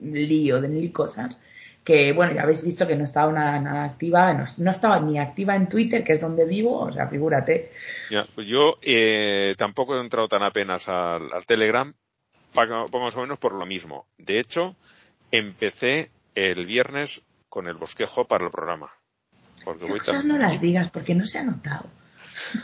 [0.00, 1.36] lío de mil cosas
[1.84, 5.68] que, bueno, ya habéis visto que no estaba nada, activa, no, estaba ni activa en
[5.68, 7.72] Twitter, que es donde vivo, o sea, figúrate.
[8.10, 11.92] Ya, pues yo eh, tampoco he entrado tan apenas al, Telegram,
[12.54, 14.06] más o menos por lo mismo.
[14.18, 14.76] De hecho,
[15.30, 18.90] empecé el viernes con el bosquejo para el programa.
[19.64, 21.86] Porque voy no las digas, porque no se ha notado.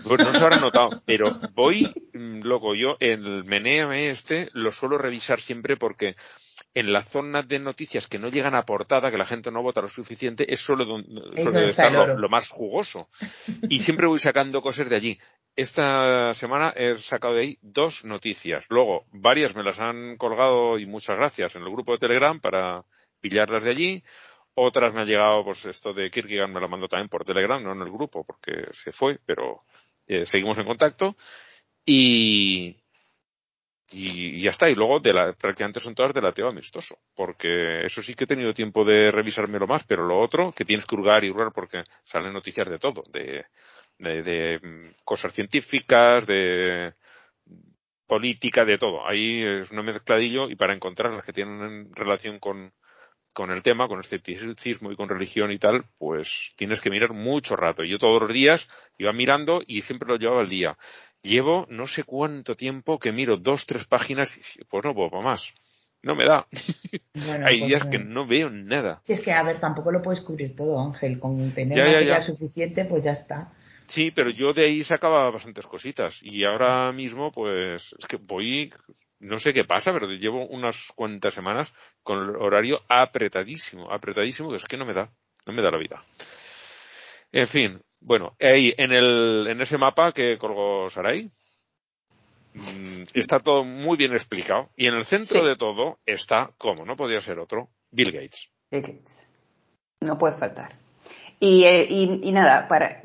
[0.04, 4.98] Pues no se habrá notado, pero voy, mm, loco, yo el meneo este lo suelo
[4.98, 6.16] revisar siempre porque
[6.76, 9.80] en la zona de noticias que no llegan a portada, que la gente no vota
[9.80, 13.08] lo suficiente, es solo donde está lo, más jugoso.
[13.70, 15.18] Y siempre voy sacando cosas de allí.
[15.56, 18.66] Esta semana he sacado de ahí dos noticias.
[18.68, 22.84] Luego, varias me las han colgado y muchas gracias en el grupo de Telegram para
[23.22, 24.04] pillarlas de allí.
[24.54, 27.72] Otras me ha llegado, pues esto de Kierkegaard me lo mandó también por Telegram, no
[27.72, 29.62] en el grupo, porque se fue, pero
[30.06, 31.16] eh, seguimos en contacto.
[31.86, 32.76] Y,
[33.97, 34.68] y ya está.
[34.68, 38.27] Y luego de la, prácticamente son todas de Teo amistoso, porque eso sí que he
[38.27, 41.85] tenido tiempo de revisármelo más, pero lo otro, que tienes que hurgar y hurgar porque
[42.05, 43.47] salen noticias de todo, de,
[43.98, 46.93] de, mm, cosas científicas, de
[48.06, 49.06] política, de todo.
[49.06, 52.73] Ahí es un mezcladillo y para encontrar las que tienen relación con,
[53.36, 57.56] con el tema, con escepticismo y con religión y tal, pues tienes que mirar mucho
[57.56, 57.85] rato.
[57.85, 58.68] Yo todos los días
[58.98, 60.77] iba mirando y siempre lo llevaba al día.
[61.26, 65.52] Llevo no sé cuánto tiempo que miro dos, tres páginas y pues no puedo más.
[66.02, 66.46] No me da.
[67.44, 69.00] Hay pues días que no veo nada.
[69.02, 71.18] Si es que, a ver, tampoco lo puedes cubrir todo, Ángel.
[71.18, 73.52] Con tener material suficiente, pues ya está.
[73.88, 76.22] Sí, pero yo de ahí sacaba bastantes cositas.
[76.22, 78.72] Y ahora mismo, pues, es que voy,
[79.18, 84.56] no sé qué pasa, pero llevo unas cuantas semanas con el horario apretadísimo, apretadísimo, que
[84.56, 85.10] es que no me da,
[85.46, 86.04] no me da la vida.
[87.32, 91.31] En fin, bueno, ahí en, el, en ese mapa que colgó Sarai,
[92.55, 94.68] mm, está todo muy bien explicado.
[94.77, 98.48] Y en el centro de todo está, como no podía ser otro, Bill Gates.
[98.70, 99.28] Bill Gates.
[100.01, 100.73] No puede faltar.
[101.40, 103.02] Y, eh, y, nada, para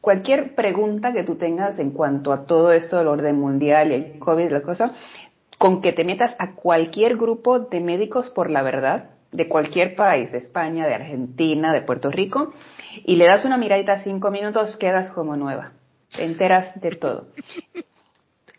[0.00, 4.18] cualquier pregunta que tú tengas en cuanto a todo esto del orden mundial y el
[4.18, 4.94] COVID, la cosa,
[5.58, 10.32] con que te metas a cualquier grupo de médicos por la verdad, de cualquier país,
[10.32, 12.52] de España, de Argentina, de Puerto Rico,
[13.04, 15.72] y le das una miradita cinco minutos, quedas como nueva.
[16.14, 17.26] Te enteras de todo.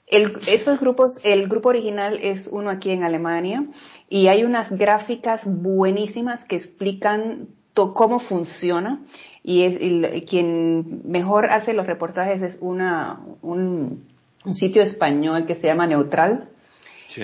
[0.07, 3.65] El, esos grupos, el grupo original es uno aquí en Alemania
[4.09, 9.01] y hay unas gráficas buenísimas que explican cómo funciona
[9.43, 14.05] y, es, quien mejor hace los reportajes es una, un,
[14.45, 16.49] un sitio español que se llama Neutral,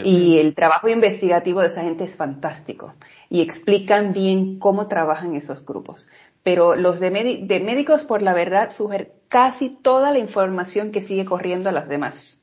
[0.04, 2.94] y el trabajo investigativo de esa gente es fantástico
[3.30, 6.08] y explican bien cómo trabajan esos grupos.
[6.48, 11.68] Pero los de, médicos, por la verdad, sugieren casi toda la información que sigue corriendo
[11.68, 12.42] a las demás.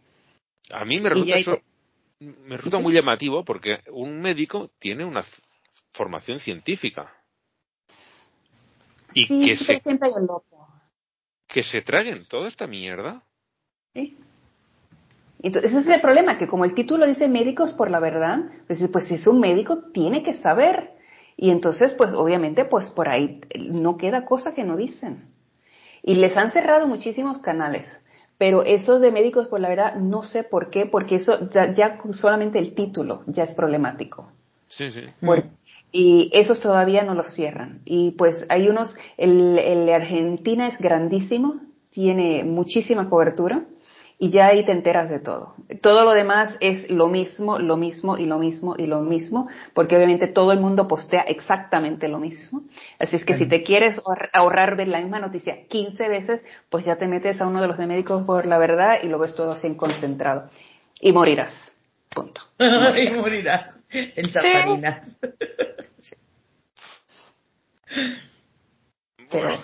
[0.70, 1.58] A mí me resulta,
[2.18, 5.22] me resulta muy llamativo porque un médico tiene una
[5.92, 7.14] formación científica.
[9.14, 10.68] Y que, se, siempre hay loco.
[11.46, 13.24] que se traguen toda esta mierda.
[13.94, 14.18] Sí.
[15.42, 18.86] Entonces, ese es el problema, que como el título dice médicos por la verdad, pues,
[18.92, 20.93] pues si es un médico, tiene que saber.
[21.36, 25.24] Y entonces, pues obviamente, pues por ahí no queda cosa que no dicen.
[26.02, 28.02] Y les han cerrado muchísimos canales.
[28.38, 32.58] Pero esos de médicos por la verdad, no sé por qué, porque eso ya, solamente
[32.58, 34.30] el título ya es problemático.
[34.66, 35.02] Sí, sí.
[35.92, 37.80] y esos todavía no los cierran.
[37.84, 43.64] Y pues hay unos, el, el de Argentina es grandísimo, tiene muchísima cobertura
[44.18, 45.54] y ya ahí te enteras de todo.
[45.80, 49.96] Todo lo demás es lo mismo, lo mismo y lo mismo y lo mismo, porque
[49.96, 52.62] obviamente todo el mundo postea exactamente lo mismo.
[52.98, 54.00] Así es que si te quieres
[54.32, 57.76] ahorrar ver la misma noticia 15 veces, pues ya te metes a uno de los
[57.76, 60.48] de médicos por la verdad y lo ves todo así en concentrado.
[61.00, 61.74] Y morirás.
[62.08, 62.42] Punto.
[62.58, 65.18] y morirás en taparinas.
[69.30, 69.58] Pero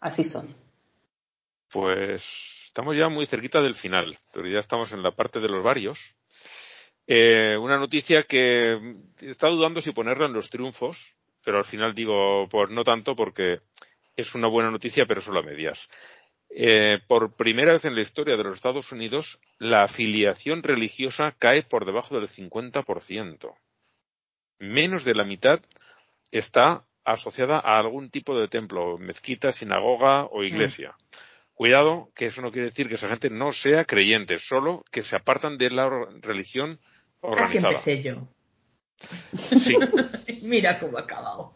[0.00, 0.54] así son.
[1.70, 5.64] Pues Estamos ya muy cerquita del final, pero ya estamos en la parte de los
[5.64, 6.14] varios.
[7.08, 8.78] Eh, una noticia que
[9.20, 13.58] estado dudando si ponerla en los triunfos, pero al final digo, pues no tanto porque
[14.14, 15.88] es una buena noticia, pero solo a medias.
[16.50, 21.64] Eh, por primera vez en la historia de los Estados Unidos, la afiliación religiosa cae
[21.64, 23.56] por debajo del 50%.
[24.60, 25.60] Menos de la mitad
[26.30, 30.92] está asociada a algún tipo de templo, mezquita, sinagoga o iglesia.
[30.92, 31.27] Mm.
[31.58, 35.16] Cuidado, que eso no quiere decir que esa gente no sea creyente, solo que se
[35.16, 35.90] apartan de la
[36.20, 36.78] religión
[37.20, 37.76] organizada.
[37.76, 38.28] Así empecé yo.
[39.58, 39.76] Sí.
[40.44, 41.52] Mira cómo ha acabado.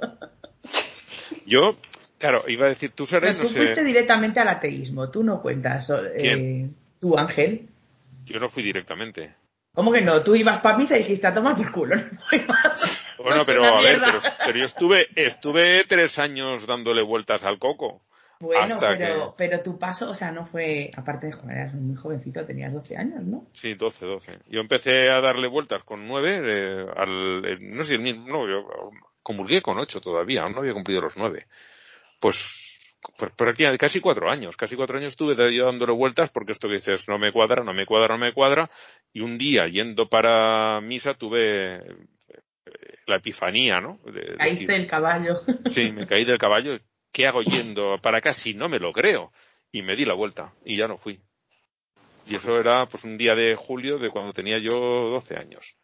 [1.46, 1.76] Yo,
[2.18, 3.38] claro, iba a decir, tú serás...
[3.38, 5.92] tú fuiste directamente al ateísmo, tú no cuentas.
[6.16, 6.68] Eh,
[6.98, 7.68] ¿Tú, Ángel?
[8.24, 9.36] Yo no fui directamente.
[9.72, 10.20] ¿Cómo que no?
[10.24, 11.94] Tú ibas para misa y dijiste a tomar por culo.
[13.18, 14.00] bueno, pero a ver,
[14.44, 18.02] pero, yo estuve, estuve tres años dándole vueltas al coco.
[18.42, 22.44] Bueno, pero, pero tu paso, o sea, no fue, aparte de joder, eras muy jovencito,
[22.44, 23.46] tenías 12 años, ¿no?
[23.52, 24.38] Sí, 12, 12.
[24.48, 28.48] Yo empecé a darle vueltas con 9, eh, al, eh, no sé, el mismo, no,
[28.48, 28.66] yo
[29.22, 31.46] comulgué con 8 todavía, aún no había cumplido los 9.
[32.18, 36.50] Pues, pues por aquí, casi cuatro años, casi cuatro años estuve yo dándole vueltas porque
[36.50, 38.68] esto que dices no me cuadra, no me cuadra, no me cuadra,
[39.12, 41.82] y un día yendo para misa tuve eh,
[43.06, 44.00] la epifanía, ¿no?
[44.36, 45.36] Caíste del caballo.
[45.66, 46.80] Sí, me caí del caballo
[47.12, 49.32] ¿qué hago yendo para acá si no me lo creo?
[49.70, 51.20] Y me di la vuelta y ya no fui.
[52.26, 55.76] Y eso era pues un día de julio de cuando tenía yo 12 años.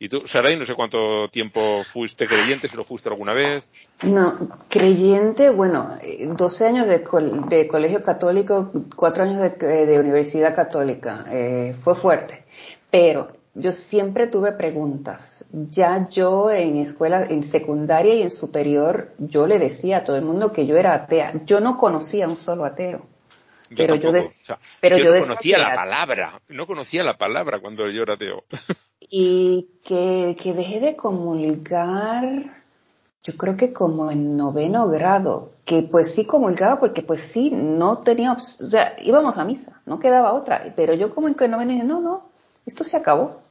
[0.00, 3.68] ¿Y tú, Saray, no sé cuánto tiempo fuiste creyente, si lo fuiste alguna vez?
[4.04, 7.04] No, creyente, bueno, 12 años de,
[7.48, 12.44] de colegio católico, 4 años de, de universidad católica, eh, fue fuerte.
[12.92, 13.28] Pero
[13.58, 15.44] yo siempre tuve preguntas.
[15.50, 20.24] Ya yo en escuela, en secundaria y en superior, yo le decía a todo el
[20.24, 21.44] mundo que yo era atea.
[21.44, 23.06] Yo no conocía un solo ateo.
[23.76, 24.12] pero yo,
[24.80, 28.44] pero yo, no conocía la palabra, no conocía la palabra cuando yo era ateo.
[29.10, 32.62] Y que, que dejé de comulgar,
[33.22, 37.98] yo creo que como en noveno grado, que pues sí comulgaba porque pues sí, no
[37.98, 41.72] tenía, o sea, íbamos a misa, no quedaba otra, pero yo como en que noveno
[41.72, 42.28] dije, no, no,
[42.66, 43.47] esto se acabó.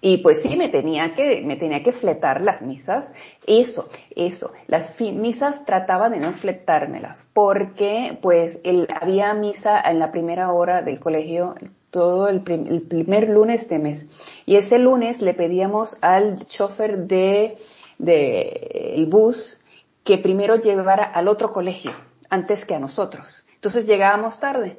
[0.00, 3.12] Y pues sí, me tenía que, me tenía que fletar las misas.
[3.46, 4.52] Eso, eso.
[4.66, 10.82] Las misas trataba de no fletármelas porque pues el, había misa en la primera hora
[10.82, 11.54] del colegio
[11.90, 14.08] todo el, primer lunes de mes.
[14.44, 17.56] Y ese lunes le pedíamos al chofer de,
[17.98, 19.58] de el bus
[20.04, 21.92] que primero llevara al otro colegio
[22.28, 23.46] antes que a nosotros.
[23.54, 24.76] Entonces llegábamos tarde.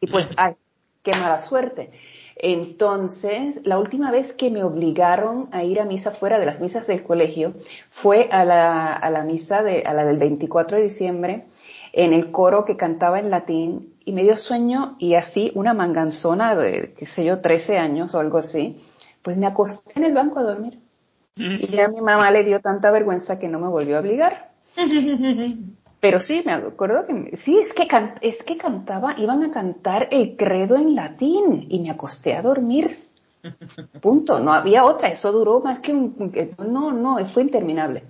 [0.00, 0.54] Y pues, ay,
[1.02, 1.92] qué mala suerte.
[2.38, 6.86] Entonces, la última vez que me obligaron a ir a misa fuera de las misas
[6.86, 7.54] del colegio
[7.90, 11.46] fue a la, a la misa de, a la del 24 de diciembre
[11.92, 16.54] en el coro que cantaba en latín y me dio sueño y así una manganzona
[16.54, 18.80] de, qué sé yo, 13 años o algo así,
[19.22, 20.78] pues me acosté en el banco a dormir.
[21.36, 24.50] Y ya mi mamá le dio tanta vergüenza que no me volvió a obligar.
[26.00, 27.88] Pero sí, me acuerdo que, sí, es que,
[28.22, 33.08] es que cantaba, iban a cantar el credo en latín y me acosté a dormir.
[34.00, 34.38] Punto.
[34.38, 35.08] No había otra.
[35.08, 38.04] Eso duró más que un, no, no, fue interminable.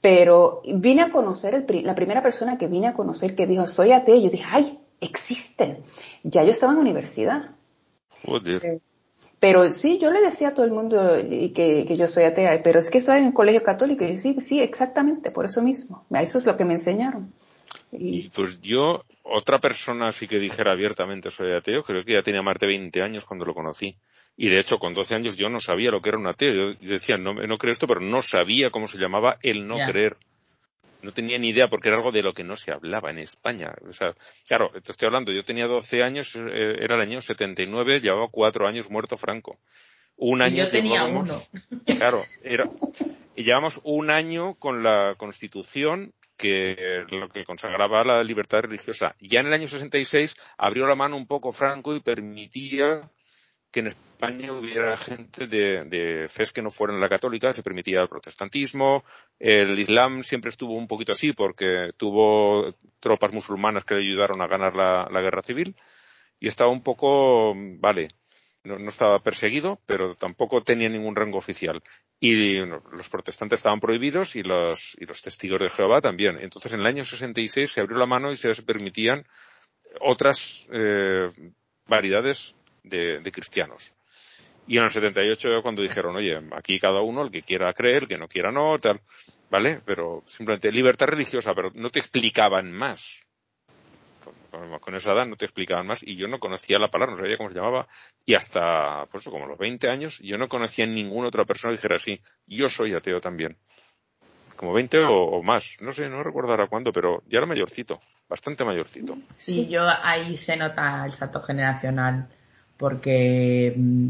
[0.00, 3.92] Pero vine a conocer, el, la primera persona que vine a conocer que dijo, soy
[3.92, 5.78] ateo, yo dije, ay, existen.
[6.22, 7.50] Ya yo estaba en universidad.
[8.24, 8.80] Eh,
[9.38, 10.98] pero sí, yo le decía a todo el mundo
[11.54, 14.18] que, que yo soy atea, pero es que estaba en el colegio católico y yo
[14.18, 16.04] sí, sí, exactamente, por eso mismo.
[16.10, 17.32] Eso es lo que me enseñaron.
[17.92, 18.28] Y...
[18.30, 22.58] Pues yo, otra persona sí que dijera abiertamente soy ateo, creo que ya tenía más
[22.58, 23.94] de 20 años cuando lo conocí.
[24.38, 26.72] Y de hecho, con 12 años yo no sabía lo que era un ateo.
[26.80, 30.16] Yo decía, no, no creo esto, pero no sabía cómo se llamaba el no creer
[31.06, 33.72] no tenía ni idea porque era algo de lo que no se hablaba en España.
[33.88, 34.12] O sea,
[34.48, 38.66] claro, te estoy hablando, yo tenía 12 años, eh, era el año 79, llevaba cuatro
[38.66, 39.58] años muerto Franco.
[40.16, 41.38] Un año yo tenía uno.
[41.98, 42.64] Claro, era,
[43.36, 49.14] y llevamos un año con la Constitución que lo que consagraba la libertad religiosa.
[49.20, 53.08] Ya en el año 66 abrió la mano un poco Franco y permitía
[53.70, 58.00] que en España hubiera gente de, de fe que no fueran la católica, se permitía
[58.00, 59.04] el protestantismo,
[59.38, 64.46] el Islam siempre estuvo un poquito así porque tuvo tropas musulmanas que le ayudaron a
[64.46, 65.76] ganar la, guerra civil
[66.40, 68.08] y estaba un poco, vale,
[68.64, 71.82] no, estaba perseguido, pero tampoco tenía ningún rango oficial.
[72.18, 76.38] Y los protestantes estaban prohibidos y los, y los testigos de Jehová también.
[76.40, 79.24] Entonces en el año 66 se abrió la mano y se permitían
[80.00, 81.28] otras eh,
[81.86, 82.56] variedades
[82.86, 83.92] de, cristianos.
[84.66, 88.08] Y en el 78 cuando dijeron, oye, aquí cada uno, el que quiera creer, el
[88.08, 89.00] que no quiera no, tal,
[89.50, 89.80] ¿vale?
[89.84, 93.22] Pero simplemente libertad religiosa, pero no te explicaban más.
[94.80, 97.36] Con, esa edad no te explicaban más y yo no conocía la palabra, no sabía
[97.36, 97.86] cómo se llamaba
[98.24, 101.76] y hasta, pues como los 20 años, yo no conocía a ninguna otra persona que
[101.76, 103.56] dijera así, yo soy ateo también.
[104.56, 108.64] Como 20 o, más, no sé, no recuerdo ahora cuándo, pero ya era mayorcito, bastante
[108.64, 109.16] mayorcito.
[109.36, 112.28] Sí, yo ahí se nota el salto generacional
[112.76, 114.08] porque mm,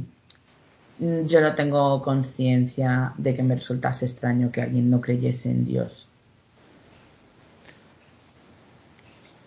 [1.27, 6.09] yo no tengo conciencia de que me resultase extraño que alguien no creyese en Dios.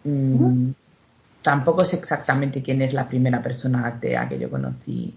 [0.03, 0.71] Mm,
[1.41, 5.13] tampoco sé exactamente quién es la primera persona atea que yo conocí.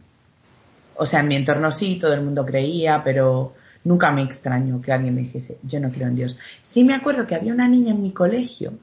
[0.97, 3.55] O sea, en mi entorno sí, todo el mundo creía, pero
[3.85, 6.39] nunca me extraño que alguien me dijese, yo no creo en Dios.
[6.63, 8.75] Sí me acuerdo que había una niña en mi colegio,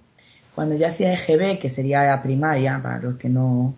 [0.55, 3.75] cuando yo hacía EGB, que sería la primaria, para los que no,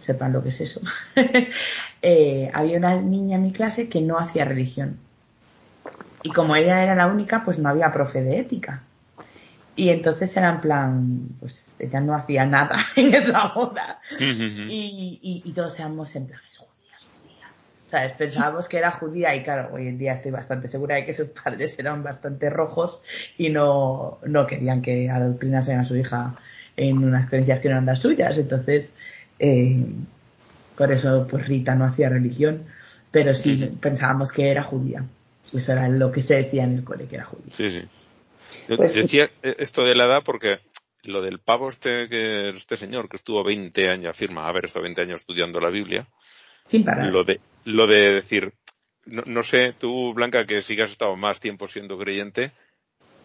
[0.00, 0.80] sepan lo que es eso,
[2.02, 4.98] eh, había una niña en mi clase que no hacía religión.
[6.22, 8.82] Y como ella era la única, pues no había profe de ética.
[9.76, 14.00] Y entonces era en plan, pues ella no hacía nada en esa boda.
[14.20, 17.46] y, y, todos éramos en plan, es judía, es judía.
[17.90, 18.12] ¿Sabes?
[18.12, 21.28] Pensábamos que era judía y claro, hoy en día estoy bastante segura de que sus
[21.28, 23.00] padres eran bastante rojos
[23.38, 26.34] y no, no querían que adoctrinasen a su hija
[26.76, 28.36] en unas creencias que no eran las suyas.
[28.36, 28.90] Entonces,
[29.40, 29.84] eh,
[30.76, 32.66] por eso pues Rita no hacía religión,
[33.10, 35.04] pero sí pensábamos que era judía.
[35.52, 37.52] Eso era lo que se decía en el cole, que era judía.
[37.52, 37.82] Sí, sí.
[38.76, 40.60] Pues decía eh, esto de la edad porque
[41.04, 45.02] lo del pavo este, que este señor que estuvo 20 años, afirma haber estado 20
[45.02, 46.06] años estudiando la Biblia.
[46.66, 47.10] Sin parar.
[47.10, 48.52] Lo de, lo de decir,
[49.06, 52.52] no, sé, tú, Blanca, que sí que has estado más tiempo siendo creyente,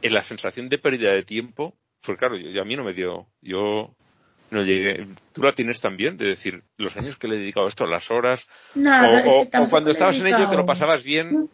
[0.01, 3.27] en la sensación de pérdida de tiempo, pues claro, yo, a mí no me dio,
[3.41, 3.95] yo
[4.51, 5.07] no llegué.
[5.33, 6.17] ¿Tú la tienes también?
[6.17, 9.91] De decir, los años que le he dedicado a esto, las horas, o, o cuando
[9.91, 11.49] estabas en ello te lo pasabas bien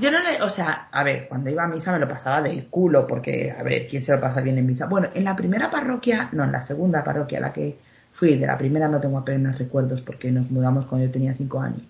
[0.00, 2.66] yo no le, o sea, a ver, cuando iba a misa me lo pasaba del
[2.66, 4.86] culo, porque, a ver, ¿quién se lo pasa bien en misa?
[4.86, 7.78] Bueno, en la primera parroquia, no, en la segunda parroquia a la que
[8.12, 11.60] fui, de la primera no tengo apenas recuerdos porque nos mudamos cuando yo tenía cinco
[11.60, 11.82] años.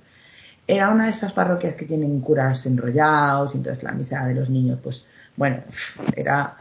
[0.66, 4.48] Era una de estas parroquias que tienen curas enrollados, y entonces la misa de los
[4.48, 5.04] niños, pues,
[5.36, 5.62] bueno,
[6.16, 6.56] era,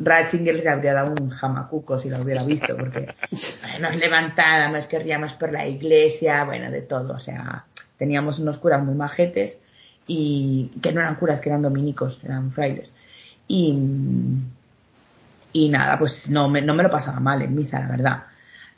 [0.00, 3.14] Ratzinger le habría dado un jamacuco si lo hubiera visto, porque
[3.80, 7.64] nos levantábamos, querríamos por la iglesia, bueno, de todo, o sea,
[7.96, 9.58] teníamos unos curas muy majetes
[10.06, 12.90] y que no eran curas, que eran dominicos, eran frailes.
[13.46, 13.78] Y,
[15.52, 18.22] y nada, pues no me, no me lo pasaba mal en misa, la verdad.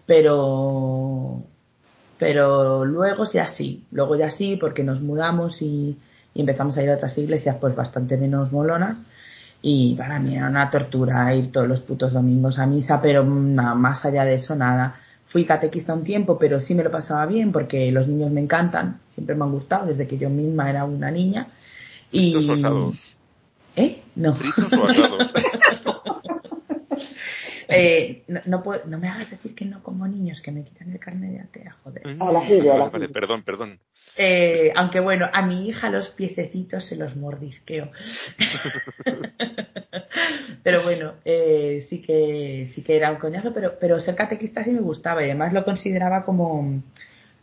[0.05, 1.42] Pero,
[2.18, 5.96] pero luego ya sí, luego ya sí, porque nos mudamos y,
[6.34, 8.98] y empezamos a ir a otras iglesias pues bastante menos molonas.
[9.66, 14.05] Y para mí era una tortura ir todos los putos domingos a misa, pero más
[14.05, 17.91] allá de eso nada fui catequista un tiempo, pero sí me lo pasaba bien porque
[17.91, 21.49] los niños me encantan, siempre me han gustado desde que yo misma era una niña.
[22.12, 22.36] Y...
[23.74, 24.03] ¿Eh?
[24.16, 24.36] No.
[27.69, 30.93] eh, no, no, puedo, no, me hagas decir que no como niños, que me quitan
[30.93, 32.03] el carne de atea, joder.
[32.20, 33.81] A la a perdón, perdón.
[34.16, 37.91] Eh, aunque bueno, a mi hija los piececitos se los mordisqueo.
[40.62, 44.70] pero bueno, eh, sí que sí que era un coñazo, pero pero ser catequista sí
[44.70, 46.82] me gustaba y además lo consideraba como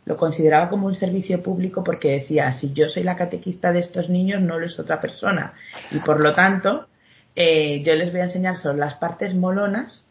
[0.04, 4.08] lo consideraba como un servicio público porque decía si yo soy la catequista de estos
[4.08, 5.54] niños no lo es otra persona
[5.92, 6.88] y por lo tanto
[7.36, 10.02] eh, yo les voy a enseñar solo las partes molonas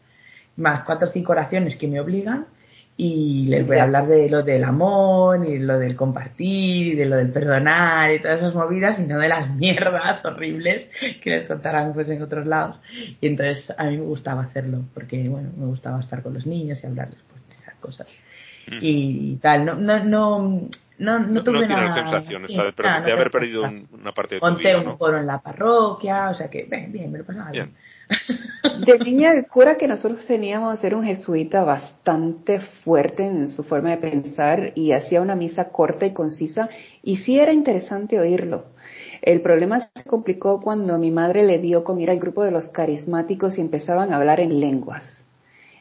[0.56, 2.46] más cuatro o cinco oraciones que me obligan
[2.96, 7.06] y les voy a hablar de lo del amor y lo del compartir y de
[7.06, 10.90] lo del perdonar y todas esas movidas y no de las mierdas horribles
[11.22, 12.78] que les contarán pues en otros lados.
[13.20, 16.82] Y entonces a mí me gustaba hacerlo porque bueno me gustaba estar con los niños
[16.82, 18.18] y hablarles pues de esas cosas.
[18.64, 18.78] Mm.
[18.80, 20.68] y, tal no no no
[20.98, 25.18] no, no, tuve una sensación de, haber perdido una parte de tu Conté un coro
[25.18, 27.74] en la parroquia, o sea que, bien, bien, me lo pasaba bien.
[28.86, 33.90] De niña, el cura que nosotros teníamos era un jesuita bastante fuerte en su forma
[33.90, 36.68] de pensar y hacía una misa corta y concisa
[37.02, 38.64] y sí era interesante oírlo.
[39.20, 42.68] El problema se complicó cuando mi madre le dio con ir al grupo de los
[42.68, 45.26] carismáticos y empezaban a hablar en lenguas.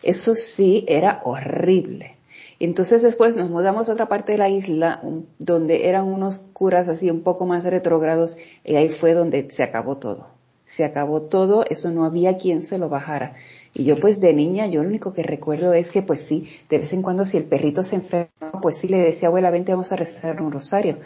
[0.04, 2.18] Eso sí era horrible.
[2.60, 5.02] Entonces después nos mudamos a otra parte de la isla
[5.40, 9.98] donde eran unos curas así un poco más retrógrados y ahí fue donde se acabó
[9.98, 10.31] todo
[10.72, 13.34] se acabó todo, eso no había quien se lo bajara.
[13.74, 16.78] Y yo pues de niña, yo lo único que recuerdo es que pues sí, de
[16.78, 19.92] vez en cuando si el perrito se enferma, pues sí le decía, abuela, vente, vamos
[19.92, 20.98] a rezar un rosario.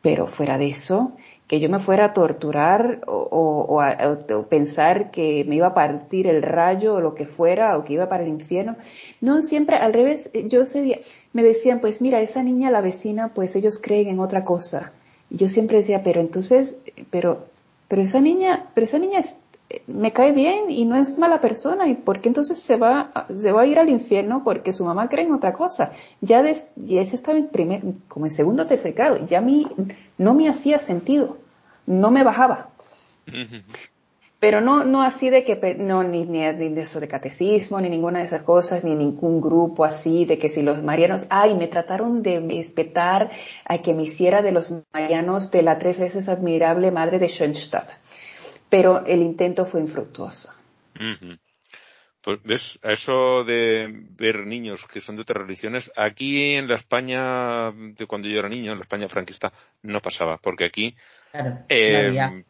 [0.00, 1.12] Pero fuera de eso,
[1.46, 6.42] que yo me fuera a torturar o, o, pensar que me iba a partir el
[6.42, 8.76] rayo o lo que fuera o que iba para el infierno.
[9.20, 10.64] No, siempre al revés, yo
[11.34, 14.92] me decían, pues mira, esa niña, la vecina, pues ellos creen en otra cosa.
[15.28, 16.78] Y yo siempre decía, pero entonces,
[17.10, 17.51] pero
[17.92, 19.20] pero esa niña, pero esa niña
[19.86, 23.52] me cae bien y no es mala persona y por qué entonces se va, se
[23.52, 25.92] va a ir al infierno porque su mamá cree en otra cosa.
[26.22, 29.66] Ya, de, ya ese estaba en primer, como en segundo tercer grado, ya a mí
[30.16, 31.36] no me hacía sentido,
[31.84, 32.70] no me bajaba.
[34.42, 38.18] Pero no, no así de que, no, ni, ni, de eso de catecismo, ni ninguna
[38.18, 42.24] de esas cosas, ni ningún grupo así, de que si los marianos, ay, me trataron
[42.24, 43.30] de respetar
[43.64, 47.92] a que me hiciera de los marianos de la tres veces admirable madre de Schoenstatt.
[48.68, 50.52] Pero el intento fue infructuoso.
[52.20, 53.86] Pues ves, a eso de
[54.16, 58.48] ver niños que son de otras religiones, aquí en la España, de cuando yo era
[58.48, 59.52] niño, en la España franquista,
[59.82, 60.96] no pasaba, porque aquí
[61.68, 62.42] eh,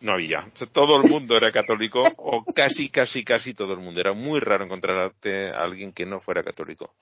[0.00, 0.46] no había.
[0.72, 4.00] Todo el mundo era católico, o casi, casi, casi todo el mundo.
[4.00, 6.94] Era muy raro encontrar a alguien que no fuera católico.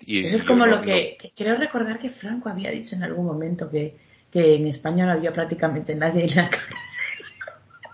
[0.00, 3.02] Y Eso es como no- lo que, que creo recordar que Franco había dicho en
[3.02, 3.96] algún momento que,
[4.32, 6.74] que en España no había prácticamente nadie en la cárcel.
[6.74, 7.90] no-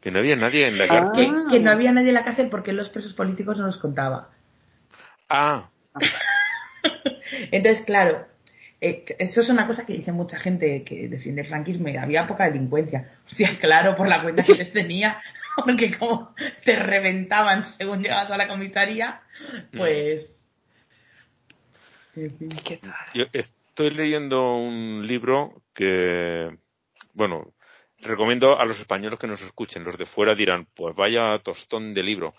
[0.00, 0.88] que no había nadie en la Ah.
[0.88, 1.14] cárcel.
[1.50, 4.30] Que, que no había nadie en la cárcel porque los presos políticos no los contaba.
[5.28, 5.68] Ah,
[7.52, 8.26] Entonces, claro,
[8.80, 12.26] eh, eso es una cosa que dice mucha gente que defiende el franquismo y había
[12.26, 13.10] poca delincuencia.
[13.26, 15.20] Hostia, claro, por la cuenta que les tenía,
[15.56, 16.34] porque como
[16.64, 19.20] te reventaban según llegabas a la comisaría,
[19.76, 20.44] pues...
[23.14, 26.48] yo estoy leyendo un libro que,
[27.12, 27.52] bueno,
[27.98, 29.84] recomiendo a los españoles que nos escuchen.
[29.84, 32.34] Los de fuera dirán, pues vaya tostón de libro.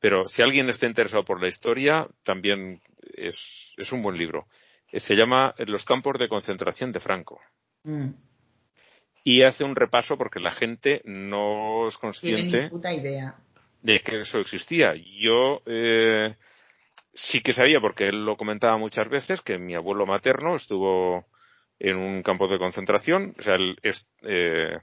[0.00, 2.80] Pero si alguien está interesado por la historia, también
[3.14, 4.46] es, es un buen libro.
[4.90, 7.40] Eh, Se llama Los campos de concentración de Franco.
[7.84, 8.10] Mm.
[9.24, 13.36] Y hace un repaso porque la gente no es consciente ni puta idea.
[13.82, 14.94] de que eso existía.
[14.94, 16.36] Yo eh,
[17.12, 21.26] sí que sabía, porque él lo comentaba muchas veces, que mi abuelo materno estuvo
[21.78, 23.34] en un campo de concentración.
[23.38, 24.78] O sea, él es, eh,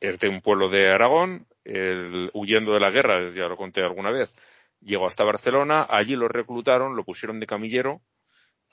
[0.00, 4.10] es de un pueblo de Aragón, él, huyendo de la guerra, ya lo conté alguna
[4.10, 4.34] vez,
[4.80, 8.00] llegó hasta Barcelona, allí lo reclutaron, lo pusieron de camillero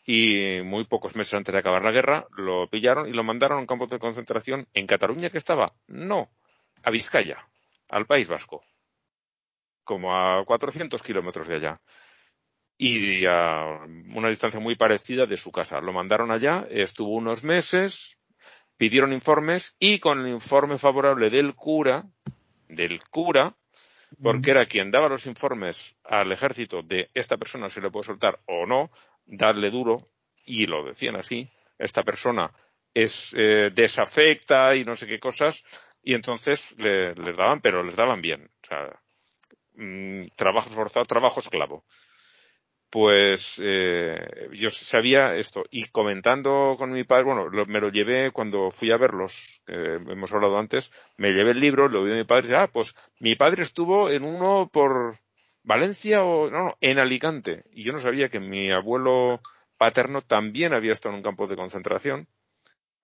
[0.07, 3.61] y muy pocos meses antes de acabar la guerra lo pillaron y lo mandaron a
[3.61, 6.31] un campo de concentración en Cataluña que estaba, no,
[6.81, 7.47] a Vizcaya,
[7.89, 8.63] al País Vasco
[9.87, 11.81] como a 400 kilómetros de allá.
[12.77, 13.79] Y a
[14.13, 15.81] una distancia muy parecida de su casa.
[15.81, 18.19] Lo mandaron allá, estuvo unos meses,
[18.75, 22.03] pidieron informes y con el informe favorable del cura,
[22.67, 23.55] del cura,
[24.21, 28.39] porque era quien daba los informes al ejército de esta persona se le puede soltar
[28.45, 28.91] o no,
[29.27, 30.09] darle duro,
[30.45, 32.51] y lo decían así, esta persona
[32.93, 35.63] es eh, desafecta y no sé qué cosas,
[36.01, 38.49] y entonces le- les daban, pero les daban bien.
[38.63, 38.99] O sea,
[39.75, 41.85] mm, trabajo forzado, trabajo esclavo.
[42.89, 44.15] Pues eh,
[44.53, 48.91] yo sabía esto y comentando con mi padre, bueno, lo- me lo llevé cuando fui
[48.91, 52.49] a verlos, que hemos hablado antes, me llevé el libro, lo vi a mi padre
[52.51, 55.15] y ah, pues mi padre estuvo en uno por
[55.67, 59.41] Valencia o no, no, en Alicante y yo no sabía que mi abuelo
[59.77, 62.29] paterno también había estado en un campo de concentración.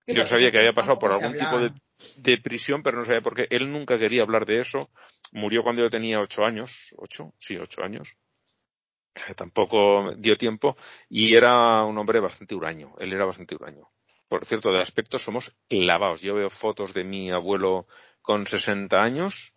[0.06, 1.72] Yo sabía que había pasado por algún tipo de,
[2.16, 3.46] de prisión, pero no sabía por qué.
[3.50, 4.90] Él nunca quería hablar de eso.
[5.32, 6.94] Murió cuando yo tenía ocho años.
[6.96, 7.34] ¿Ocho?
[7.38, 8.16] Sí, ocho años.
[9.14, 10.76] O sea, Tampoco dio tiempo.
[11.08, 12.94] Y era un hombre bastante huraño.
[12.98, 13.88] Él era bastante huraño.
[14.28, 16.20] Por cierto, de aspecto somos clavados.
[16.20, 17.86] Yo veo fotos de mi abuelo
[18.20, 19.54] con 60 años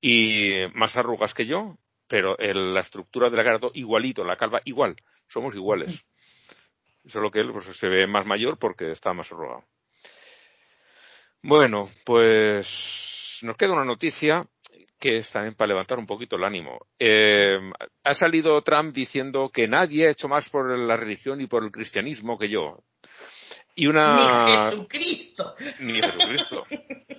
[0.00, 1.78] y más arrugas que yo,
[2.10, 4.96] pero el- la estructura de la cara todo igualito, la calva igual.
[5.28, 6.04] Somos iguales.
[7.06, 9.62] Solo que él pues, se ve más mayor porque está más arrugado.
[11.42, 14.44] Bueno, pues nos queda una noticia
[14.98, 16.80] que es también para levantar un poquito el ánimo.
[16.98, 17.58] Eh,
[18.04, 21.70] ha salido Trump diciendo que nadie ha hecho más por la religión y por el
[21.70, 22.82] cristianismo que yo.
[23.76, 24.44] Y una...
[24.44, 25.54] Ni Jesucristo.
[25.78, 26.66] Ni Jesucristo.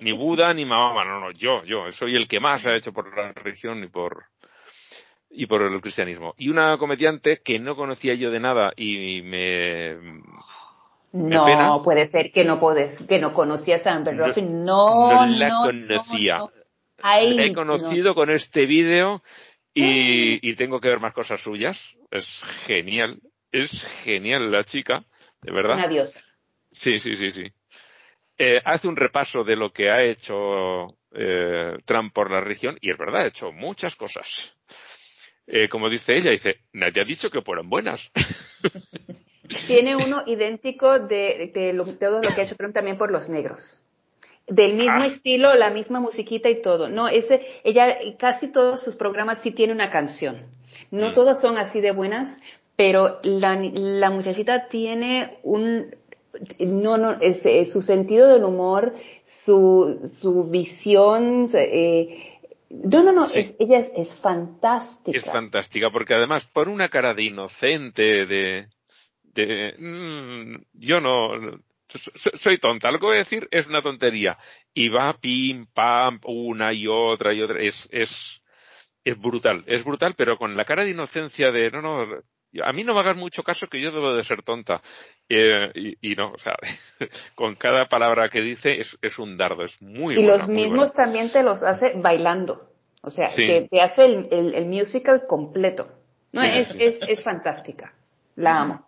[0.02, 1.04] ni Buda, ni Mahoma.
[1.04, 1.90] No, no, yo, yo.
[1.90, 4.26] Soy el que más ha hecho por la religión y por,
[5.32, 6.34] y por el cristianismo.
[6.36, 9.96] Y una comediante que no conocía yo de nada y me...
[11.14, 11.82] Me No, pena.
[11.82, 14.64] puede ser que no puedes, que no conocías a Amber No- Ruffin.
[14.64, 16.38] No, no la no, conocía.
[16.38, 16.52] no, no.
[17.02, 17.54] Ay, La he no.
[17.54, 19.22] conocido con este vídeo
[19.74, 21.96] y, y tengo que ver más cosas suyas.
[22.10, 23.20] Es genial.
[23.50, 25.04] Es genial la chica,
[25.42, 25.74] de Es verdad.
[25.74, 26.22] una diosa.
[26.70, 27.52] Sí, sí, sí, sí.
[28.38, 32.90] Eh, hace un repaso de lo que ha hecho eh, Trump por la religión y
[32.90, 34.56] es verdad, ha hecho muchas cosas.
[35.46, 38.10] Eh, como dice ella, dice, nadie ha dicho que fueran buenas.
[39.66, 43.28] Tiene uno idéntico de, de lo- todo lo que ha hecho Trump también por los
[43.28, 43.78] negros.
[44.46, 45.06] Del mismo Ah.
[45.06, 46.88] estilo, la misma musiquita y todo.
[46.88, 50.38] No, ese, ella, casi todos sus programas sí tiene una canción.
[50.90, 51.14] No Mm.
[51.14, 52.38] todas son así de buenas,
[52.76, 55.94] pero la, la muchachita tiene un,
[56.58, 62.31] no, no, es, es su sentido del humor, su, su visión, eh,
[62.72, 63.40] no, no, no, Sí.
[63.40, 65.16] es- ella es, es fantástica.
[65.18, 68.68] Es fantástica porque además pone una cara de inocente, de,
[69.22, 71.30] de mm, yo no
[71.88, 74.38] so- so- soy tonta, lo que voy a decir es una tontería
[74.72, 78.42] y va pim pam una y otra y otra es es
[79.04, 82.06] es brutal, es brutal, pero con la cara de inocencia de no no
[82.60, 84.80] a mí no me hagas mucho caso que yo debo de ser tonta
[85.28, 86.56] Eh, y, y no, o sea,
[87.34, 90.62] con cada palabra que dice es, es un dardo, es muy y buena, los muy
[90.62, 90.94] mismos buena.
[90.94, 92.68] también te los hace bailando.
[93.02, 93.46] O sea, Sí.
[93.46, 95.88] te, te hace el, el- el musical completo.
[96.32, 96.78] No, sí, es, sí.
[96.78, 97.94] es, es fantástica.
[98.36, 98.86] La amo.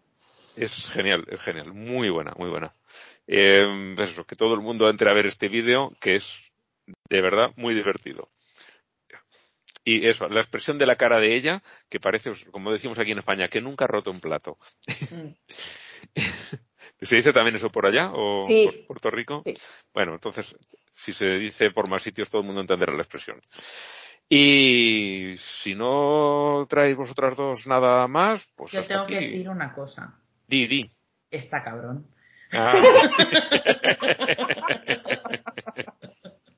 [0.56, 2.74] Es genial, es genial, muy buena, muy buena.
[3.26, 6.34] Eh, pues eso, que todo el mundo entre a ver este vídeo, que es
[7.10, 8.30] de verdad muy divertido.
[9.85, 13.19] Y eso, la expresión de la cara de ella, que parece, como decimos aquí en
[13.19, 14.56] España, que nunca ha roto un plato.
[15.11, 15.35] Mm.
[17.02, 19.43] ¿Se dice también eso por allá o por Puerto Rico?
[19.93, 20.56] Bueno, entonces,
[20.94, 23.40] si se dice por más sitios, todo el mundo entenderá la expresión.
[24.28, 28.73] Y si no traéis vosotras dos nada más, pues.
[28.73, 30.19] Yo tengo que decir una cosa.
[30.47, 30.90] Di, di.
[31.31, 32.06] Está cabrón.
[32.52, 32.73] Ah.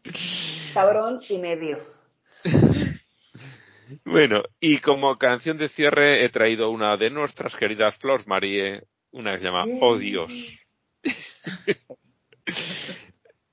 [0.74, 1.78] cabrón y medio.
[4.04, 9.32] Bueno, y como canción de cierre he traído una de nuestras queridas Flores Marie, una
[9.32, 10.32] que se llama Oh Dios.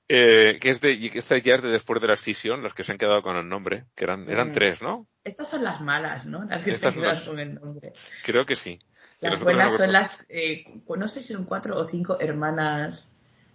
[0.06, 2.92] Eh, que es de, esta ya es de después de la escisión, las que se
[2.92, 4.52] han quedado con el nombre, que eran, eran mm.
[4.52, 5.08] tres, ¿no?
[5.24, 6.44] Estas son las malas, ¿no?
[6.44, 7.94] Las que se han quedado con el nombre.
[8.22, 8.78] Creo que sí.
[9.20, 13.10] Las buenas son las, eh, no sé si son cuatro o cinco hermanas,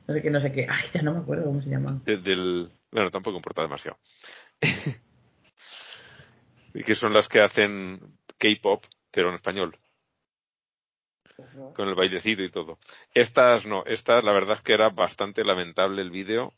[0.07, 0.65] no sé qué, no sé qué.
[0.67, 2.03] Ay, ya no me acuerdo cómo se llaman.
[2.03, 3.99] del, bueno, tampoco importa demasiado.
[6.73, 7.99] y que son las que hacen
[8.37, 9.77] K-pop, pero en español
[11.73, 12.79] con el bailecito y todo.
[13.13, 16.53] Estas no, estas la verdad es que era bastante lamentable el vídeo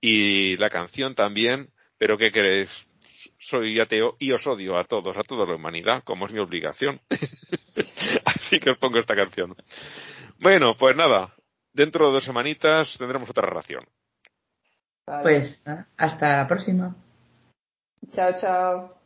[0.00, 2.88] y la canción también, pero ¿qué crees?
[3.38, 7.00] Soy ateo y os odio a todos, a toda la humanidad, como es mi obligación.
[8.24, 9.56] Así que os pongo esta canción.
[10.38, 11.34] Bueno, pues nada,
[11.72, 13.86] dentro de dos semanitas tendremos otra relación.
[15.04, 15.64] Pues
[15.96, 16.94] hasta la próxima.
[18.10, 19.01] Chao, chao.